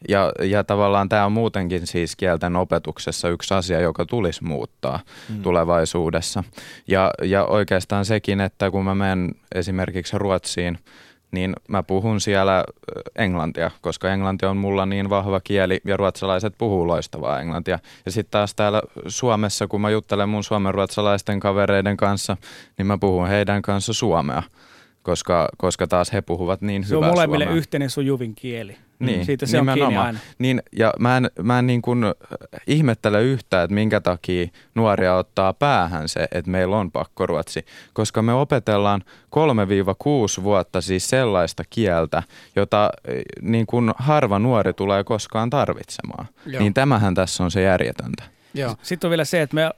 Ja, 0.09 0.33
ja 0.43 0.65
tavallaan 0.65 1.09
tämä 1.09 1.27
on 1.27 1.33
muutenkin 1.33 1.87
siis 1.87 2.17
kielten 2.17 2.57
opetuksessa 2.57 3.29
yksi 3.29 3.55
asia, 3.55 3.81
joka 3.81 4.07
tulisi 4.07 4.45
muuttaa 4.45 5.01
Mm. 5.29 5.43
tulevaisuudessa. 5.43 6.45
Ja, 6.89 7.11
ja 7.23 7.45
oikeastaan 7.45 8.05
sekin, 8.05 8.41
että 8.41 8.71
kun 8.71 8.85
mä 8.85 8.95
menen 8.95 9.35
esimerkiksi 9.55 10.19
Ruotsiin, 10.19 10.79
niin 11.31 11.53
mä 11.69 11.83
puhun 11.83 12.21
siellä 12.21 12.65
englantia, 13.17 13.71
koska 13.81 14.13
englanti 14.13 14.47
on 14.47 14.57
mulla 14.57 14.87
niin 14.87 15.11
vahva 15.11 15.41
kieli 15.41 15.81
ja 15.85 15.97
ruotsalaiset 15.97 16.55
puhuu 16.59 16.87
loistavaa 16.87 17.41
englantia. 17.41 17.79
Ja 18.07 18.13
sitten 18.13 18.31
taas 18.31 18.55
täällä 18.55 18.83
Suomessa, 19.07 19.67
kun 19.69 19.81
mä 19.81 19.91
juttelen 19.91 20.29
mun 20.29 20.45
suomenruotsalaisten 20.45 21.41
kavereiden 21.41 21.97
kanssa, 21.97 22.37
niin 22.79 22.87
mä 22.87 22.99
puhun 22.99 23.29
heidän 23.29 23.63
kanssa 23.63 23.93
suomea, 23.93 24.43
koska, 25.03 25.49
koska 25.57 25.87
taas 25.87 26.13
he 26.13 26.23
puhuvat 26.23 26.61
niin 26.61 26.85
Se 26.85 26.97
on 26.97 27.03
hyvää 27.03 27.11
molemmille 27.15 27.45
suomea. 27.45 27.59
yhteinen 27.59 27.91
sujuvin 27.91 28.35
kieli. 28.35 28.77
Niin, 28.99 29.27
Siitä 29.27 29.47
se 29.47 29.61
on 29.61 29.67
kiinni 29.67 29.75
nimenomaan. 29.81 30.07
aina. 30.07 30.19
Niin, 30.39 30.63
ja 30.73 30.93
mä 30.99 31.17
en, 31.17 31.31
mä 31.43 31.59
en 31.59 31.67
niin 31.67 31.83
kuin 31.83 32.05
ihmettele 32.67 33.23
yhtään, 33.23 33.65
että 33.65 33.75
minkä 33.75 34.01
takia 34.01 34.47
nuoria 34.75 35.15
ottaa 35.15 35.53
päähän 35.53 36.09
se, 36.09 36.29
että 36.33 36.51
meillä 36.51 36.77
on 36.77 36.91
pakkoruotsi, 36.91 37.65
koska 37.93 38.23
me 38.23 38.33
opetellaan 38.33 39.03
3-6 40.39 40.43
vuotta 40.43 40.81
siis 40.81 41.11
sellaista 41.11 41.63
kieltä, 41.71 42.23
jota 42.57 42.91
eh, 43.09 43.23
niin 43.43 43.67
kuin 43.67 43.93
harva 43.99 44.39
nuori 44.39 44.73
tulee 44.73 45.05
koskaan 45.05 45.51
tarvitsemaan. 45.51 46.27
Joo. 46.47 46.63
Niin 46.63 46.75
tämähän 46.75 47.15
tässä 47.15 47.45
on 47.45 47.51
se 47.51 47.63
järjetöntä. 47.63 48.23
Joo. 48.55 48.77
Sitten 48.83 49.09
on 49.09 49.11
vielä 49.11 49.25
se, 49.25 49.43
että 49.43 49.55
me 49.55 49.71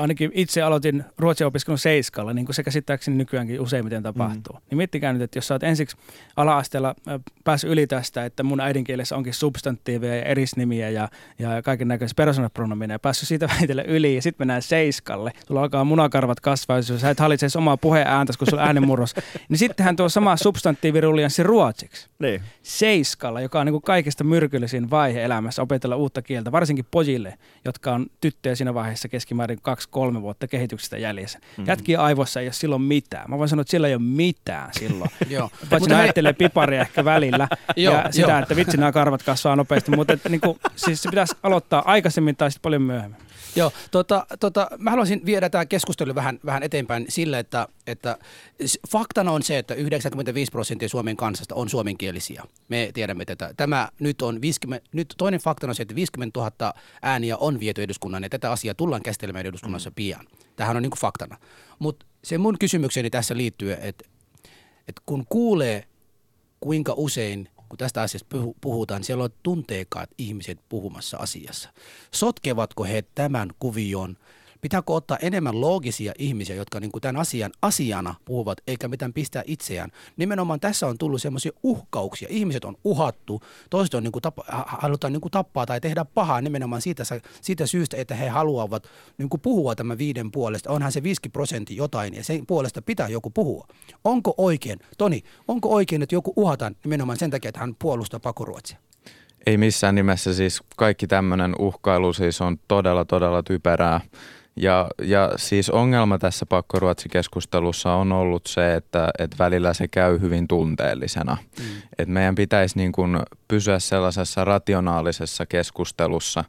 ainakin 0.00 0.30
itse 0.34 0.62
aloitin 0.62 1.04
ruotsin 1.18 1.46
opiskelun 1.46 1.78
seiskalla, 1.78 2.32
niin 2.32 2.46
kuin 2.46 2.54
se 2.54 2.62
käsittääkseni 2.62 3.16
nykyäänkin 3.16 3.60
useimmiten 3.60 4.02
tapahtuu. 4.02 4.56
Mm. 4.56 4.62
Niin 4.70 4.76
miettikää 4.76 5.12
nyt, 5.12 5.22
että 5.22 5.38
jos 5.38 5.46
sä 5.46 5.54
oot 5.54 5.62
ensiksi 5.62 5.96
ala-asteella 6.36 6.94
ö, 7.08 7.20
päässyt 7.44 7.70
yli 7.70 7.86
tästä, 7.86 8.24
että 8.24 8.42
mun 8.42 8.60
äidinkielessä 8.60 9.16
onkin 9.16 9.34
substantiiveja 9.34 10.16
ja 10.16 10.22
erisnimiä 10.22 10.90
ja, 10.90 11.08
ja 11.38 11.62
kaiken 11.62 11.88
näköisiä 11.88 12.14
persoonallispronomineja, 12.16 12.94
ja 12.94 12.98
päässyt 12.98 13.28
siitä 13.28 13.48
väitellä 13.58 13.82
yli 13.82 14.14
ja 14.14 14.22
sitten 14.22 14.40
mennään 14.40 14.62
seiskalle. 14.62 15.32
Sulla 15.46 15.62
alkaa 15.62 15.84
munakarvat 15.84 16.40
kasvaa, 16.40 16.76
jos 16.76 16.92
sä 16.96 17.10
et 17.10 17.20
hallitse 17.20 17.46
edes 17.46 17.56
omaa 17.56 17.76
puheääntäsi, 17.76 18.38
kun 18.38 18.48
sulla 18.48 18.62
on 18.62 18.66
äänenmurros. 18.66 19.14
niin 19.48 19.58
sittenhän 19.58 19.96
tuo 19.96 20.08
sama 20.08 20.36
substantiiviruljanssi 20.36 21.42
ruotsiksi. 21.42 22.08
Niin. 22.18 22.42
Seiskalla, 22.62 23.40
joka 23.40 23.60
on 23.60 23.66
niin 23.66 23.72
kuin 23.72 23.82
kaikista 23.82 24.24
myrkyllisin 24.24 24.90
vaihe 24.90 25.22
elämässä 25.22 25.62
opetella 25.62 25.96
uutta 25.96 26.22
kieltä, 26.22 26.52
varsinkin 26.52 26.86
pojille, 26.90 27.38
jotka 27.64 27.92
on 27.92 28.06
tyttöjä 28.20 28.54
siinä 28.54 28.74
vaiheessa 28.74 29.08
keskimäärin 29.08 29.58
kaksi-kolme 29.90 30.22
vuotta 30.22 30.46
kehityksestä 30.46 30.98
jäljessä. 30.98 31.38
Mhm. 31.38 31.46
Mm-hmm. 31.46 31.70
Jätkiä 31.70 32.02
aivoissa 32.02 32.40
ei 32.40 32.46
ole 32.46 32.52
silloin 32.52 32.82
mitään. 32.82 33.30
Mä 33.30 33.38
voin 33.38 33.48
sanoa, 33.48 33.60
että 33.60 33.70
sillä 33.70 33.88
ei 33.88 33.94
ole 33.94 34.02
mitään 34.02 34.70
silloin. 34.72 35.10
Joo. 35.30 35.48
Paitsi 35.48 35.68
Mutta 35.70 35.94
ne 35.94 36.00
ajattelee 36.00 36.32
piparia 36.32 36.80
ehkä 36.80 37.04
välillä 37.04 37.48
ja 37.76 38.04
sitä, 38.10 38.38
että 38.38 38.56
vitsi 38.56 38.76
nämä 38.76 38.92
karvat 38.92 39.22
kasvaa 39.22 39.56
nopeasti, 39.56 39.90
mutta 39.90 40.12
että, 40.12 40.28
niin 40.28 40.40
kuin, 40.40 40.58
siis 40.76 41.02
se 41.02 41.08
pitäisi 41.10 41.36
aloittaa 41.42 41.82
aikaisemmin 41.86 42.36
tai 42.36 42.50
sitten 42.50 42.62
paljon 42.62 42.82
myöhemmin. 42.82 43.20
Joo, 43.56 43.72
tota, 43.90 44.26
tota, 44.40 44.68
mä 44.78 44.90
haluaisin 44.90 45.20
viedä 45.26 45.50
tämä 45.50 45.66
keskustelu 45.66 46.14
vähän, 46.14 46.38
vähän 46.44 46.62
eteenpäin 46.62 47.06
sillä, 47.08 47.38
että, 47.38 47.68
että 47.90 48.18
faktana 48.88 49.32
on 49.32 49.42
se, 49.42 49.58
että 49.58 49.74
95 49.74 50.52
prosenttia 50.52 50.88
Suomen 50.88 51.16
kansasta 51.16 51.54
on 51.54 51.68
suomenkielisiä. 51.68 52.42
Me 52.68 52.90
tiedämme 52.94 53.24
tätä. 53.24 53.54
Tämä 53.56 53.88
nyt 54.00 54.22
on 54.22 54.40
50, 54.40 54.88
nyt 54.92 55.14
toinen 55.18 55.40
faktana 55.40 55.70
on 55.70 55.74
se, 55.74 55.82
että 55.82 55.94
50 55.94 56.40
000 56.40 56.74
ääniä 57.02 57.36
on 57.36 57.60
viety 57.60 57.82
eduskunnan 57.82 58.22
ja 58.22 58.28
tätä 58.28 58.50
asiaa 58.50 58.74
tullaan 58.74 59.02
käsittelemään 59.02 59.46
eduskunnassa 59.46 59.90
pian. 59.90 60.26
Tähän 60.56 60.76
on 60.76 60.82
niin 60.82 60.90
kuin 60.90 61.00
faktana. 61.00 61.36
Mutta 61.78 62.06
se 62.24 62.38
mun 62.38 62.56
kysymykseni 62.58 63.10
tässä 63.10 63.36
liittyy, 63.36 63.72
että, 63.72 64.04
että 64.88 65.02
kun 65.06 65.26
kuulee 65.28 65.84
kuinka 66.60 66.94
usein, 66.96 67.48
kun 67.68 67.78
tästä 67.78 68.02
asiasta 68.02 68.36
puhu- 68.36 68.56
puhutaan, 68.60 69.04
siellä 69.04 69.24
on 69.24 69.30
tunteikkaat 69.42 70.10
ihmiset 70.18 70.58
puhumassa 70.68 71.16
asiassa. 71.16 71.70
Sotkevatko 72.10 72.84
he 72.84 73.04
tämän 73.14 73.50
kuvion? 73.58 74.16
Pitääkö 74.60 74.92
ottaa 74.92 75.16
enemmän 75.22 75.60
loogisia 75.60 76.12
ihmisiä, 76.18 76.56
jotka 76.56 76.80
niin 76.80 76.92
kuin 76.92 77.02
tämän 77.02 77.16
asian 77.20 77.50
asiana 77.62 78.14
puhuvat, 78.24 78.58
eikä 78.66 78.88
mitään 78.88 79.12
pistää 79.12 79.42
itseään? 79.46 79.90
Nimenomaan 80.16 80.60
tässä 80.60 80.86
on 80.86 80.98
tullut 80.98 81.22
semmoisia 81.22 81.52
uhkauksia. 81.62 82.28
Ihmiset 82.30 82.64
on 82.64 82.76
uhattu, 82.84 83.42
toiset 83.70 83.94
on 83.94 84.02
niin 84.02 84.12
kuin 84.12 84.22
tapa, 84.22 84.44
ha- 84.48 84.64
halutaan 84.68 85.12
niin 85.12 85.20
kuin 85.20 85.32
tappaa 85.32 85.66
tai 85.66 85.80
tehdä 85.80 86.04
pahaa 86.04 86.40
nimenomaan 86.40 86.82
siitä, 86.82 87.02
siitä 87.40 87.66
syystä, 87.66 87.96
että 87.96 88.14
he 88.14 88.28
haluavat 88.28 88.86
niin 89.18 89.28
kuin 89.28 89.40
puhua 89.40 89.74
tämän 89.74 89.98
viiden 89.98 90.30
puolesta. 90.30 90.70
Onhan 90.70 90.92
se 90.92 91.02
50 91.02 91.32
prosenttia 91.32 91.76
jotain 91.76 92.14
ja 92.14 92.24
sen 92.24 92.46
puolesta 92.46 92.82
pitää 92.82 93.08
joku 93.08 93.30
puhua. 93.30 93.66
Onko 94.04 94.34
oikein, 94.36 94.78
Toni, 94.98 95.22
onko 95.48 95.74
oikein, 95.74 96.02
että 96.02 96.14
joku 96.14 96.32
uhataan 96.36 96.76
nimenomaan 96.84 97.18
sen 97.18 97.30
takia, 97.30 97.48
että 97.48 97.60
hän 97.60 97.74
puolustaa 97.78 98.20
pakoruotsia? 98.20 98.78
Ei 99.46 99.56
missään 99.56 99.94
nimessä 99.94 100.34
siis 100.34 100.62
kaikki 100.76 101.06
tämmöinen 101.06 101.54
uhkailu 101.58 102.12
siis 102.12 102.40
on 102.40 102.56
todella 102.68 103.04
todella 103.04 103.42
typerää. 103.42 104.00
Ja, 104.62 104.86
ja 105.02 105.30
siis 105.36 105.70
ongelma 105.70 106.18
tässä 106.18 106.46
pakkoruotsikeskustelussa 106.46 107.92
on 107.92 108.12
ollut 108.12 108.46
se, 108.46 108.74
että, 108.74 109.10
että 109.18 109.36
välillä 109.38 109.74
se 109.74 109.88
käy 109.88 110.20
hyvin 110.20 110.48
tunteellisena. 110.48 111.36
Mm. 111.58 111.64
Että 111.98 112.12
meidän 112.12 112.34
pitäisi 112.34 112.78
niin 112.78 112.92
kuin 112.92 113.18
pysyä 113.48 113.78
sellaisessa 113.78 114.44
rationaalisessa 114.44 115.46
keskustelussa, 115.46 116.44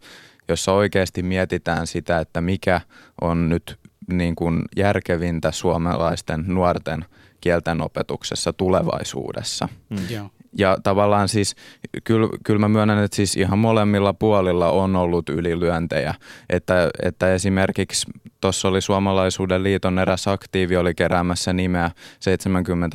jossa 0.48 0.72
oikeasti 0.72 1.24
mietitään 1.24 1.88
sitä, 1.88 2.20
että 2.20 2.42
mikä 2.42 2.82
on 3.22 3.50
nyt 3.50 3.80
niin 4.08 4.36
kuin 4.36 4.62
järkevintä 4.78 5.52
suomalaisten 5.52 6.44
nuorten 6.48 7.06
kielten 7.42 7.82
opetuksessa 7.82 8.54
tulevaisuudessa. 8.54 9.70
Mm. 9.90 10.32
Ja 10.58 10.78
tavallaan 10.84 11.28
siis, 11.28 11.56
kyllä, 12.04 12.28
kyllä 12.46 12.60
mä 12.60 12.70
myönnän, 12.70 13.04
että 13.04 13.16
siis 13.16 13.38
ihan 13.38 13.60
molemmilla 13.60 14.14
puolilla 14.14 14.72
on 14.72 14.96
ollut 14.96 15.30
ylilyöntejä. 15.30 16.14
Että, 16.50 16.90
että 17.02 17.34
esimerkiksi 17.34 18.08
tuossa 18.42 18.68
oli 18.68 18.82
Suomalaisuuden 18.82 19.64
liiton 19.64 20.00
eräs 20.00 20.28
aktiivi, 20.28 20.78
oli 20.78 20.94
keräämässä 20.94 21.54
nimeä 21.54 21.92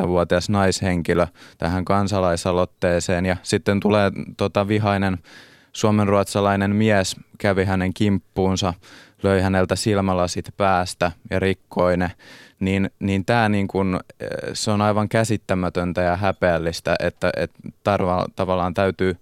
70-vuotias 0.04 0.50
naishenkilö 0.50 1.26
tähän 1.58 1.84
kansalaisaloitteeseen. 1.84 3.26
Ja 3.26 3.36
sitten 3.42 3.80
tulee 3.80 4.10
tota 4.36 4.68
vihainen 4.68 5.18
suomenruotsalainen 5.76 6.76
mies, 6.76 7.16
kävi 7.38 7.64
hänen 7.64 7.94
kimppuunsa, 7.94 8.74
löi 9.22 9.40
häneltä 9.40 9.76
silmälasit 9.76 10.48
päästä 10.56 11.12
ja 11.30 11.38
rikkoi 11.38 11.96
ne. 11.96 12.12
Niin, 12.60 12.90
niin 12.98 13.24
tämä 13.24 13.48
niin 13.48 13.68
kun, 13.68 14.00
eh, 14.20 14.28
se 14.52 14.70
on 14.70 14.80
aivan 14.80 15.08
käsittämätöntä 15.08 16.00
ja 16.00 16.16
häpeällistä, 16.16 16.96
että, 17.00 17.30
että 17.36 17.58
tarva, 17.82 18.26
tavallaan 18.36 18.74
täytyy 18.74 19.16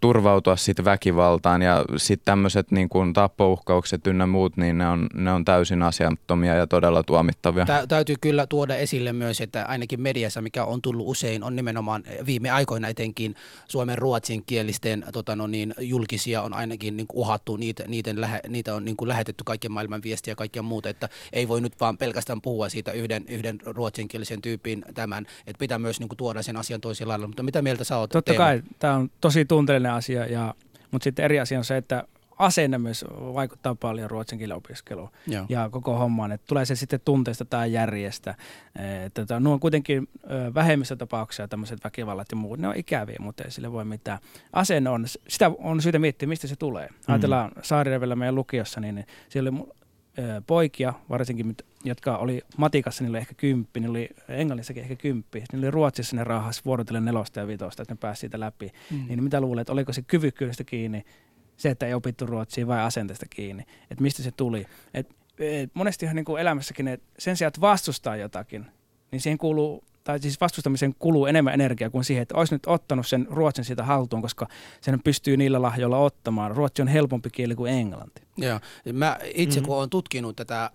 turvautua 0.00 0.56
sitten 0.56 0.84
väkivaltaan 0.84 1.62
ja 1.62 1.84
sitten 1.96 2.24
tämmöiset 2.24 2.70
niin 2.70 2.88
kuin 2.88 3.12
tappouhkaukset 3.12 4.06
ynnä 4.06 4.26
muut, 4.26 4.56
niin 4.56 4.78
ne 4.78 4.88
on, 4.88 5.06
ne 5.14 5.32
on 5.32 5.44
täysin 5.44 5.82
asiattomia 5.82 6.54
ja 6.54 6.66
todella 6.66 7.02
tuomittavia. 7.02 7.66
Tä, 7.66 7.86
täytyy 7.86 8.16
kyllä 8.20 8.46
tuoda 8.46 8.76
esille 8.76 9.12
myös, 9.12 9.40
että 9.40 9.64
ainakin 9.64 10.00
mediassa, 10.00 10.42
mikä 10.42 10.64
on 10.64 10.82
tullut 10.82 11.08
usein, 11.08 11.44
on 11.44 11.56
nimenomaan 11.56 12.02
viime 12.26 12.50
aikoina 12.50 12.88
etenkin 12.88 13.34
suomen 13.68 13.98
ruotsinkielisten 13.98 15.04
tota 15.12 15.36
no 15.36 15.46
niin, 15.46 15.74
julkisia 15.80 16.42
on 16.42 16.54
ainakin 16.54 16.96
niin 16.96 17.06
kuin 17.06 17.18
uhattu, 17.18 17.56
niitä, 17.56 17.84
niitä, 17.88 18.10
lähe, 18.16 18.40
niitä 18.48 18.74
on 18.74 18.84
niin 18.84 18.96
kuin 18.96 19.08
lähetetty 19.08 19.44
kaiken 19.44 19.72
maailman 19.72 20.02
viestiä 20.02 20.32
ja 20.32 20.36
kaikkea 20.36 20.62
muuta, 20.62 20.88
että 20.88 21.08
ei 21.32 21.48
voi 21.48 21.60
nyt 21.60 21.80
vaan 21.80 21.98
pelkästään 21.98 22.40
puhua 22.40 22.68
siitä 22.68 22.92
yhden, 22.92 23.24
yhden 23.28 23.58
ruotsinkielisen 23.64 24.42
tyypin 24.42 24.84
tämän, 24.94 25.26
että 25.46 25.58
pitää 25.58 25.78
myös 25.78 26.00
niin 26.00 26.08
kuin 26.08 26.16
tuoda 26.16 26.42
sen 26.42 26.56
asian 26.56 26.80
toisella 26.80 27.12
lailla, 27.12 27.26
mutta 27.26 27.42
mitä 27.42 27.62
mieltä 27.62 27.84
sä 27.84 27.98
oot? 27.98 28.10
Totta 28.10 28.32
Teemu? 28.32 28.44
kai, 28.44 28.62
tämä 28.78 28.94
on 28.94 29.10
tosi 29.20 29.44
tunteellinen 29.72 29.92
asia, 29.96 30.26
ja, 30.26 30.54
mutta 30.90 31.04
sitten 31.04 31.24
eri 31.24 31.40
asia 31.40 31.58
on 31.58 31.64
se, 31.64 31.76
että 31.76 32.04
asenne 32.38 32.78
myös 32.78 33.04
vaikuttaa 33.10 33.74
paljon 33.74 34.10
ruotsin 34.10 34.38
kielen 34.38 34.56
opiskeluun 34.56 35.10
Joo. 35.26 35.46
ja 35.48 35.68
koko 35.70 35.98
hommaan. 35.98 36.32
Että 36.32 36.46
tulee 36.46 36.64
se 36.64 36.76
sitten 36.76 37.00
tunteesta 37.04 37.44
tai 37.44 37.72
järjestä. 37.72 38.34
Että 39.04 39.22
tota, 39.22 39.40
nuo 39.40 39.52
on 39.52 39.60
kuitenkin 39.60 40.08
vähemmistötapauksia, 40.54 41.48
tämmöiset 41.48 41.84
väkivallat 41.84 42.26
ja 42.30 42.36
muut. 42.36 42.58
Ne 42.58 42.68
on 42.68 42.76
ikäviä, 42.76 43.16
mutta 43.20 43.44
ei 43.44 43.50
sille 43.50 43.72
voi 43.72 43.84
mitään. 43.84 44.18
Asenne 44.52 44.90
on, 44.90 45.04
sitä 45.28 45.50
on 45.58 45.82
syytä 45.82 45.98
miettiä, 45.98 46.28
mistä 46.28 46.46
se 46.46 46.56
tulee. 46.56 46.88
Mm. 46.88 46.94
Ajatellaan 47.08 47.52
Saarirevellä 47.62 48.16
meidän 48.16 48.34
lukiossa, 48.34 48.80
niin 48.80 49.06
siellä 49.28 49.50
oli 49.50 49.68
ö, 50.18 50.42
poikia, 50.46 50.94
varsinkin 51.08 51.56
jotka 51.84 52.16
oli 52.16 52.42
matikassa, 52.56 53.04
niillä 53.04 53.16
oli 53.16 53.20
ehkä 53.20 53.34
kymppi, 53.34 53.80
niillä 53.80 53.92
oli 53.92 54.08
englannissakin 54.28 54.82
ehkä 54.82 54.96
kymppi. 54.96 55.44
Niillä 55.52 55.64
oli 55.64 55.70
Ruotsissa 55.70 56.16
ne 56.16 56.24
rahas 56.24 56.64
vuorotellen 56.64 57.04
nelosta 57.04 57.40
ja 57.40 57.46
vitosta, 57.46 57.82
että 57.82 57.94
ne 57.94 57.98
pääsi 58.00 58.20
siitä 58.20 58.40
läpi. 58.40 58.72
Mm. 58.90 59.06
Niin 59.08 59.24
mitä 59.24 59.40
luulet, 59.40 59.70
oliko 59.70 59.92
se 59.92 60.02
kyvykkyydestä 60.02 60.64
kiinni, 60.64 61.04
se, 61.56 61.70
että 61.70 61.86
ei 61.86 61.94
opittu 61.94 62.26
ruotsia 62.26 62.66
vai 62.66 62.80
asenteesta 62.80 63.26
kiinni, 63.30 63.62
että 63.90 64.02
mistä 64.02 64.22
se 64.22 64.30
tuli. 64.30 64.66
Et, 64.94 65.08
et 65.38 65.70
monestihan 65.74 66.16
niin 66.16 66.24
kuin 66.24 66.40
elämässäkin, 66.40 66.88
että 66.88 67.06
sen 67.18 67.36
sijaan, 67.36 67.48
että 67.48 67.60
vastustaa 67.60 68.16
jotakin, 68.16 68.66
niin 69.10 69.20
siihen 69.20 69.38
kuuluu, 69.38 69.84
tai 70.04 70.18
siis 70.20 70.40
vastustamiseen 70.40 70.94
kuluu 70.98 71.26
enemmän 71.26 71.54
energiaa 71.54 71.90
kuin 71.90 72.04
siihen, 72.04 72.22
että 72.22 72.34
olisi 72.38 72.54
nyt 72.54 72.62
ottanut 72.66 73.06
sen 73.06 73.26
ruotsin 73.30 73.64
siitä 73.64 73.84
haltuun, 73.84 74.22
koska 74.22 74.46
sen 74.80 75.00
pystyy 75.02 75.36
niillä 75.36 75.62
lahjoilla 75.62 75.98
ottamaan. 75.98 76.50
Ruotsi 76.56 76.82
on 76.82 76.88
helpompi 76.88 77.30
kieli 77.30 77.54
kuin 77.54 77.72
englanti. 77.72 78.22
Joo. 78.36 78.60
Mä 78.92 79.18
itse 79.34 79.60
Mhm. 79.60 79.66
kun 79.66 79.76
olen 79.76 79.90
tutkinut 79.90 80.36
tätä, 80.36 80.70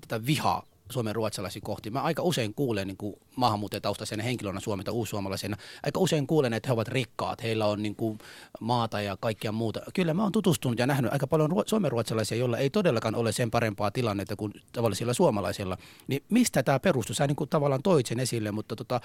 tätä 0.00 0.26
vihaa 0.26 0.62
Suomen 0.92 1.14
ruotsalaisia 1.14 1.62
kohti, 1.64 1.90
mä 1.90 2.02
aika 2.02 2.22
usein 2.22 2.54
kuulen 2.54 2.86
niin 2.86 2.96
kuin 2.96 3.14
maahanmuuttajataustaisena 3.36 4.22
henkilönä 4.22 4.60
Suomen 4.60 4.84
tai 4.84 4.94
uussuomalaisena, 4.94 5.56
aika 5.82 6.00
usein 6.00 6.26
kuulen, 6.26 6.52
että 6.52 6.66
he 6.68 6.72
ovat 6.72 6.88
rikkaat, 6.88 7.42
heillä 7.42 7.66
on 7.66 7.82
niin 7.82 7.96
kuin 7.96 8.18
maata 8.60 9.00
ja 9.00 9.16
kaikkia 9.20 9.52
muuta. 9.52 9.80
Kyllä 9.94 10.14
mä 10.14 10.22
oon 10.22 10.32
tutustunut 10.32 10.78
ja 10.78 10.86
nähnyt 10.86 11.12
aika 11.12 11.26
paljon 11.26 11.50
ruo- 11.50 11.64
Suomen 11.66 11.90
ruotsalaisia, 11.90 12.38
joilla 12.38 12.58
ei 12.58 12.70
todellakaan 12.70 13.14
ole 13.14 13.32
sen 13.32 13.50
parempaa 13.50 13.90
tilannetta 13.90 14.36
kuin 14.36 14.52
tavallisilla 14.72 15.14
suomalaisilla. 15.14 15.76
Niin 16.06 16.22
mistä 16.28 16.62
tämä 16.62 16.80
perustuu? 16.80 17.14
Sä 17.14 17.26
niin 17.26 17.36
kuin 17.36 17.50
tavallaan 17.50 17.82
toit 17.82 18.06
sen 18.06 18.20
esille, 18.20 18.50
mutta 18.50 18.76
tota, 18.76 19.00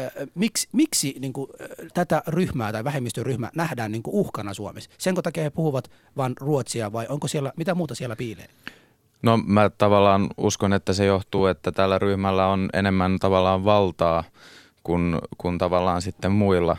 äh, 0.00 0.10
miksi, 0.34 0.68
miksi 0.72 1.16
niin 1.20 1.32
kuin, 1.32 1.50
äh, 1.60 1.68
tätä 1.94 2.22
ryhmää 2.26 2.72
tai 2.72 2.84
vähemmistöryhmää 2.84 3.50
nähdään 3.54 3.92
niin 3.92 4.02
kuin 4.02 4.14
uhkana 4.14 4.54
Suomessa? 4.54 4.90
Senko 4.98 5.22
takia 5.22 5.42
he 5.42 5.50
puhuvat 5.50 5.90
vain 6.16 6.34
ruotsia 6.40 6.92
vai 6.92 7.06
onko 7.08 7.28
siellä, 7.28 7.52
mitä 7.56 7.74
muuta 7.74 7.94
siellä 7.94 8.16
piilee? 8.16 8.48
No 9.26 9.36
mä 9.46 9.70
tavallaan 9.78 10.28
uskon, 10.36 10.72
että 10.72 10.92
se 10.92 11.04
johtuu, 11.04 11.46
että 11.46 11.72
tällä 11.72 11.98
ryhmällä 11.98 12.46
on 12.46 12.68
enemmän 12.72 13.18
tavallaan 13.18 13.64
valtaa 13.64 14.24
kuin, 14.86 15.18
kuin 15.38 15.58
tavallaan 15.58 16.02
sitten 16.02 16.32
muilla 16.32 16.76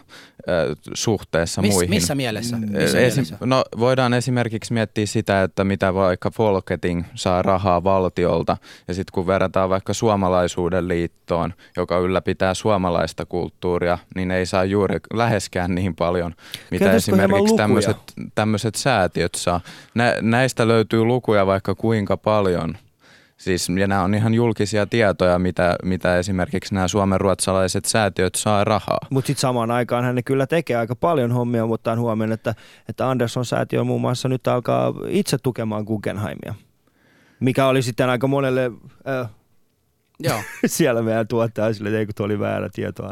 ö, 0.49 0.75
suhteessa 0.93 1.61
Miss- 1.61 1.71
muihin. 1.73 1.89
missä 1.89 2.15
mielessä? 2.15 2.57
Missä 2.57 2.99
esi- 2.99 3.15
mielessä? 3.19 3.37
No, 3.45 3.63
voidaan 3.79 4.13
esimerkiksi 4.13 4.73
miettiä 4.73 5.05
sitä, 5.05 5.43
että 5.43 5.63
mitä 5.63 5.93
vaikka 5.93 6.31
Folketing 6.31 7.03
saa 7.15 7.41
rahaa 7.41 7.83
valtiolta 7.83 8.57
ja 8.87 8.93
sitten 8.93 9.11
kun 9.13 9.27
verrataan 9.27 9.69
vaikka 9.69 9.93
suomalaisuuden 9.93 10.87
liittoon, 10.87 11.53
joka 11.77 11.97
ylläpitää 11.97 12.53
suomalaista 12.53 13.25
kulttuuria, 13.25 13.97
niin 14.15 14.31
ei 14.31 14.45
saa 14.45 14.63
juuri 14.63 14.99
läheskään 15.13 15.75
niin 15.75 15.95
paljon, 15.95 16.33
mitä 16.71 16.85
Kertoisiko 16.85 17.17
esimerkiksi 17.17 17.55
tämmöiset 18.35 18.75
säätiöt 18.75 19.35
saa. 19.35 19.61
Nä, 19.95 20.15
näistä 20.21 20.67
löytyy 20.67 21.03
lukuja 21.03 21.45
vaikka 21.45 21.75
kuinka 21.75 22.17
paljon. 22.17 22.77
Siis, 23.37 23.69
ja 23.69 23.87
nämä 23.87 24.03
on 24.03 24.15
ihan 24.15 24.33
julkisia 24.33 24.85
tietoja, 24.85 25.39
mitä, 25.39 25.75
mitä 25.83 26.17
esimerkiksi 26.17 26.73
nämä 26.73 26.87
suomenruotsalaiset 26.87 27.85
säätiöt 27.85 28.35
saa 28.35 28.63
rahaa. 28.63 28.99
Mutta 29.09 29.27
sitten 29.27 29.41
samaan 29.41 29.71
aikaan 29.71 30.03
hän 30.03 30.15
ne 30.15 30.23
kyllä 30.23 30.47
tekee 30.47 30.77
aika 30.77 30.95
paljon 30.95 31.31
hommia, 31.31 31.65
mutta 31.65 31.91
on 31.91 31.99
huomioon, 31.99 32.31
että, 32.31 32.55
että 32.89 33.09
Anderson 33.09 33.45
säätiö 33.45 33.83
muun 33.83 34.01
muassa 34.01 34.29
nyt 34.29 34.47
alkaa 34.47 34.93
itse 35.07 35.37
tukemaan 35.37 35.83
Guggenheimia. 35.83 36.55
Mikä 37.39 37.67
oli 37.67 37.81
sitten 37.81 38.09
aika 38.09 38.27
monelle 38.27 38.71
äh, 39.07 39.29
Joo. 40.19 40.41
siellä 40.65 41.01
meidän 41.01 41.27
tuottajaisille, 41.27 41.89
että 41.89 41.99
ei 41.99 42.05
kun 42.05 42.15
tuo 42.15 42.25
oli 42.25 42.39
väärä 42.39 42.69
tieto. 42.73 43.03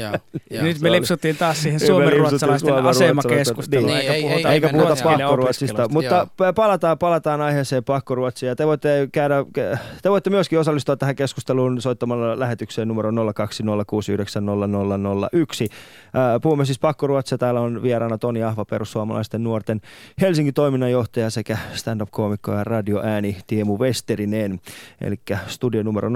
Joo, 0.00 0.12
Ja 0.50 0.62
nyt 0.62 0.80
me 0.80 0.92
lipsuttiin 0.92 1.36
taas 1.36 1.62
siihen 1.62 1.80
Me 1.82 1.86
suomenruotsalaisten 1.86 2.74
asemakeskusteluun, 2.74 3.86
Niin. 3.90 4.00
eikä 4.00 4.12
Ei, 4.12 4.22
puhuta, 4.22 4.48
ei, 4.48 4.54
Eikä 4.54 4.68
puhuta 4.68 4.96
pakkoruotsista, 5.02 5.88
mutta 5.88 6.26
palataan, 6.54 6.98
palataan 6.98 7.40
aiheeseen 7.40 7.84
pakkoruotsia. 7.84 8.56
Te 8.56 8.66
voitte, 8.66 9.08
käydä, 9.12 9.44
te 10.02 10.10
voitte 10.10 10.30
myöskin 10.30 10.58
osallistua 10.58 10.96
tähän 10.96 11.16
keskusteluun 11.16 11.80
soittamalla 11.80 12.38
lähetykseen 12.38 12.88
numero 12.88 13.10
020690001. 13.10 13.14
Ää, 16.14 16.40
Puhumme 16.40 16.64
siis 16.64 16.78
pakkoruotsia. 16.78 17.38
Täällä 17.38 17.60
on 17.60 17.82
vieraana 17.82 18.18
Toni 18.18 18.42
Ahva, 18.42 18.64
perussuomalaisten 18.64 19.44
nuorten 19.44 19.80
Helsingin 20.20 20.54
toiminnanjohtaja 20.54 21.30
sekä 21.30 21.58
stand-up-koomikko 21.74 22.52
ja 22.52 22.64
radioääni 22.64 23.36
Tiemu 23.46 23.78
Westerinen. 23.78 24.60
Eli 25.00 25.16
studio 25.46 25.82
numero 25.82 26.08
020690001. 26.08 26.12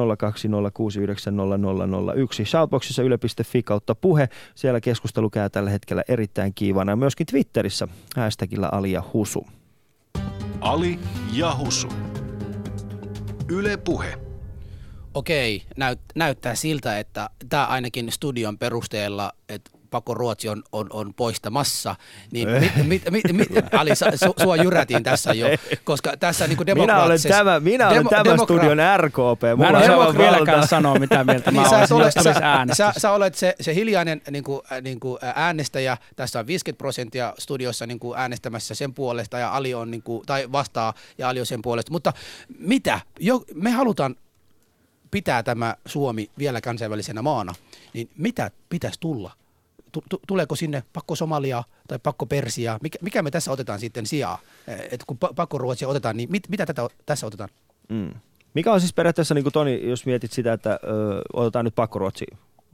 Shoutboxissa 2.45 3.03
yle.fi 3.03 3.32
kautta 3.65 3.95
puhe. 3.95 4.29
Siellä 4.55 4.81
keskustelu 4.81 5.31
käy 5.31 5.51
tällä 5.51 5.71
hetkellä 5.71 6.03
erittäin 6.09 6.55
kiivana. 6.55 6.97
Myöskin 6.97 7.27
Twitterissä 7.27 7.89
hashtagillä 8.17 8.69
Ali 8.73 8.93
ja 8.93 9.03
Husu. 9.13 9.47
Ali 10.61 10.99
ja 11.33 11.57
Husu. 11.59 11.89
Yle 13.49 13.77
Puhe. 13.77 14.19
Okei, 15.15 15.63
näyt, 15.77 16.01
näyttää 16.15 16.55
siltä, 16.55 16.99
että 16.99 17.31
tämä 17.49 17.67
ainakin 17.67 18.13
studion 18.13 18.59
perusteella, 18.59 19.33
että 19.49 19.71
Pako 19.93 20.15
Ruotsi 20.15 20.49
on, 20.49 20.63
on, 20.73 20.87
on 20.91 21.15
poistamassa, 21.15 21.97
niin 22.31 22.49
mit, 22.51 23.11
mit, 23.11 23.33
mit, 23.33 23.33
mit, 23.33 23.75
Ali, 23.75 23.97
sa, 23.97 24.07
su, 24.17 24.35
sua 24.43 24.57
jyrätiin 24.57 25.03
tässä 25.03 25.35
jo, 25.35 25.47
koska 25.85 26.17
tässä 26.17 26.47
niin 26.47 26.59
Minä 26.75 27.03
olen 27.03 27.19
tämä, 27.29 27.61
minä 27.61 27.89
olen 27.89 28.07
tämän 28.09 28.39
studion 28.39 28.79
RKP. 28.97 29.43
Mä 29.43 29.57
Mulla 29.57 29.83
en 29.83 29.91
on 29.91 29.99
osaa 29.99 30.19
vieläkään 30.19 30.69
sanoa, 30.69 30.99
mitä 30.99 31.25
mieltä 31.25 31.51
mä 31.51 31.61
niin 31.61 31.71
sä, 31.71 31.77
olen, 31.77 31.85
et 31.85 31.93
ole, 31.93 32.05
jos 32.05 32.15
tulisi 32.15 32.41
sä, 32.41 32.75
sä, 32.75 32.93
sä 32.97 33.11
olet 33.11 33.35
se, 33.35 33.55
se 33.61 33.75
hiljainen 33.75 34.23
niin 34.31 34.45
kuin, 34.45 34.61
niin 34.83 35.01
kuin 35.01 35.19
äänestäjä, 35.35 35.97
tässä 36.17 36.39
on 36.39 36.47
50 36.47 36.79
prosenttia 36.79 37.35
studiossa 37.39 37.87
niin 37.87 37.99
kuin 37.99 38.19
äänestämässä 38.19 38.75
sen 38.75 38.95
puolesta 38.95 39.39
ja 39.39 39.55
Ali 39.55 39.75
on 39.75 39.91
niin 39.91 40.03
kuin, 40.03 40.27
tai 40.27 40.53
vastaa 40.53 40.95
ja 41.19 41.29
Ali 41.29 41.41
on 41.41 41.47
sen 41.47 41.63
puolesta, 41.63 41.93
mutta 41.93 42.13
mitä? 42.59 43.01
Jo, 43.21 43.43
me 43.55 43.71
halutaan 43.71 44.17
pitää 45.13 45.43
tämä 45.43 45.77
Suomi 45.87 46.31
vielä 46.39 46.61
kansainvälisenä 46.61 47.23
maana, 47.23 47.55
niin 47.95 48.11
mitä 48.19 48.51
pitäisi 48.69 49.01
tulla? 49.01 49.33
Tu- 49.93 50.03
tu- 50.09 50.21
Tuleeko 50.27 50.57
sinne 50.57 50.83
pakko 50.93 51.15
Somalia 51.15 51.65
tai 51.89 51.99
pakko 52.03 52.27
Persia? 52.27 52.79
Mikä, 52.83 52.99
mikä 53.03 53.23
me 53.23 53.31
tässä 53.31 53.53
otetaan 53.53 53.81
sitten 53.81 54.07
sijaa? 54.07 54.39
Et 54.91 55.05
kun 55.07 55.19
pa- 55.25 55.33
pakko 55.35 55.59
Ruotsia 55.59 55.89
otetaan, 55.89 56.17
niin 56.17 56.31
mit, 56.31 56.49
mitä 56.49 56.67
tätä, 56.67 56.89
tässä 57.07 57.27
otetaan? 57.27 57.51
Mm. 57.89 58.11
Mikä 58.55 58.73
on 58.73 58.81
siis 58.81 58.93
periaatteessa, 58.93 59.35
niin 59.35 59.43
kuin 59.45 59.53
Toni, 59.53 59.89
jos 59.89 60.07
mietit 60.07 60.33
sitä, 60.33 60.53
että 60.53 60.71
ö, 60.85 61.23
otetaan 61.33 61.65
nyt 61.65 61.75
pakkoruotsi, 61.75 62.27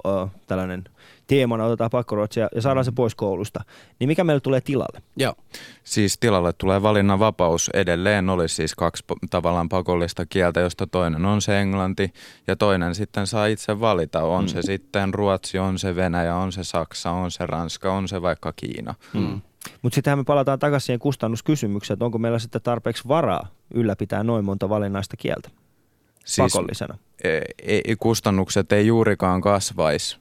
ö, 0.07 0.29
tällainen 0.47 0.85
teemana, 1.27 1.65
otetaan 1.65 1.91
pakkoruotsia 1.91 2.49
ja 2.55 2.63
saadaan 2.63 2.85
se 2.85 2.93
pois 2.93 3.15
koulusta, 3.15 3.61
niin 3.99 4.09
mikä 4.09 4.25
meille 4.25 4.41
tulee 4.41 4.61
tilalle? 4.61 5.03
Joo. 5.17 5.35
Siis 5.85 6.19
tilalle 6.19 6.53
tulee 6.53 6.83
valinnanvapaus. 6.83 7.71
Edelleen 7.75 8.31
olisi 8.31 8.55
siis 8.55 8.75
kaksi 8.75 9.05
tavallaan 9.31 9.69
pakollista 9.69 10.27
kieltä, 10.27 10.61
josta 10.61 10.87
toinen 10.87 11.25
on 11.25 11.43
se 11.43 11.61
englanti 11.61 12.13
ja 12.47 12.57
toinen 12.57 12.95
sitten 12.95 13.27
saa 13.27 13.47
itse 13.47 13.81
valita. 13.81 14.23
On 14.23 14.45
Mm. 14.45 14.49
se 14.49 14.63
sitten 14.63 15.15
ruotsi, 15.15 15.59
on 15.59 15.79
se 15.79 15.97
venäjä, 15.97 16.37
on 16.37 16.53
se 16.53 16.65
saksa, 16.65 17.11
on 17.11 17.31
se 17.31 17.47
ranska, 17.47 17.93
on 17.93 18.09
se 18.09 18.23
vaikka 18.23 18.53
Kiina. 18.53 18.95
Mm. 19.15 19.41
Mutta 19.83 19.95
sittenhän 19.95 20.19
me 20.19 20.25
palataan 20.25 20.59
takaisin 20.59 20.87
siihen 20.87 20.99
kustannuskysymykseen, 20.99 21.95
että 21.95 22.05
onko 22.05 22.19
meillä 22.19 22.39
sitten 22.39 22.63
tarpeeksi 22.63 23.09
varaa 23.09 23.49
ylläpitää 23.75 24.23
noin 24.25 24.45
monta 24.45 24.69
valinnaista 24.69 25.17
kieltä 25.17 25.51
Siis- 26.25 26.53
pakollisena. 26.53 26.99
Ei, 27.25 27.43
ei, 27.63 27.97
kustannukset 27.99 28.73
ei 28.73 28.87
juurikaan 28.87 29.41
kasvaisi. 29.41 30.19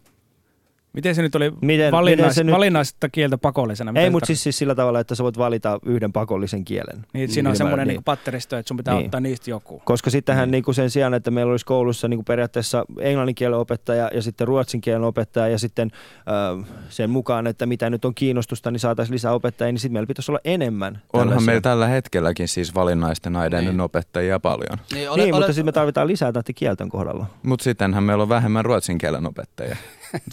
Miten 0.98 1.16
se 1.16 1.22
nyt 1.22 1.36
oli 1.36 1.52
Miten- 1.62 1.92
valinnais, 1.92 2.18
miten 2.18 2.34
se 2.34 2.44
nyt- 2.44 2.56
valinnaista 2.56 3.10
kieltä 3.10 3.38
pakollisena? 3.38 3.92
Mitä 3.92 4.02
Ei, 4.04 4.10
mutta 4.10 4.28
siis, 4.28 4.44
siis 4.44 4.58
sillä 4.58 4.76
tavalla, 4.76 5.00
että 5.00 5.16
sä 5.16 5.24
voit 5.24 5.38
valita 5.38 5.80
yhden 5.86 6.14
pakollisen 6.14 6.66
kielen. 6.66 7.06
Niin, 7.14 7.24
että 7.24 7.34
siinä 7.34 7.50
on 7.50 7.56
semmoinen 7.56 7.88
niin. 7.88 7.96
niin. 7.96 8.04
patteristo, 8.04 8.58
että 8.58 8.68
sun 8.68 8.78
pitää 8.78 8.94
Niin. 8.94 9.00
niin. 9.00 9.08
ottaa 9.08 9.20
niistä 9.20 9.50
joku. 9.50 9.82
Koska 9.86 10.10
sittenhän 10.10 10.52
niin. 10.52 10.64
sen 10.72 10.90
sijaan, 10.90 11.14
että 11.14 11.32
meillä 11.32 11.52
olisi 11.52 11.66
koulussa 11.66 12.08
niin 12.08 12.18
kuin 12.18 12.26
periaatteessa 12.26 12.86
englannin 13.00 13.36
kielen 13.36 13.60
opettaja 13.60 14.10
ja 14.14 14.22
sitten 14.22 14.48
ruotsin 14.48 14.82
kielen 14.82 15.04
opettaja 15.04 15.48
ja 15.48 15.60
sitten 15.60 15.92
äh, 16.60 16.68
sen 16.90 17.10
mukaan, 17.10 17.48
että 17.48 17.66
mitä 17.66 17.90
nyt 17.90 18.06
on 18.06 18.16
kiinnostusta, 18.16 18.72
niin 18.72 18.80
saataisiin 18.80 19.14
lisää 19.14 19.34
opettajia, 19.34 19.72
niin 19.72 19.80
sitten 19.80 19.94
meillä 19.94 20.08
pitäisi 20.08 20.32
olla 20.32 20.42
enemmän. 20.46 21.02
Onhan 21.14 21.28
tällaisia. 21.28 21.46
meillä 21.46 21.62
tällä 21.62 21.88
hetkelläkin 21.88 22.48
siis 22.48 22.76
valinnaisten 22.76 23.36
aineiden 23.36 23.82
opettajia 23.82 24.40
paljon. 24.40 24.78
Niin, 24.94 25.10
Niin, 25.16 25.36
mutta 25.36 25.48
sitten 25.48 25.66
me 25.66 25.72
tarvitaan 25.72 26.08
lisää 26.08 26.32
näiden 26.32 26.56
kielten 26.56 26.90
kohdalla. 26.90 27.26
Mutta 27.44 27.64
sittenhän 27.64 28.04
meillä 28.04 28.22
on 28.22 28.30
vähemmän 28.30 28.66
ruotsin 28.66 28.98
kielen 28.98 29.26
opettajia. 29.26 29.78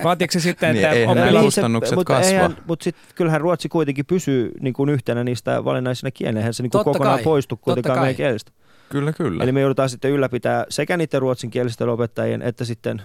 Vaatiiko 0.05 0.33
se 0.33 0.41
sitten, 0.41 0.75
Niin, 0.75 0.85
että 0.85 0.97
eihän 0.97 1.17
oppilaat- 1.17 1.25
nämä 1.27 1.31
Niin 1.39 1.45
kustannukset 1.45 1.95
mutta 1.97 2.15
kasva. 2.15 2.31
eihän- 2.31 2.57
Mutta 2.67 2.85
sitten 2.85 3.05
kyllähän 3.15 3.41
ruotsi 3.41 3.69
kuitenkin 3.69 4.07
pysyy 4.07 4.51
niin 4.61 4.75
kuin 4.75 4.91
yhtenä 4.91 5.25
niistä 5.25 5.65
valinnaisina 5.65 6.11
kielenä. 6.11 6.39
Eihän 6.41 6.55
se 6.55 6.63
niin 6.63 6.71
kuin 6.71 6.85
kokonaan 6.85 7.17
kai, 7.17 7.25
poistu 7.25 7.57
kuitenkaan 7.57 7.95
kai. 7.95 8.03
meidän 8.05 8.17
kielestä. 8.17 8.53
Kyllä, 8.89 9.13
kyllä. 9.13 9.45
Eli 9.45 9.53
me 9.53 9.61
joudutaan 9.61 9.89
sitten 9.89 10.11
ylläpitää 10.11 10.65
sekä 10.69 10.97
niiden 10.97 11.21
ruotsinkielisten 11.21 11.89
opettajien 11.89 12.43
että 12.43 12.65
sitten, 12.65 13.03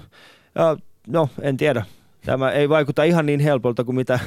ja, 0.55 0.77
no 1.07 1.29
en 1.41 1.57
tiedä, 1.57 1.85
tämä 2.25 2.51
ei 2.51 2.69
vaikuta 2.69 3.03
ihan 3.03 3.25
niin 3.25 3.39
helpolta 3.39 3.83
kuin 3.83 3.95
mitä, 3.95 4.19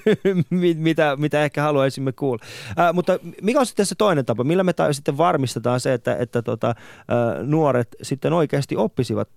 mi- 0.50 0.74
mitä, 0.78 1.16
mitä 1.18 1.44
ehkä 1.44 1.62
haluaisimme 1.62 2.12
kuulla. 2.12 2.44
Ää, 2.76 2.92
mutta 2.92 3.18
mikä 3.42 3.60
on 3.60 3.66
sitten 3.66 3.86
se 3.86 3.94
toinen 3.94 4.24
tapa, 4.24 4.44
millä 4.44 4.62
me 4.64 4.72
ta- 4.72 4.92
sitten 4.92 5.16
varmistetaan 5.18 5.80
se, 5.80 5.92
että, 5.94 6.16
että 6.16 6.42
tota, 6.42 6.66
ää, 7.08 7.42
nuoret 7.42 7.88
sitten 8.02 8.32
oikeasti 8.32 8.76
oppisivat 8.76 9.28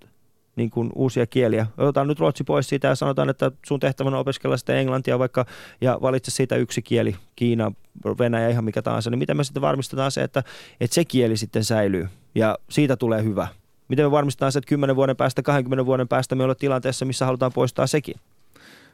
niin 0.56 0.70
kuin 0.70 0.90
uusia 0.96 1.28
kieliä. 1.28 1.68
Otetaan 1.78 2.08
nyt 2.08 2.20
ruotsi 2.20 2.44
pois 2.44 2.70
siitä 2.70 2.88
ja 2.88 2.96
sanotaan, 2.96 3.30
että 3.30 3.52
sun 3.66 3.80
tehtävänä 3.80 4.18
on 4.18 4.22
opiskella 4.22 4.58
sitten 4.58 4.78
englantia 4.78 5.20
vaikka 5.20 5.46
ja 5.82 6.00
valitse 6.02 6.32
siitä 6.32 6.56
yksi 6.56 6.82
kieli, 6.82 7.16
Kiina, 7.36 7.72
Venäjä, 8.20 8.50
ihan 8.50 8.64
mikä 8.64 8.82
tahansa. 8.82 9.10
Niin 9.10 9.20
miten 9.20 9.38
me 9.38 9.44
sitten 9.44 9.62
varmistetaan 9.62 10.12
se, 10.12 10.24
että, 10.24 10.44
että 10.82 10.94
se 10.94 11.06
kieli 11.06 11.38
sitten 11.38 11.64
säilyy 11.64 12.08
ja 12.36 12.58
siitä 12.70 12.98
tulee 12.98 13.24
hyvä. 13.24 13.48
Miten 13.88 14.06
me 14.06 14.12
varmistetaan 14.12 14.52
se, 14.52 14.60
että 14.60 14.70
10 14.70 14.96
vuoden 14.96 15.16
päästä, 15.16 15.42
20 15.42 15.86
vuoden 15.86 16.08
päästä 16.08 16.36
me 16.36 16.44
ollaan 16.44 16.58
tilanteessa, 16.58 17.06
missä 17.06 17.26
halutaan 17.26 17.54
poistaa 17.54 17.88
sekin? 17.88 18.16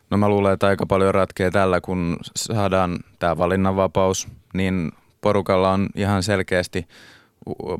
No 0.09 0.17
mä 0.17 0.29
luulen, 0.29 0.53
että 0.53 0.67
aika 0.67 0.85
paljon 0.85 1.13
ratkee 1.13 1.51
tällä, 1.51 1.81
kun 1.81 2.17
saadaan 2.35 2.99
tämä 3.19 3.37
valinnanvapaus, 3.37 4.27
niin 4.53 4.91
porukalla 5.21 5.71
on 5.71 5.89
ihan 5.95 6.23
selkeästi 6.23 6.87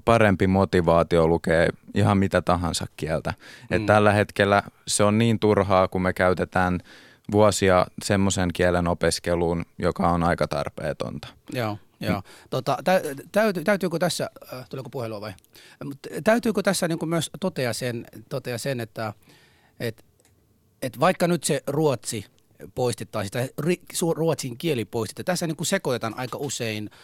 parempi 0.06 0.48
motivaatio 0.48 1.28
lukea 1.28 1.68
ihan 1.94 2.18
mitä 2.18 2.42
tahansa 2.42 2.86
kieltä. 2.98 3.34
Mm. 3.70 3.76
Et 3.76 3.86
tällä 3.86 4.14
hetkellä 4.14 4.64
se 4.88 5.04
on 5.04 5.18
niin 5.18 5.40
turhaa, 5.40 5.88
kun 5.88 6.02
me 6.02 6.14
käytetään 6.14 6.80
vuosia 7.32 7.86
semmoisen 8.04 8.50
kielen 8.54 8.88
opiskeluun, 8.88 9.66
joka 9.78 10.08
on 10.08 10.24
aika 10.24 10.48
tarpeetonta. 10.48 11.28
Joo, 11.54 11.78
joo. 12.00 12.22
Tota, 12.50 12.78
tä, 12.84 13.02
täytyy, 13.32 13.64
täytyykö 13.64 14.00
tässä, 14.00 14.30
äh, 14.54 14.70
tuleeko 14.70 14.90
puhelua 14.90 15.22
vai? 15.22 15.34
Mut 15.84 15.98
täytyykö 16.24 16.62
tässä 16.62 16.88
niin 16.88 17.00
kuin 17.00 17.10
myös 17.10 17.30
totea 17.40 17.74
sen, 17.74 18.06
totea 18.30 18.58
sen 18.58 18.80
että 18.80 19.14
et, 19.80 20.06
et 20.82 21.00
vaikka 21.00 21.28
nyt 21.28 21.44
se 21.44 21.64
ruotsi 21.68 22.26
poistettaisiin 22.76 23.32
tai 23.32 23.50
ruotsin 24.16 24.58
kieli 24.58 24.86
poistetaan, 24.86 25.26
tässä 25.26 25.48
niin 25.48 25.58
kuin 25.58 25.68
sekoitetaan 25.68 26.14
aika 26.18 26.38
usein 26.42 26.90
ö, 26.94 26.98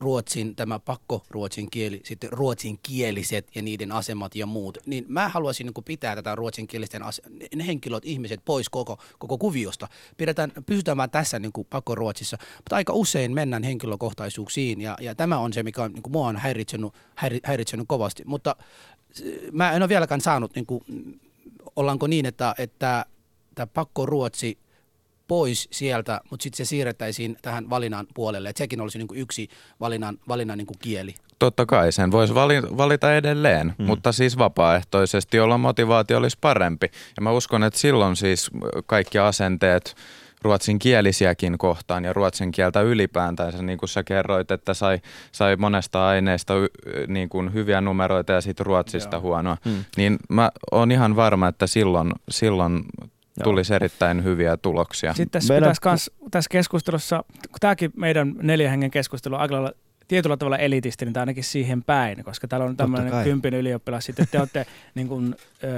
ruotsin, 0.00 0.56
tämä 0.56 0.78
pakko 0.78 1.22
ruotsin 1.30 1.70
kieli, 1.70 2.00
sitten 2.04 2.32
ruotsin 2.32 2.78
kieliset 2.82 3.50
ja 3.54 3.62
niiden 3.62 3.92
asemat 3.92 4.36
ja 4.36 4.46
muut, 4.46 4.78
niin 4.86 5.04
mä 5.08 5.28
haluaisin 5.28 5.66
niin 5.66 5.84
pitää 5.84 6.14
tätä 6.16 6.34
ruotsinkielisten 6.34 7.02
ase- 7.02 7.22
ne 7.54 7.66
henkilöt, 7.66 8.04
ihmiset 8.04 8.40
pois 8.44 8.68
koko, 8.68 8.98
koko 9.18 9.38
kuviosta. 9.38 9.88
Pidetään, 10.16 10.52
pysytään 10.66 11.10
tässä 11.10 11.38
niin 11.38 11.52
pakko 11.70 11.94
ruotsissa, 11.94 12.38
mutta 12.56 12.76
aika 12.76 12.92
usein 12.92 13.34
mennään 13.34 13.62
henkilökohtaisuuksiin 13.62 14.80
ja, 14.80 14.96
ja 15.00 15.14
tämä 15.14 15.38
on 15.38 15.52
se, 15.52 15.62
mikä 15.62 15.82
on, 15.82 15.92
niin 15.92 16.02
kuin 16.02 16.12
mua 16.12 16.28
on 16.28 16.36
häiritsenyt, 16.36 16.92
häiri, 17.14 17.40
häiritsenyt 17.44 17.88
kovasti, 17.88 18.22
mutta 18.26 18.56
mä 19.52 19.72
en 19.72 19.82
ole 19.82 19.88
vieläkään 19.88 20.20
saanut 20.20 20.54
niin 20.54 20.66
kuin, 20.66 20.84
ollaanko 21.76 22.06
niin, 22.06 22.26
että, 22.26 22.54
että 22.58 23.04
tämä 23.54 23.66
pakko 23.66 24.06
Ruotsi 24.06 24.58
pois 25.28 25.68
sieltä, 25.72 26.20
mutta 26.30 26.42
sitten 26.42 26.56
se 26.56 26.68
siirrettäisiin 26.68 27.36
tähän 27.42 27.70
valinnan 27.70 28.06
puolelle, 28.14 28.48
että 28.48 28.58
sekin 28.58 28.80
olisi 28.80 28.98
niin 28.98 29.08
kuin 29.08 29.20
yksi 29.20 29.48
valinnan, 29.80 30.18
valinnan 30.28 30.58
niin 30.58 30.66
kuin 30.66 30.78
kieli. 30.78 31.14
Totta 31.38 31.66
kai 31.66 31.92
sen 31.92 32.10
voisi 32.10 32.34
vali- 32.34 32.76
valita 32.76 33.14
edelleen, 33.14 33.74
mm. 33.78 33.84
mutta 33.84 34.12
siis 34.12 34.38
vapaaehtoisesti, 34.38 35.36
jolla 35.36 35.58
motivaatio 35.58 36.18
olisi 36.18 36.38
parempi. 36.40 36.86
Ja 37.16 37.22
mä 37.22 37.32
uskon, 37.32 37.64
että 37.64 37.80
silloin 37.80 38.16
siis 38.16 38.50
kaikki 38.86 39.18
asenteet 39.18 39.96
ruotsin 40.42 40.78
kielisiäkin 40.78 41.58
kohtaan 41.58 42.04
ja 42.04 42.12
ruotsin 42.12 42.50
kieltä 42.52 42.80
ylipäätänsä, 42.80 43.62
niin 43.62 43.78
kuin 43.78 43.88
sä 43.88 44.04
kerroit, 44.04 44.50
että 44.50 44.74
sai, 44.74 45.00
sai 45.32 45.56
monesta 45.56 46.08
aineesta 46.08 46.54
niin 47.06 47.28
kuin 47.28 47.52
hyviä 47.52 47.80
numeroita 47.80 48.32
ja 48.32 48.40
sitten 48.40 48.66
ruotsista 48.66 49.16
Joo. 49.16 49.20
huonoa, 49.20 49.56
mm. 49.64 49.84
niin 49.96 50.16
mä 50.28 50.50
oon 50.72 50.92
ihan 50.92 51.16
varma, 51.16 51.48
että 51.48 51.66
silloin, 51.66 52.12
silloin 52.30 52.84
tulisi 53.44 53.74
erittäin 53.74 54.24
hyviä 54.24 54.56
tuloksia. 54.56 55.14
Sitten 55.14 55.30
tässä, 55.30 55.54
Meidän... 55.54 55.74
kans, 55.80 56.10
tässä 56.30 56.48
keskustelussa, 56.50 57.24
kun 57.32 57.56
tämäkin 57.60 57.92
meidän 57.96 58.34
neljän 58.42 58.70
hengen 58.70 58.90
keskustelu 58.90 59.34
on 59.34 59.40
aika 59.40 59.54
lailla 59.54 59.72
tietyllä 60.08 60.36
tavalla 60.36 60.58
elitisti, 60.58 61.04
niin 61.04 61.18
ainakin 61.18 61.44
siihen 61.44 61.82
päin, 61.82 62.24
koska 62.24 62.48
täällä 62.48 62.66
on 62.66 62.76
tämmöinen 62.76 63.24
kympin 63.24 63.54
ylioppilas, 63.54 64.04
sitten 64.04 64.26
te 64.30 64.38
olette, 64.38 64.66
niin 64.94 65.08
kuin, 65.08 65.36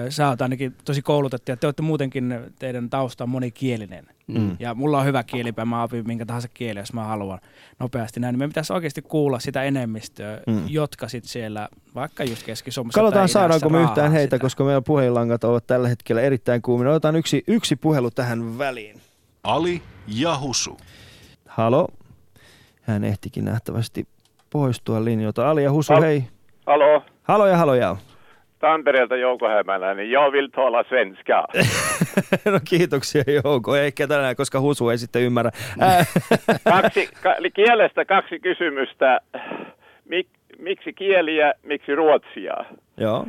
sä 0.08 0.28
oot 0.28 0.42
ainakin 0.42 0.74
tosi 0.84 1.02
koulutettu 1.02 1.50
ja 1.50 1.56
te 1.56 1.66
olette 1.66 1.82
muutenkin, 1.82 2.34
teidän 2.58 2.90
tausta 2.90 3.24
on 3.24 3.30
monikielinen. 3.30 4.06
Mm. 4.26 4.56
Ja 4.58 4.74
mulla 4.74 4.98
on 4.98 5.06
hyvä 5.06 5.22
kielipää, 5.22 5.64
mä 5.64 5.82
opin 5.82 6.06
minkä 6.06 6.26
tahansa 6.26 6.48
kieli, 6.48 6.78
jos 6.78 6.92
mä 6.92 7.04
haluan 7.04 7.38
nopeasti 7.78 8.20
näin. 8.20 8.38
Me 8.38 8.48
pitäisi 8.48 8.72
oikeasti 8.72 9.02
kuulla 9.02 9.40
sitä 9.40 9.62
enemmistöä, 9.62 10.40
mm. 10.46 10.62
jotka 10.68 11.08
sitten 11.08 11.28
siellä, 11.28 11.68
vaikka 11.94 12.24
just 12.24 12.42
Keski-Suomessa 12.42 13.00
Katsotaan 13.00 13.28
saadaanko 13.28 13.68
me 13.68 13.82
yhtään 13.82 14.12
heitä, 14.12 14.36
sitä. 14.36 14.42
koska 14.42 14.64
meidän 14.64 14.84
puhelinlangat 14.84 15.44
ovat 15.44 15.66
tällä 15.66 15.88
hetkellä 15.88 16.22
erittäin 16.22 16.62
kuumina. 16.62 16.90
Otetaan 16.90 17.16
yksi, 17.16 17.44
yksi 17.46 17.76
puhelu 17.76 18.10
tähän 18.10 18.58
väliin. 18.58 19.00
Ali 19.42 19.82
ja 20.06 20.38
Husu. 20.38 20.78
Halo. 21.46 21.88
Hän 22.82 23.04
ehtikin 23.04 23.44
nähtävästi 23.44 24.06
poistua 24.52 25.04
linjoilta. 25.04 25.50
Ali 25.50 25.64
ja 25.64 25.72
Husu, 25.72 25.92
Al- 25.92 26.02
hei. 26.02 26.22
Halo. 26.66 27.02
Halo 27.22 27.46
ja 27.46 27.56
halo 27.56 27.74
ja. 27.74 27.96
Tampereelta 28.58 29.16
Jouko 29.16 29.48
Hämäläinen. 29.48 30.10
Jag 30.10 30.32
vill 30.32 30.48
tala 30.48 30.84
svenska. 30.88 31.46
no 32.52 32.60
kiitoksia 32.68 33.22
Jouko. 33.44 33.76
Ehkä 33.76 34.06
tänään, 34.06 34.36
koska 34.36 34.60
Husu 34.60 34.88
ei 34.88 34.98
sitten 34.98 35.22
ymmärrä. 35.22 35.50
kaksi, 36.70 37.08
ka, 37.22 37.34
kielestä 37.54 38.04
kaksi 38.04 38.38
kysymystä. 38.38 39.20
Mik, 40.04 40.28
miksi 40.58 40.92
kieliä, 40.92 41.52
miksi 41.62 41.94
ruotsia? 41.94 42.54
Joo. 42.96 43.26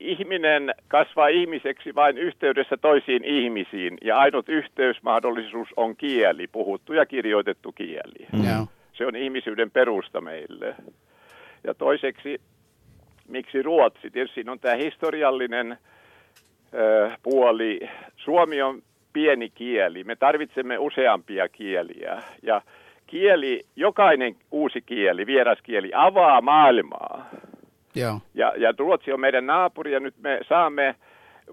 Ihminen 0.00 0.74
kasvaa 0.88 1.28
ihmiseksi 1.28 1.94
vain 1.94 2.18
yhteydessä 2.18 2.76
toisiin 2.76 3.24
ihmisiin 3.24 3.98
ja 4.04 4.16
ainut 4.18 4.48
yhteysmahdollisuus 4.48 5.68
on 5.76 5.96
kieli, 5.96 6.46
puhuttu 6.46 6.92
ja 6.92 7.06
kirjoitettu 7.06 7.72
kieli. 7.72 8.26
Mm. 8.32 8.68
Se 8.98 9.06
on 9.06 9.16
ihmisyyden 9.16 9.70
perusta 9.70 10.20
meille. 10.20 10.74
Ja 11.64 11.74
toiseksi, 11.74 12.40
miksi 13.28 13.62
Ruotsi? 13.62 14.10
Tietysti 14.10 14.34
siinä 14.34 14.52
on 14.52 14.58
tämä 14.58 14.74
historiallinen 14.74 15.78
ö, 16.74 17.10
puoli. 17.22 17.80
Suomi 18.16 18.62
on 18.62 18.82
pieni 19.12 19.50
kieli. 19.50 20.04
Me 20.04 20.16
tarvitsemme 20.16 20.78
useampia 20.78 21.48
kieliä. 21.48 22.22
Ja 22.42 22.62
kieli, 23.06 23.62
jokainen 23.76 24.36
uusi 24.50 24.80
kieli, 24.80 25.26
vieraskieli, 25.26 25.90
avaa 25.94 26.40
maailmaa. 26.40 27.30
Joo. 27.94 28.20
Ja, 28.34 28.52
ja 28.56 28.74
Ruotsi 28.78 29.12
on 29.12 29.20
meidän 29.20 29.46
naapuri 29.46 29.92
ja 29.92 30.00
nyt 30.00 30.14
me 30.20 30.40
saamme 30.48 30.94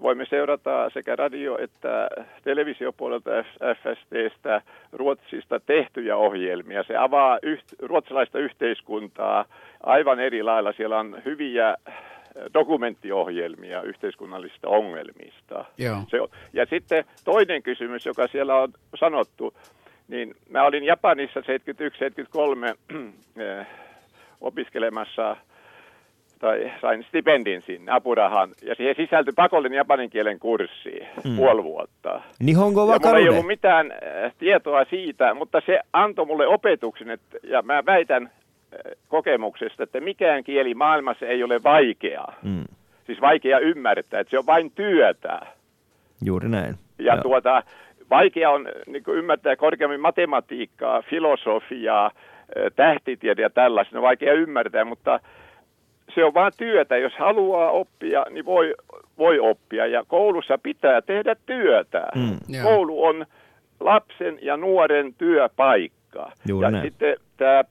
voimme 0.02 0.26
seurata 0.30 0.90
sekä 0.90 1.16
radio- 1.16 1.58
että 1.60 2.08
televisiopuolelta 2.44 3.30
FSTstä 3.74 4.62
Ruotsista 4.92 5.60
tehtyjä 5.60 6.16
ohjelmia. 6.16 6.82
Se 6.82 6.96
avaa 6.96 7.38
yht, 7.42 7.64
ruotsalaista 7.78 8.38
yhteiskuntaa 8.38 9.44
aivan 9.82 10.20
eri 10.20 10.42
lailla. 10.42 10.72
Siellä 10.72 10.98
on 10.98 11.22
hyviä 11.24 11.76
dokumenttiohjelmia 12.54 13.82
yhteiskunnallisista 13.82 14.68
ongelmista. 14.68 15.64
Joo. 15.78 15.98
Se. 16.10 16.18
Ja 16.52 16.66
sitten 16.66 17.04
toinen 17.24 17.62
kysymys, 17.62 18.06
joka 18.06 18.26
siellä 18.26 18.54
on 18.54 18.72
sanottu, 18.94 19.54
niin 20.08 20.34
mä 20.50 20.62
olin 20.62 20.84
Japanissa 20.84 21.40
71-73 21.40 21.44
eh, 23.42 23.66
opiskelemassa– 24.40 25.36
tai 26.38 26.72
sain 26.80 27.04
stipendin 27.08 27.62
sinne, 27.62 27.92
apurahan, 27.92 28.50
ja 28.62 28.74
siihen 28.74 28.94
sisältyi 28.96 29.32
pakollinen 29.36 29.76
japanin 29.76 30.10
kielen 30.10 30.38
kurssi 30.38 31.00
mm. 31.24 31.36
puoli 31.36 31.62
vuotta. 31.62 32.20
Nihongo 32.40 32.92
ja 32.92 32.98
mulla 33.04 33.18
ei 33.18 33.28
ollut 33.28 33.46
mitään 33.46 33.92
äh, 33.92 34.32
tietoa 34.38 34.84
siitä, 34.84 35.34
mutta 35.34 35.62
se 35.66 35.80
antoi 35.92 36.26
mulle 36.26 36.46
opetuksen, 36.46 37.10
että, 37.10 37.38
ja 37.42 37.62
mä 37.62 37.82
väitän 37.86 38.22
äh, 38.22 38.92
kokemuksesta, 39.08 39.82
että 39.82 40.00
mikään 40.00 40.44
kieli 40.44 40.74
maailmassa 40.74 41.26
ei 41.26 41.42
ole 41.42 41.62
vaikea. 41.62 42.24
Mm. 42.42 42.64
Siis 43.06 43.20
vaikea 43.20 43.58
ymmärtää, 43.58 44.20
että 44.20 44.30
se 44.30 44.38
on 44.38 44.46
vain 44.46 44.70
työtä. 44.70 45.40
Juuri 46.24 46.48
näin. 46.48 46.74
Ja 46.98 47.14
Joo. 47.14 47.22
tuota, 47.22 47.62
vaikea 48.10 48.50
on 48.50 48.68
niin 48.86 49.02
ymmärtää 49.08 49.56
korkeammin 49.56 50.00
matematiikkaa, 50.00 51.02
filosofiaa, 51.02 52.06
äh, 52.06 52.12
tähtitiede 52.76 53.42
ja 53.42 53.50
tällaista, 53.50 53.98
on 53.98 54.02
vaikea 54.02 54.32
ymmärtää, 54.32 54.84
mutta 54.84 55.20
se 56.14 56.24
on 56.24 56.34
vain 56.34 56.52
työtä. 56.56 56.96
Jos 56.96 57.12
haluaa 57.18 57.70
oppia, 57.70 58.26
niin 58.30 58.44
voi, 58.44 58.74
voi 59.18 59.38
oppia. 59.38 59.86
Ja 59.86 60.04
koulussa 60.08 60.58
pitää 60.58 61.02
tehdä 61.02 61.36
työtä. 61.46 62.06
Mm. 62.14 62.62
Koulu 62.62 63.04
on 63.04 63.26
lapsen 63.80 64.38
ja 64.42 64.56
nuoren 64.56 65.14
työpaikka. 65.14 66.32
Juuri 66.48 66.66
ja 66.66 66.70
näin. 66.70 66.84
sitten 66.84 67.16
tämä, 67.36 67.64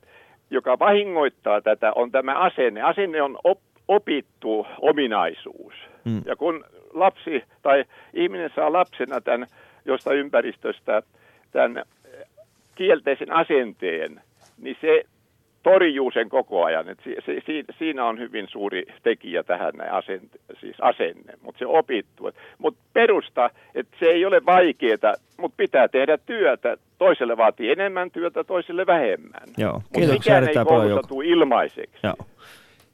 joka 0.50 0.80
vahingoittaa 0.80 1.62
tätä, 1.62 1.92
on 1.96 2.12
tämä 2.12 2.40
asenne. 2.40 2.82
Asenne 2.82 3.22
on 3.22 3.38
op, 3.44 3.60
opittu 3.88 4.68
ominaisuus. 4.82 5.74
Mm. 6.06 6.22
Ja 6.26 6.36
kun 6.36 6.66
lapsi 6.94 7.44
tai 7.62 7.86
ihminen 8.14 8.52
saa 8.56 8.74
lapsena 8.74 9.22
tämän 9.22 9.48
josta 9.86 10.14
ympäristöstä 10.14 11.04
tämän 11.52 11.84
kielteisen 12.76 13.32
asenteen, 13.32 14.22
niin 14.58 14.78
se 14.82 15.04
torjuu 15.66 16.11
sen 16.11 16.30
koko 16.30 16.63
ajan. 16.63 16.89
Et 16.89 16.99
si, 17.03 17.16
si, 17.45 17.66
siinä 17.80 18.05
on 18.05 18.20
hyvin 18.20 18.47
suuri 18.49 18.86
tekijä 19.03 19.43
tähän 19.43 19.74
näin 19.78 19.91
asente, 19.91 20.39
siis 20.59 20.76
asenne, 20.82 21.34
mutta 21.41 21.59
se 21.59 21.66
opittu. 21.66 22.30
Mutta 22.57 22.80
perusta, 22.93 23.49
että 23.76 23.97
se 23.99 24.05
ei 24.05 24.26
ole 24.26 24.45
vaikeaa, 24.45 25.13
mutta 25.38 25.55
pitää 25.57 25.88
tehdä 25.88 26.18
työtä. 26.18 26.78
Toiselle 26.97 27.38
vaatii 27.38 27.72
enemmän 27.72 28.11
työtä, 28.11 28.43
toiselle 28.43 28.86
vähemmän. 28.86 29.47
Joo, 29.57 29.82
kiitoksia 29.93 30.38
erittäin 30.38 30.68
paljon 30.68 30.89
Jouko. 30.89 31.22
ilmaiseksi. 31.22 31.99
Joo. 32.03 32.16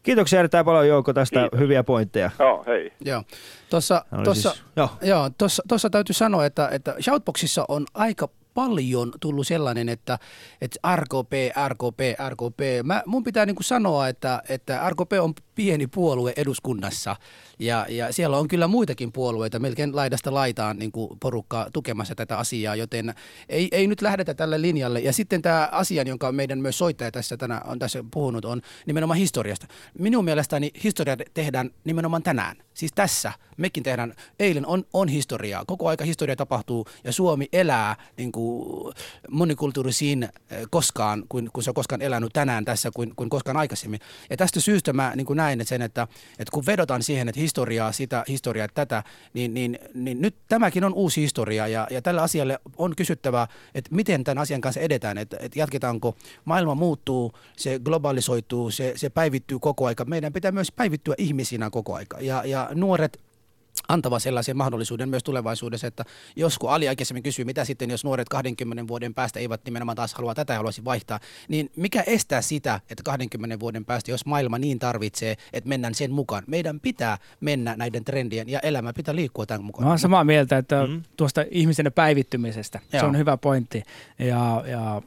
Kiitoksia 0.04 0.40
erittäin 0.40 0.66
paljon 0.66 0.88
Jouko 0.88 1.14
tästä 1.14 1.40
Kiitos. 1.40 1.60
hyviä 1.60 1.84
pointteja. 1.84 2.30
Joo, 2.40 2.64
hei. 2.68 2.92
Joo. 3.06 3.24
Tuossa, 3.70 4.06
tuossa, 4.24 4.50
siis, 4.50 4.64
joo. 4.76 4.90
Joo, 5.02 5.30
tuossa, 5.38 5.64
tuossa 5.68 5.90
täytyy 5.90 6.14
sanoa, 6.14 6.46
että, 6.46 6.70
että 6.72 6.96
Shoutboxissa 7.02 7.66
on 7.68 7.86
aika 7.94 8.30
paljon 8.54 9.12
tullut 9.20 9.48
sellainen, 9.48 9.90
että, 9.90 10.20
että 10.62 10.80
RKP, 10.96 11.32
RKP, 11.68 12.00
RKP. 12.30 12.60
Mä, 12.84 13.04
mun 13.06 13.24
pitää 13.24 13.46
niin 13.46 13.56
kuin 13.56 13.64
sanoa, 13.64 14.08
että, 14.08 14.44
että 14.50 14.90
RKP 14.90 15.12
on 15.22 15.34
pieni 15.56 15.88
puolue 15.88 16.34
eduskunnassa 16.38 17.16
ja, 17.60 17.86
ja 17.90 18.14
siellä 18.14 18.38
on 18.38 18.48
kyllä 18.48 18.68
muitakin 18.68 19.12
puolueita, 19.12 19.60
melkein 19.60 19.96
laidasta 19.96 20.34
laitaan 20.34 20.80
niin 20.80 20.92
kuin 20.92 21.20
porukka 21.20 21.68
tukemassa 21.74 22.16
tätä 22.16 22.38
asiaa, 22.38 22.76
joten 22.76 23.14
ei, 23.50 23.68
ei 23.72 23.88
nyt 23.88 24.02
lähdetä 24.02 24.34
tälle 24.34 24.62
linjalle. 24.62 25.00
Ja 25.00 25.14
sitten 25.14 25.42
tämä 25.42 25.70
asia, 25.72 26.04
jonka 26.04 26.32
meidän 26.32 26.60
myös 26.60 26.78
soittaja 26.78 27.12
tässä 27.12 27.38
tänään 27.38 27.62
on 27.68 27.80
tässä 27.80 28.04
puhunut, 28.12 28.46
on 28.46 28.62
nimenomaan 28.86 29.18
historiasta. 29.20 29.68
Minun 30.00 30.26
mielestäni 30.26 30.72
historia 30.84 31.18
tehdään 31.34 31.70
nimenomaan 31.84 32.24
tänään, 32.24 32.56
siis 32.74 32.92
tässä. 32.96 33.32
Mekin 33.58 33.84
tehdään, 33.84 34.14
eilen 34.40 34.66
on, 34.66 34.84
on 34.94 35.08
historiaa, 35.08 35.66
koko 35.66 35.88
aika 35.88 36.06
historia 36.06 36.36
tapahtuu 36.36 36.88
ja 37.04 37.12
Suomi 37.12 37.48
elää 37.54 37.96
niin 38.18 38.32
kuin 38.32 38.94
monikulttuurisiin 39.30 40.24
eh, 40.24 40.68
koskaan, 40.70 41.24
kuin, 41.30 41.50
kun 41.54 41.64
se 41.64 41.70
on 41.70 41.74
koskaan 41.74 42.02
elänyt 42.02 42.34
tänään 42.34 42.66
tässä 42.66 42.92
kuin, 42.96 43.16
kuin 43.16 43.30
koskaan 43.30 43.58
aikaisemmin. 43.58 44.00
Ja 44.30 44.38
tästä 44.38 44.60
syystä 44.60 44.94
mä 44.94 45.12
niin 45.16 45.26
kuin 45.26 45.38
näin 45.38 45.62
että 45.62 45.70
sen, 45.70 45.82
että, 45.82 46.08
että 46.40 46.52
kun 46.52 46.66
vedotaan 46.66 47.04
siihen, 47.04 47.30
että 47.30 47.42
historiaa, 47.42 47.92
sitä, 47.92 48.24
historiaa, 48.28 48.68
tätä, 48.74 49.04
niin, 49.34 49.54
niin, 49.54 49.80
niin 49.94 50.22
nyt 50.22 50.36
tämäkin 50.48 50.84
on 50.84 50.94
uusi 50.94 51.22
historia 51.22 51.68
ja, 51.68 51.88
ja 51.92 52.02
tällä 52.02 52.22
asialle 52.22 52.60
on 52.78 52.96
kysyttävä, 52.96 53.48
että 53.76 53.96
miten 53.96 54.24
tämän 54.24 54.42
asian 54.42 54.62
kanssa 54.62 54.82
edetään, 54.82 55.18
että, 55.18 55.38
että 55.40 55.60
jatketaanko, 55.60 56.16
maailma 56.46 56.76
muuttuu, 56.76 57.34
se 57.58 57.80
globalisoituu, 57.80 58.72
se, 58.72 58.94
se 58.96 59.10
päivittyy 59.10 59.60
koko 59.60 59.86
aika. 59.86 60.06
Meidän 60.06 60.34
pitää 60.34 60.52
myös 60.52 60.72
päivittyä 60.72 61.16
ihmisinä 61.18 61.70
koko 61.70 61.96
aika 61.96 62.18
ja, 62.20 62.44
ja 62.46 62.70
nuoret 62.74 63.20
antava 63.88 64.20
sellaisen 64.20 64.58
mahdollisuuden 64.58 65.10
myös 65.10 65.24
tulevaisuudessa, 65.24 65.88
että 65.88 66.06
jos 66.36 66.60
kun 66.60 66.72
Ali 66.72 66.88
aikaisemmin 66.88 67.24
kysyy, 67.24 67.46
mitä 67.46 67.66
sitten 67.66 67.90
jos 67.90 68.04
nuoret 68.04 68.30
20 68.30 68.88
vuoden 68.88 69.14
päästä 69.14 69.40
eivät 69.40 69.62
nimenomaan 69.66 69.96
taas 69.96 70.14
halua 70.14 70.36
tätä 70.36 70.54
ja 70.54 70.58
haluaisi 70.58 70.86
vaihtaa, 70.86 71.20
niin 71.48 71.72
mikä 71.76 72.04
estää 72.08 72.42
sitä, 72.42 72.80
että 72.90 73.04
20 73.04 73.60
vuoden 73.60 73.86
päästä, 73.86 74.12
jos 74.12 74.26
maailma 74.26 74.58
niin 74.58 74.80
tarvitsee, 74.80 75.36
että 75.54 75.70
mennään 75.70 75.96
sen 75.96 76.12
mukaan, 76.12 76.44
meidän 76.48 76.80
pitää 76.80 77.18
mennä 77.40 77.76
näiden 77.78 78.06
trendien 78.06 78.50
ja 78.50 78.60
elämä 78.60 78.94
pitää 78.94 79.16
liikkua 79.16 79.46
tämän 79.46 79.64
mukaan. 79.64 79.84
Mä 79.84 79.90
olen 79.90 80.00
samaa 80.00 80.24
mieltä, 80.24 80.58
että 80.58 80.88
mm. 80.88 81.04
tuosta 81.18 81.46
ihmisen 81.52 81.92
päivittymisestä, 81.96 82.80
Joo. 82.94 83.00
se 83.00 83.06
on 83.06 83.18
hyvä 83.18 83.38
pointti. 83.38 83.84
Ja, 84.20 84.64
ja 84.68 85.02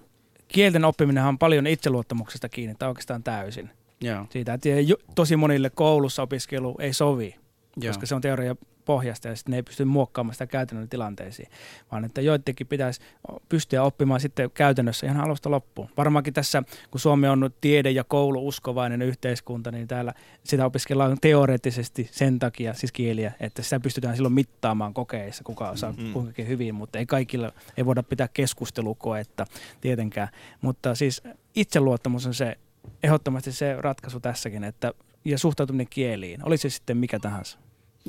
kielten 0.49 0.85
oppiminen 0.85 1.25
on 1.25 1.39
paljon 1.39 1.67
itseluottamuksesta 1.67 2.49
kiinni, 2.49 2.75
tai 2.79 2.89
oikeastaan 2.89 3.23
täysin. 3.23 3.71
Joo. 4.01 4.27
Siitä, 4.31 4.55
että 4.55 4.69
tosi 5.15 5.37
monille 5.37 5.71
koulussa 5.71 6.23
opiskelu 6.23 6.75
ei 6.79 6.93
sovi, 6.93 7.37
Joo. 7.77 7.91
koska 7.91 8.07
se 8.07 8.15
on 8.15 8.21
teoria 8.21 8.57
pohjasta 8.85 9.29
ja 9.29 9.37
sitten 9.37 9.51
ne 9.51 9.57
ei 9.57 9.63
pysty 9.63 9.85
muokkaamaan 9.85 10.35
sitä 10.35 10.47
käytännön 10.47 10.89
tilanteisiin, 10.89 11.49
vaan 11.93 12.05
että 12.05 12.21
joidenkin 12.21 12.67
pitäisi 12.67 13.01
pystyä 13.49 13.83
oppimaan 13.83 14.21
sitten 14.21 14.51
käytännössä 14.51 15.07
ihan 15.07 15.21
alusta 15.21 15.51
loppuun. 15.51 15.89
Varmaankin 15.97 16.35
tässä, 16.35 16.63
kun 16.91 17.01
Suomi 17.01 17.29
on 17.29 17.51
tiede- 17.61 17.91
ja 17.91 18.05
koulu-uskovainen 18.05 19.03
yhteiskunta, 19.03 19.71
niin 19.71 19.89
täällä 19.89 20.15
sitä 20.45 20.67
opiskellaan 20.67 21.19
teoreettisesti 21.21 22.09
sen 22.13 22.39
takia, 22.39 22.75
siis 22.75 22.93
kieliä, 22.93 23.33
että 23.41 23.63
sitä 23.63 23.81
pystytään 23.81 24.17
silloin 24.17 24.35
mittaamaan 24.35 24.95
kokeissa, 24.95 25.45
kuka 25.45 25.71
osaa 25.71 25.93
mm-hmm. 25.93 26.13
kuinkakin 26.13 26.49
hyvin, 26.49 26.75
mutta 26.75 26.99
ei 26.99 27.07
kaikilla, 27.07 27.53
ei 27.77 27.87
voida 27.87 28.03
pitää 28.03 28.29
keskustelukoetta 28.29 29.47
tietenkään. 29.81 30.29
Mutta 30.61 30.95
siis 30.95 31.23
itseluottamus 31.55 32.27
on 32.27 32.35
se 32.35 32.59
ehdottomasti 33.03 33.53
se 33.53 33.77
ratkaisu 33.79 34.21
tässäkin, 34.21 34.65
että 34.65 34.93
ja 35.25 35.39
suhtautuminen 35.39 35.87
kieliin, 35.91 36.47
oli 36.47 36.57
se 36.57 36.71
sitten 36.71 36.97
mikä 36.97 37.19
tahansa. 37.19 37.59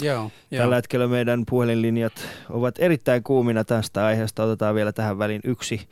Joo, 0.02 0.32
Tällä 0.58 0.76
hetkellä 0.76 1.08
meidän 1.08 1.44
puhelinlinjat 1.50 2.28
ovat 2.50 2.76
erittäin 2.80 3.24
kuumina 3.24 3.64
tästä 3.64 4.06
aiheesta. 4.06 4.44
Otetaan 4.44 4.76
vielä 4.76 4.92
tähän 4.92 5.20
väliin 5.20 5.42
yksi, 5.44 5.88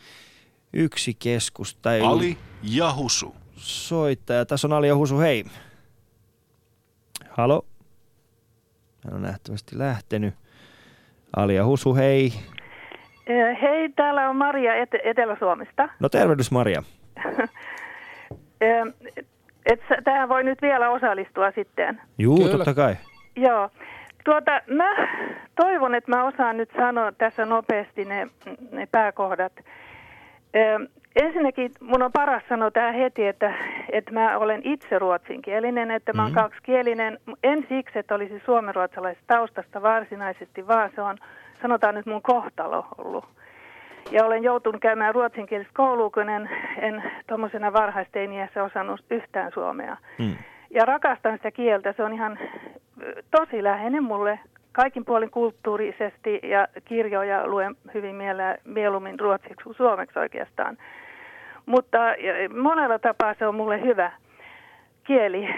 yksi 0.74 1.14
keskus. 1.14 1.76
Tai 1.76 2.02
Ali 2.02 2.38
ja 2.64 2.94
Husu. 2.94 3.36
Soittaja. 3.56 4.46
Tässä 4.46 4.68
on 4.68 4.74
Ali 4.74 4.88
ja 4.88 4.96
Husu, 4.96 5.20
hei. 5.20 5.46
Halo. 7.30 7.66
Hän 9.06 9.14
on 9.14 9.22
nähtävästi 9.22 9.78
lähtenyt. 9.80 10.34
Ali 11.36 11.56
ja 11.56 11.66
Husu, 11.66 11.96
hei. 11.96 12.34
Hei, 13.62 13.90
täällä 13.90 14.30
on 14.30 14.36
Maria 14.36 14.76
Et- 14.76 14.90
Etelä-Suomesta. 15.04 15.90
No 16.00 16.10
tervehdys 16.10 16.52
Maria. 16.52 16.84
tähän 20.04 20.30
voi 20.30 20.44
nyt 20.44 20.62
vielä 20.62 20.90
osallistua 20.90 21.52
sitten. 21.56 22.02
Juu, 22.18 22.38
Kyllä. 22.38 22.52
totta 22.52 22.74
kai. 22.74 22.96
Joo. 23.36 23.70
Tuota, 24.24 24.62
mä 24.68 25.08
toivon, 25.56 25.96
että 25.96 26.12
mä 26.12 26.24
osaan 26.24 26.58
nyt 26.58 26.70
sanoa 26.78 27.12
tässä 27.12 27.46
nopeasti 27.46 28.06
ne, 28.06 28.28
ne 28.72 28.88
pääkohdat. 28.92 29.54
Ö, 30.56 30.88
ensinnäkin 31.16 31.72
mun 31.82 32.04
on 32.04 32.12
paras 32.12 32.44
sanoa 32.50 32.72
tämä 32.72 32.92
heti, 32.92 33.28
että, 33.28 33.54
että 33.92 34.12
mä 34.12 34.38
olen 34.38 34.62
itse 34.64 35.00
ruotsinkielinen, 35.00 35.92
että 35.92 36.14
mä 36.14 36.22
oon 36.22 36.32
mm-hmm. 36.32 36.44
kaksikielinen. 36.44 37.20
En 37.44 37.66
siksi, 37.70 38.00
että 38.00 38.16
olisi 38.16 38.42
suomenruotsalaisesta 38.46 39.28
taustasta 39.28 39.82
varsinaisesti, 39.82 40.68
vaan 40.68 40.92
se 40.96 41.02
on, 41.02 41.18
sanotaan 41.62 41.96
nyt 41.96 42.06
mun 42.06 42.22
kohtalo 42.22 42.86
ollut. 42.98 43.26
Ja 44.12 44.26
olen 44.26 44.44
joutunut 44.44 44.82
käymään 44.82 45.16
ruotsinkielistä 45.16 45.74
koulua, 45.76 46.10
kun 46.10 46.30
en, 46.30 46.50
en 46.78 47.04
tuommoisena 47.28 47.74
varhaisteiniässä 47.74 48.64
osannut 48.64 49.06
yhtään 49.12 49.52
suomea. 49.52 49.98
Mm. 50.20 50.36
Ja 50.70 50.86
rakastan 50.86 51.38
sitä 51.38 51.52
kieltä, 51.52 51.94
se 51.94 52.04
on 52.04 52.14
ihan 52.14 52.40
tosi 53.32 53.64
läheinen 53.64 54.04
mulle 54.04 54.40
kaikin 54.72 55.06
puolin 55.06 55.32
kulttuurisesti 55.32 56.40
ja 56.44 56.68
kirjoja 56.86 57.48
luen 57.48 57.76
hyvin 57.94 58.16
miele- 58.16 58.60
mieluummin 58.66 59.20
ruotsiksi 59.20 59.64
kuin 59.64 59.76
suomeksi 59.76 60.20
oikeastaan. 60.20 60.78
Mutta 61.66 62.00
monella 62.62 63.00
tapaa 63.00 63.36
se 63.40 63.48
on 63.48 63.56
mulle 63.56 63.82
hyvä 63.82 64.12
kieli, 65.04 65.50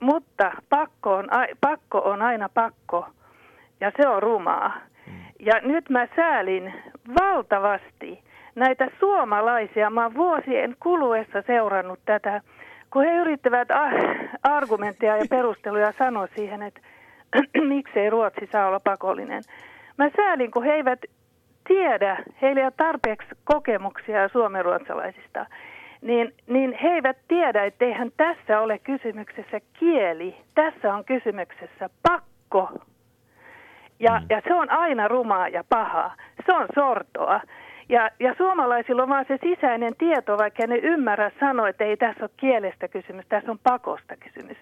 mutta 0.00 0.52
pakko 0.68 1.14
on, 1.14 1.28
pakko 1.60 1.98
on 1.98 2.22
aina 2.22 2.48
pakko 2.54 3.06
ja 3.80 3.92
se 3.96 4.08
on 4.08 4.22
rumaa. 4.22 4.76
Ja 5.40 5.60
nyt 5.62 5.90
mä 5.90 6.08
säälin 6.16 6.74
valtavasti 7.20 8.22
näitä 8.54 8.88
suomalaisia. 9.00 9.90
Mä 9.90 10.02
oon 10.02 10.14
vuosien 10.14 10.76
kuluessa 10.82 11.42
seurannut 11.46 11.98
tätä, 12.04 12.40
kun 12.94 13.04
he 13.04 13.14
yrittävät 13.14 13.68
argumentteja 14.42 15.16
ja 15.16 15.24
perusteluja 15.30 15.92
sanoa 15.92 16.26
siihen, 16.26 16.62
että 16.62 16.80
miksei 17.74 18.10
Ruotsi 18.10 18.48
saa 18.52 18.66
olla 18.66 18.80
pakollinen. 18.80 19.42
Mä 19.98 20.10
säälin, 20.16 20.50
kun 20.50 20.64
he 20.64 20.72
eivät 20.72 21.00
tiedä, 21.68 22.24
heillä 22.42 22.60
ei 22.60 22.66
ole 22.66 22.72
tarpeeksi 22.76 23.28
kokemuksia 23.44 24.28
suomenruotsalaisista, 24.28 25.46
niin, 26.02 26.34
niin 26.46 26.78
he 26.82 26.88
eivät 26.88 27.16
tiedä, 27.28 27.64
että 27.64 27.84
eihän 27.84 28.10
tässä 28.16 28.60
ole 28.60 28.78
kysymyksessä 28.78 29.60
kieli, 29.72 30.36
tässä 30.54 30.94
on 30.94 31.04
kysymyksessä 31.04 31.90
pakko. 32.02 32.68
Ja, 34.00 34.20
mm. 34.20 34.26
ja 34.30 34.42
se 34.48 34.54
on 34.54 34.70
aina 34.70 35.08
rumaa 35.08 35.48
ja 35.48 35.64
pahaa, 35.68 36.14
se 36.46 36.52
on 36.52 36.66
sortoa. 36.74 37.40
Ja, 37.88 38.10
ja 38.20 38.34
suomalaisilla 38.38 39.02
on 39.02 39.08
vaan 39.08 39.24
se 39.28 39.38
sisäinen 39.42 39.96
tieto, 39.98 40.38
vaikka 40.38 40.66
ne 40.66 40.76
ymmärrä 40.76 41.30
sanoa, 41.40 41.68
että 41.68 41.84
ei 41.84 41.96
tässä 41.96 42.24
ole 42.24 42.30
kielestä 42.36 42.88
kysymys, 42.88 43.26
tässä 43.28 43.50
on 43.50 43.58
pakosta 43.62 44.16
kysymys 44.16 44.56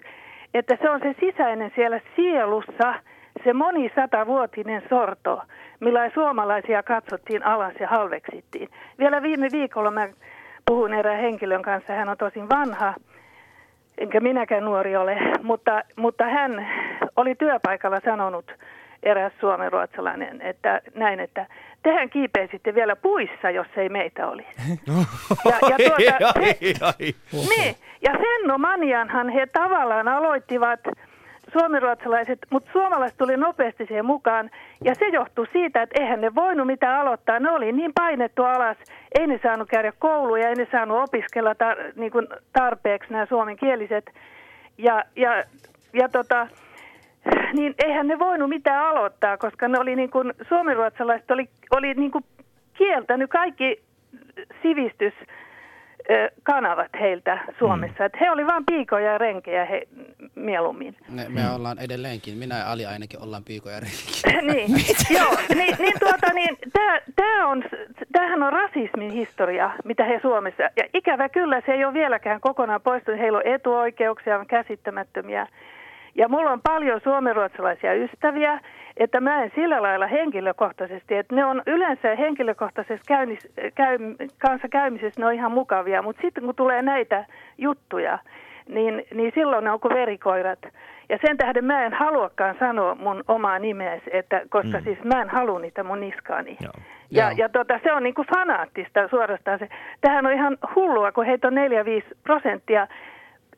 että 0.53 0.77
se 0.81 0.89
on 0.89 0.99
se 0.99 1.15
sisäinen 1.19 1.71
siellä 1.75 1.99
sielussa, 2.15 2.95
se 3.43 3.53
monisatavuotinen 3.53 4.83
sorto, 4.89 5.41
millä 5.79 6.09
suomalaisia 6.13 6.83
katsottiin 6.83 7.45
alas 7.45 7.73
ja 7.79 7.87
halveksittiin. 7.87 8.69
Vielä 8.99 9.21
viime 9.21 9.47
viikolla 9.51 9.91
mä 9.91 10.09
puhun 10.65 10.93
erään 10.93 11.21
henkilön 11.21 11.61
kanssa, 11.61 11.93
hän 11.93 12.09
on 12.09 12.17
tosin 12.17 12.49
vanha, 12.49 12.93
enkä 13.97 14.19
minäkään 14.19 14.65
nuori 14.65 14.95
ole, 14.95 15.17
mutta, 15.43 15.81
mutta 15.95 16.23
hän 16.23 16.67
oli 17.15 17.35
työpaikalla 17.35 17.99
sanonut 18.05 18.51
eräs 19.03 19.33
suomenruotsalainen, 19.39 20.41
että 20.41 20.81
näin, 20.95 21.19
että 21.19 21.45
tehän 21.83 22.09
kiipeisitte 22.09 22.75
vielä 22.75 22.95
puissa, 22.95 23.49
jos 23.49 23.67
ei 23.77 23.89
meitä 23.89 24.27
oli. 24.27 24.45
Ja, 25.45 25.57
ja 25.69 25.77
tuota, 25.77 26.33
se, 26.33 26.57
niin, 27.31 27.75
ja 28.01 28.11
he 29.33 29.47
tavallaan 29.53 30.07
aloittivat 30.07 30.79
suomenruotsalaiset, 31.53 32.39
mutta 32.49 32.71
suomalaiset 32.71 33.17
tuli 33.17 33.37
nopeasti 33.37 33.85
siihen 33.85 34.05
mukaan. 34.05 34.49
Ja 34.83 34.95
se 34.95 35.07
johtui 35.07 35.47
siitä, 35.53 35.81
että 35.81 36.01
eihän 36.01 36.21
ne 36.21 36.35
voinut 36.35 36.67
mitään 36.67 36.99
aloittaa. 36.99 37.39
Ne 37.39 37.51
oli 37.51 37.71
niin 37.71 37.93
painettu 37.93 38.43
alas, 38.43 38.77
ei 39.19 39.27
ne 39.27 39.39
saanut 39.43 39.69
käydä 39.69 39.93
kouluja, 39.99 40.49
ei 40.49 40.55
ne 40.55 40.67
saanut 40.71 40.97
opiskella 40.97 41.53
tar- 41.53 41.93
niin 41.95 42.11
kuin 42.11 42.27
tarpeeksi 42.53 43.11
nämä 43.11 43.25
suomenkieliset. 43.25 44.11
Ja, 44.77 45.03
ja, 45.15 45.43
ja 45.93 46.09
tota, 46.09 46.47
niin 47.53 47.75
eihän 47.85 48.07
ne 48.07 48.19
voinut 48.19 48.49
mitään 48.49 48.85
aloittaa, 48.85 49.37
koska 49.37 49.67
ne 49.67 49.79
oli 49.79 49.95
niin 49.95 50.09
kuin, 50.09 50.33
suomenruotsalaiset 50.49 51.31
oli, 51.31 51.49
oli 51.71 51.93
niin 51.93 52.11
kuin 52.11 52.25
kieltänyt 52.73 53.29
kaikki 53.29 53.83
sivistys 54.61 55.13
kanavat 56.43 56.91
heiltä 56.99 57.39
Suomessa. 57.59 57.99
Mm. 57.99 58.05
Että 58.05 58.17
he 58.21 58.31
oli 58.31 58.45
vain 58.45 58.65
piikoja 58.65 59.11
ja 59.11 59.17
renkejä 59.17 59.65
he, 59.65 59.87
mieluummin. 60.35 60.95
Me, 61.09 61.25
me 61.29 61.41
mm. 61.41 61.55
ollaan 61.55 61.79
edelleenkin, 61.79 62.37
minä 62.37 62.57
ja 62.57 62.71
Ali 62.71 62.85
ainakin 62.85 63.21
ollaan 63.21 63.43
piikoja 63.43 63.75
ja 63.75 63.79
renkejä. 63.79 64.41
niin, 64.53 64.71
joo, 65.19 65.37
niin, 65.55 65.75
niin, 65.79 65.93
tuota, 65.99 66.33
niin 66.33 66.57
tää, 66.73 67.01
tää 67.15 67.47
on, 67.47 67.63
tämähän 68.11 68.43
on 68.43 68.53
rasismin 68.53 69.11
historia, 69.11 69.71
mitä 69.83 70.03
he 70.03 70.19
Suomessa, 70.21 70.63
ja 70.63 70.83
ikävä 70.93 71.29
kyllä 71.29 71.61
se 71.65 71.71
ei 71.71 71.85
ole 71.85 71.93
vieläkään 71.93 72.41
kokonaan 72.41 72.81
poistunut, 72.81 73.19
heillä 73.19 73.37
on 73.37 73.47
etuoikeuksia, 73.47 74.39
on 74.39 74.47
käsittämättömiä. 74.47 75.47
Ja 76.15 76.27
mulla 76.27 76.51
on 76.51 76.61
paljon 76.61 77.01
suomenruotsalaisia 77.03 77.93
ystäviä, 77.93 78.59
että 78.97 79.21
mä 79.21 79.43
en 79.43 79.51
sillä 79.55 79.81
lailla 79.81 80.07
henkilökohtaisesti, 80.07 81.15
että 81.15 81.35
ne 81.35 81.45
on 81.45 81.63
yleensä 81.67 82.15
henkilökohtaisessa 82.15 83.05
käynnis, 83.07 83.53
käy, 83.75 83.97
kanssa 84.41 84.69
käymisessä 84.69 85.21
ne 85.21 85.27
on 85.27 85.33
ihan 85.33 85.51
mukavia, 85.51 86.01
mutta 86.01 86.21
sitten 86.21 86.43
kun 86.43 86.55
tulee 86.55 86.81
näitä 86.81 87.25
juttuja, 87.57 88.19
niin, 88.69 89.05
niin 89.13 89.31
silloin 89.35 89.63
ne 89.63 89.71
on 89.71 89.79
kuin 89.79 89.93
verikoirat. 89.93 90.59
Ja 91.09 91.17
sen 91.25 91.37
tähden 91.37 91.65
mä 91.65 91.85
en 91.85 91.93
haluakaan 91.93 92.55
sanoa 92.59 92.95
mun 92.95 93.23
omaa 93.27 93.59
nimeä, 93.59 93.99
että, 94.11 94.41
koska 94.49 94.77
mm. 94.77 94.83
siis 94.83 95.03
mä 95.03 95.21
en 95.21 95.29
halua 95.29 95.59
niitä 95.59 95.83
mun 95.83 95.99
niskaani. 95.99 96.57
Joo. 96.61 96.73
Ja, 97.11 97.31
ja 97.37 97.49
tota, 97.49 97.79
se 97.83 97.93
on 97.93 98.03
niin 98.03 98.13
kuin 98.13 98.27
fanaattista 98.35 99.07
suorastaan 99.07 99.59
se. 99.59 99.69
Tähän 100.01 100.25
on 100.25 100.33
ihan 100.33 100.57
hullua, 100.75 101.11
kun 101.11 101.25
heitä 101.25 101.47
on 101.47 101.53
4-5 101.53 101.57
prosenttia 102.23 102.87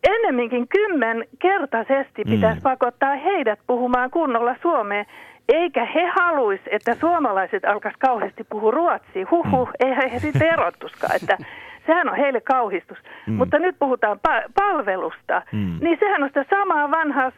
ennemminkin 0.09 0.67
kymmenkertaisesti 0.67 2.23
mm. 2.23 2.31
pitäisi 2.31 2.59
mm. 2.59 2.63
pakottaa 2.63 3.15
heidät 3.15 3.59
puhumaan 3.67 4.11
kunnolla 4.11 4.55
suomea, 4.61 5.05
eikä 5.53 5.85
he 5.85 6.05
haluaisi, 6.05 6.63
että 6.71 6.95
suomalaiset 6.95 7.65
alkaisi 7.65 7.99
kauheasti 7.99 8.43
puhua 8.43 8.71
ruotsia. 8.71 9.27
Huhu, 9.31 9.65
mm. 9.65 9.71
eihän 9.79 10.09
he 10.09 10.19
sitten 10.19 10.53
erottuskaan, 10.53 11.15
että 11.15 11.37
sehän 11.87 12.09
on 12.09 12.15
heille 12.15 12.41
kauhistus. 12.41 12.97
Mm. 13.27 13.33
Mutta 13.33 13.59
nyt 13.59 13.75
puhutaan 13.79 14.19
pa- 14.27 14.51
palvelusta, 14.55 15.41
mm. 15.51 15.77
niin 15.81 15.97
sehän 15.99 16.23
on 16.23 16.29
sitä 16.29 16.45
samaa 16.49 16.91
vanhaa 16.91 17.31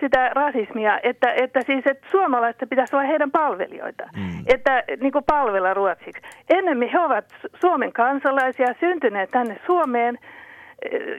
sitä 0.00 0.30
rasismia, 0.34 1.00
että, 1.02 1.32
että 1.32 1.60
siis 1.66 1.86
että 1.86 2.08
suomalaiset 2.10 2.68
pitäisi 2.70 2.96
olla 2.96 3.06
heidän 3.06 3.30
palvelijoita, 3.30 4.08
mm. 4.16 4.44
että 4.46 4.84
niin 5.00 5.12
kuin 5.12 5.24
palvella 5.24 5.74
ruotsiksi. 5.74 6.22
Ennemmin 6.50 6.88
he 6.88 6.98
ovat 6.98 7.24
Suomen 7.60 7.92
kansalaisia, 7.92 8.74
syntyneet 8.80 9.30
tänne 9.30 9.60
Suomeen, 9.66 10.18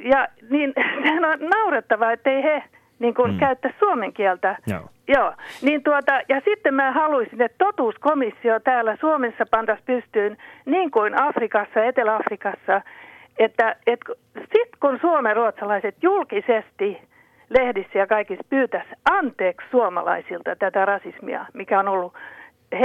ja 0.03 0.27
niin 0.49 0.73
sehän 1.03 1.25
on 1.25 1.39
naurettavaa, 1.39 2.11
ettei 2.11 2.43
he 2.43 2.63
niin 2.99 3.13
kuin 3.13 3.31
mm. 3.31 3.39
käyttää 3.39 3.73
suomen 3.79 4.13
kieltä. 4.13 4.57
Joo. 4.67 4.89
Joo. 5.07 5.33
Niin 5.61 5.83
tuota, 5.83 6.21
ja 6.29 6.41
sitten 6.45 6.73
mä 6.73 6.91
haluaisin, 6.91 7.41
että 7.41 7.65
totuuskomissio 7.65 8.59
täällä 8.59 8.97
Suomessa 8.99 9.45
pantaisi 9.51 9.83
pystyyn, 9.85 10.37
niin 10.65 10.91
kuin 10.91 11.21
Afrikassa, 11.21 11.83
Etelä-Afrikassa, 11.83 12.81
että, 13.39 13.75
että 13.87 14.13
sitten 14.35 14.79
kun 14.79 14.97
suomen 15.01 15.35
ruotsalaiset 15.35 15.95
julkisesti 16.01 17.01
lehdissä 17.49 17.99
ja 17.99 18.07
kaikissa 18.07 18.43
pyytäisi 18.49 18.89
anteeksi 19.11 19.67
suomalaisilta 19.71 20.55
tätä 20.55 20.85
rasismia, 20.85 21.45
mikä 21.53 21.79
on 21.79 21.87
ollut 21.87 22.13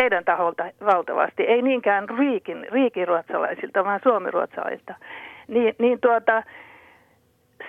heidän 0.00 0.24
taholta 0.24 0.64
valtavasti, 0.84 1.42
ei 1.42 1.62
niinkään 1.62 2.08
riikin, 2.18 2.66
riikiruotsalaisilta, 2.72 3.84
vaan 3.84 4.00
suomiruotsalaisilta, 4.02 4.94
niin, 5.48 5.74
niin 5.78 6.00
tuota, 6.00 6.42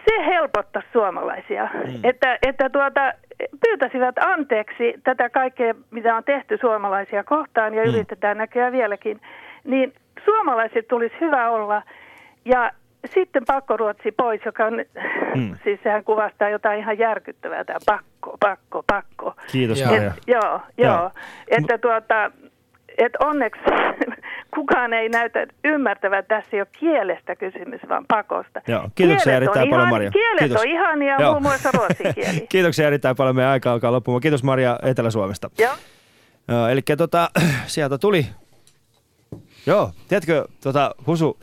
se 0.06 0.26
helpottaa 0.26 0.82
suomalaisia, 0.94 1.70
mm. 1.74 2.00
että, 2.04 2.38
että 2.48 2.70
tuota, 2.70 3.14
pyytäisivät 3.62 4.16
anteeksi 4.18 4.94
tätä 5.04 5.30
kaikkea, 5.30 5.74
mitä 5.92 6.16
on 6.16 6.24
tehty 6.24 6.58
suomalaisia 6.62 7.24
kohtaan 7.24 7.74
ja 7.74 7.84
mm. 7.84 7.90
yritetään 7.90 8.38
näköjään 8.38 8.74
vieläkin, 8.74 9.22
niin 9.64 9.94
suomalaiset 10.26 10.88
tulisi 10.88 11.16
hyvä 11.22 11.50
olla 11.50 11.82
ja 12.46 12.72
sitten 13.06 13.46
pakkoruotsi 13.48 14.12
pois, 14.12 14.42
joka 14.46 14.66
on, 14.66 14.74
mm. 15.36 15.56
siis 15.64 15.80
sehän 15.84 16.04
kuvastaa 16.04 16.50
jotain 16.50 16.80
ihan 16.80 17.00
järkyttävää, 17.00 17.64
tämä 17.64 17.80
pakko, 17.86 18.38
pakko, 18.40 18.84
pakko. 18.88 19.34
Kiitos 19.52 19.82
Et. 19.82 19.88
Joo, 20.28 20.42
joo, 20.52 20.62
joo. 20.78 21.12
että 21.48 21.78
tuota, 21.78 22.32
et 22.98 23.14
onneksi 23.20 23.62
kukaan 24.56 24.94
ei 24.94 25.10
näytä 25.10 25.48
ymmärtävän, 25.64 26.20
että 26.20 26.36
tässä 26.36 26.50
ei 26.54 26.62
ole 26.62 26.68
kielestä 26.80 27.36
kysymys, 27.36 27.82
vaan 27.90 28.06
pakosta. 28.08 28.62
Joo, 28.68 28.90
kiitoksia 28.96 29.24
Kielet 29.24 29.44
erittäin 29.44 29.64
on 29.64 29.70
paljon 29.70 29.82
ihan, 29.82 29.94
Maria. 29.94 30.12
Kielet 30.12 30.40
Kiitos. 30.40 30.62
on 30.62 30.68
ihania, 30.68 31.16
Joo. 31.20 31.32
muun 31.32 31.42
muassa 31.42 31.70
ruotsin 31.74 32.14
kieli. 32.16 32.48
Kiitoksia 32.50 32.88
erittäin 32.88 33.16
paljon. 33.16 33.36
Meidän 33.36 33.52
aika 33.52 33.72
alkaa 33.72 33.92
loppumaan. 33.92 34.22
Kiitos 34.22 34.44
Maria 34.44 34.80
Etelä-Suomesta. 34.84 35.50
Joo. 35.60 35.74
Joo, 36.48 36.68
eli 36.68 36.82
tota, 36.98 37.30
sieltä 37.66 37.98
tuli. 37.98 38.26
Joo, 39.66 39.92
tiedätkö, 40.08 40.46
tota, 40.64 40.96
Husu, 41.08 41.40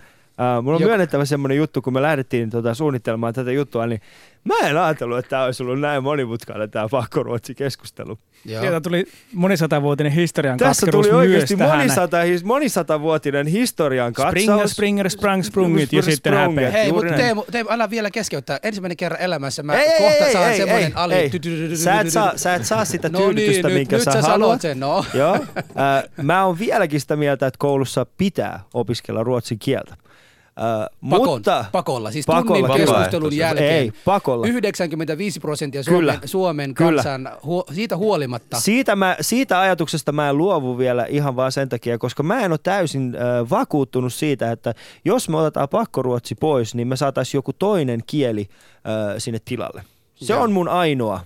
äh, 0.56 0.62
mulla 0.62 0.76
on 0.76 0.82
Jok- 0.82 0.86
myönnettävä 0.86 1.24
semmoinen 1.24 1.56
juttu, 1.58 1.82
kun 1.82 1.92
me 1.92 2.02
lähdettiin 2.02 2.50
tota, 2.50 2.74
suunnittelemaan 2.74 3.34
tätä 3.34 3.52
juttua, 3.52 3.86
niin 3.86 4.00
mä 4.44 4.54
en 4.68 4.78
ajatellut, 4.78 5.18
että 5.18 5.28
tämä 5.28 5.44
olisi 5.44 5.62
ollut 5.62 5.80
näin 5.80 6.02
monimutkainen 6.02 6.70
tämä 6.70 6.88
pakkoruotsi-keskustelu. 6.88 8.18
Sieltä 8.46 8.80
tuli 8.80 9.04
monisatavuotinen 9.34 10.12
historian 10.12 10.58
Tässä 10.58 10.86
tuli 10.90 11.10
oikeasti 11.10 11.56
monisata, 11.56 12.16
his- 12.22 12.44
monisatavuotinen 12.44 13.46
historian 13.46 14.12
katsaus. 14.12 14.32
Springer, 14.44 14.68
Springer, 14.68 15.10
Sprang, 15.10 15.42
Sprungit 15.42 15.92
ja 15.92 16.02
sitten 16.02 16.34
häpeä. 16.34 16.70
Hei, 16.70 16.92
mutta. 16.92 17.12
Teemu, 17.14 17.44
Teemu, 17.50 17.68
älä 17.72 17.90
vielä 17.90 18.10
keskeyttää. 18.10 18.58
Ensimmäinen 18.62 18.96
kerran 18.96 19.20
elämässä 19.20 19.62
mä 19.62 19.74
Ei, 19.74 19.98
kohta 19.98 20.26
ei, 20.26 20.32
saan 20.32 20.50
ei, 20.50 20.56
semmoinen 20.56 20.86
ei, 20.88 20.92
ali. 20.94 21.14
ei. 21.14 21.30
Sä 21.76 22.00
et 22.00 22.10
saa, 22.10 22.32
sä 22.36 22.54
et 22.54 22.64
saa 22.64 22.84
sitä 22.84 23.08
No 23.12 23.18
niin, 23.18 23.26
tyydytystä, 23.34 23.68
nyt- 23.68 23.76
minkä 23.76 23.96
nyt 23.96 24.04
sä, 24.04 24.12
sä 24.12 24.22
sanot 24.22 24.30
haluat. 24.30 24.60
sen, 24.60 24.80
no. 24.80 25.04
Joo. 25.14 25.34
Äh, 25.34 26.04
mä 26.22 26.44
oon 26.44 26.58
vieläkin 26.58 27.00
sitä 27.00 27.16
mieltä, 27.16 27.46
että 27.46 27.58
koulussa 27.58 28.06
pitää 28.18 28.60
opiskella 28.74 29.22
ruotsin 29.24 29.58
kieltä. 29.58 29.94
Pakon, 31.10 31.28
mutta, 31.28 31.64
pakolla, 31.72 32.10
siis 32.10 32.26
pakolla, 32.26 32.44
tunnin 32.44 32.64
kyllä. 32.64 32.98
keskustelun 32.98 33.36
jälkeen. 33.36 33.70
Ei, 33.70 33.92
pakolla. 34.04 34.46
95 34.46 35.40
prosenttia 35.40 35.82
Suomen, 35.82 36.00
Kyllä, 36.00 36.18
Suomen 36.24 36.74
kyllä. 36.74 37.02
kansan 37.02 37.30
huo, 37.44 37.64
siitä 37.72 37.96
huolimatta. 37.96 38.60
Siitä, 38.60 38.96
mä, 38.96 39.16
siitä 39.20 39.60
ajatuksesta 39.60 40.12
mä 40.12 40.30
en 40.30 40.38
luovu 40.38 40.78
vielä 40.78 41.06
ihan 41.08 41.36
vaan 41.36 41.52
sen 41.52 41.68
takia, 41.68 41.98
koska 41.98 42.22
mä 42.22 42.40
en 42.40 42.52
ole 42.52 42.58
täysin 42.62 43.14
äh, 43.16 43.50
vakuuttunut 43.50 44.12
siitä, 44.12 44.52
että 44.52 44.74
jos 45.04 45.28
me 45.28 45.36
otetaan 45.36 45.68
pakkoruotsi 45.68 46.34
pois, 46.34 46.74
niin 46.74 46.88
me 46.88 46.96
saataisiin 46.96 47.38
joku 47.38 47.52
toinen 47.52 48.00
kieli 48.06 48.48
äh, 48.50 49.14
sinne 49.18 49.38
tilalle. 49.44 49.84
Se 50.14 50.32
Joo. 50.32 50.42
on 50.42 50.52
mun 50.52 50.68
ainoa 50.68 51.20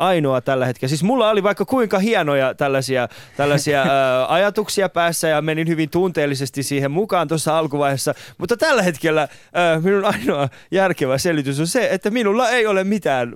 ainoa 0.00 0.40
tällä 0.40 0.66
hetkellä. 0.66 0.88
Siis 0.88 1.02
mulla 1.02 1.30
oli 1.30 1.42
vaikka 1.42 1.64
kuinka 1.64 1.98
hienoja 1.98 2.54
tällaisia, 2.54 3.08
tällaisia 3.36 3.82
ää, 3.90 4.32
ajatuksia 4.34 4.88
päässä 4.88 5.28
ja 5.28 5.42
menin 5.42 5.68
hyvin 5.68 5.90
tunteellisesti 5.90 6.62
siihen 6.62 6.90
mukaan 6.90 7.28
tuossa 7.28 7.58
alkuvaiheessa, 7.58 8.14
mutta 8.38 8.56
tällä 8.56 8.82
hetkellä 8.82 9.28
ää, 9.54 9.80
minun 9.80 10.04
ainoa 10.04 10.48
järkevä 10.70 11.18
selitys 11.18 11.60
on 11.60 11.66
se, 11.66 11.88
että 11.90 12.10
minulla 12.10 12.50
ei 12.50 12.66
ole 12.66 12.84
mitään 12.84 13.32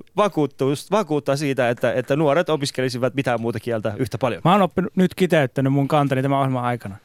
vakuutta 0.90 1.36
siitä, 1.36 1.68
että, 1.68 1.92
että 1.92 2.16
nuoret 2.16 2.48
opiskelisivat 2.48 3.14
mitään 3.14 3.40
muuta 3.40 3.60
kieltä 3.60 3.92
yhtä 3.96 4.18
paljon. 4.18 4.42
Mä 4.44 4.52
oon 4.52 4.62
oppinut, 4.62 4.96
nyt 4.96 5.14
kiteyttänyt 5.14 5.72
mun 5.72 5.88
kantani 5.88 6.22
tämän 6.22 6.38
ohjelman 6.38 6.64
aikana. 6.64 6.96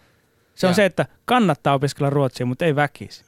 Se 0.55 0.67
on 0.67 0.71
Joo. 0.71 0.75
se, 0.75 0.85
että 0.85 1.05
kannattaa 1.25 1.73
opiskella 1.73 2.09
ruotsia, 2.09 2.45
mutta 2.45 2.65
ei 2.65 2.75
väkisi. 2.75 3.17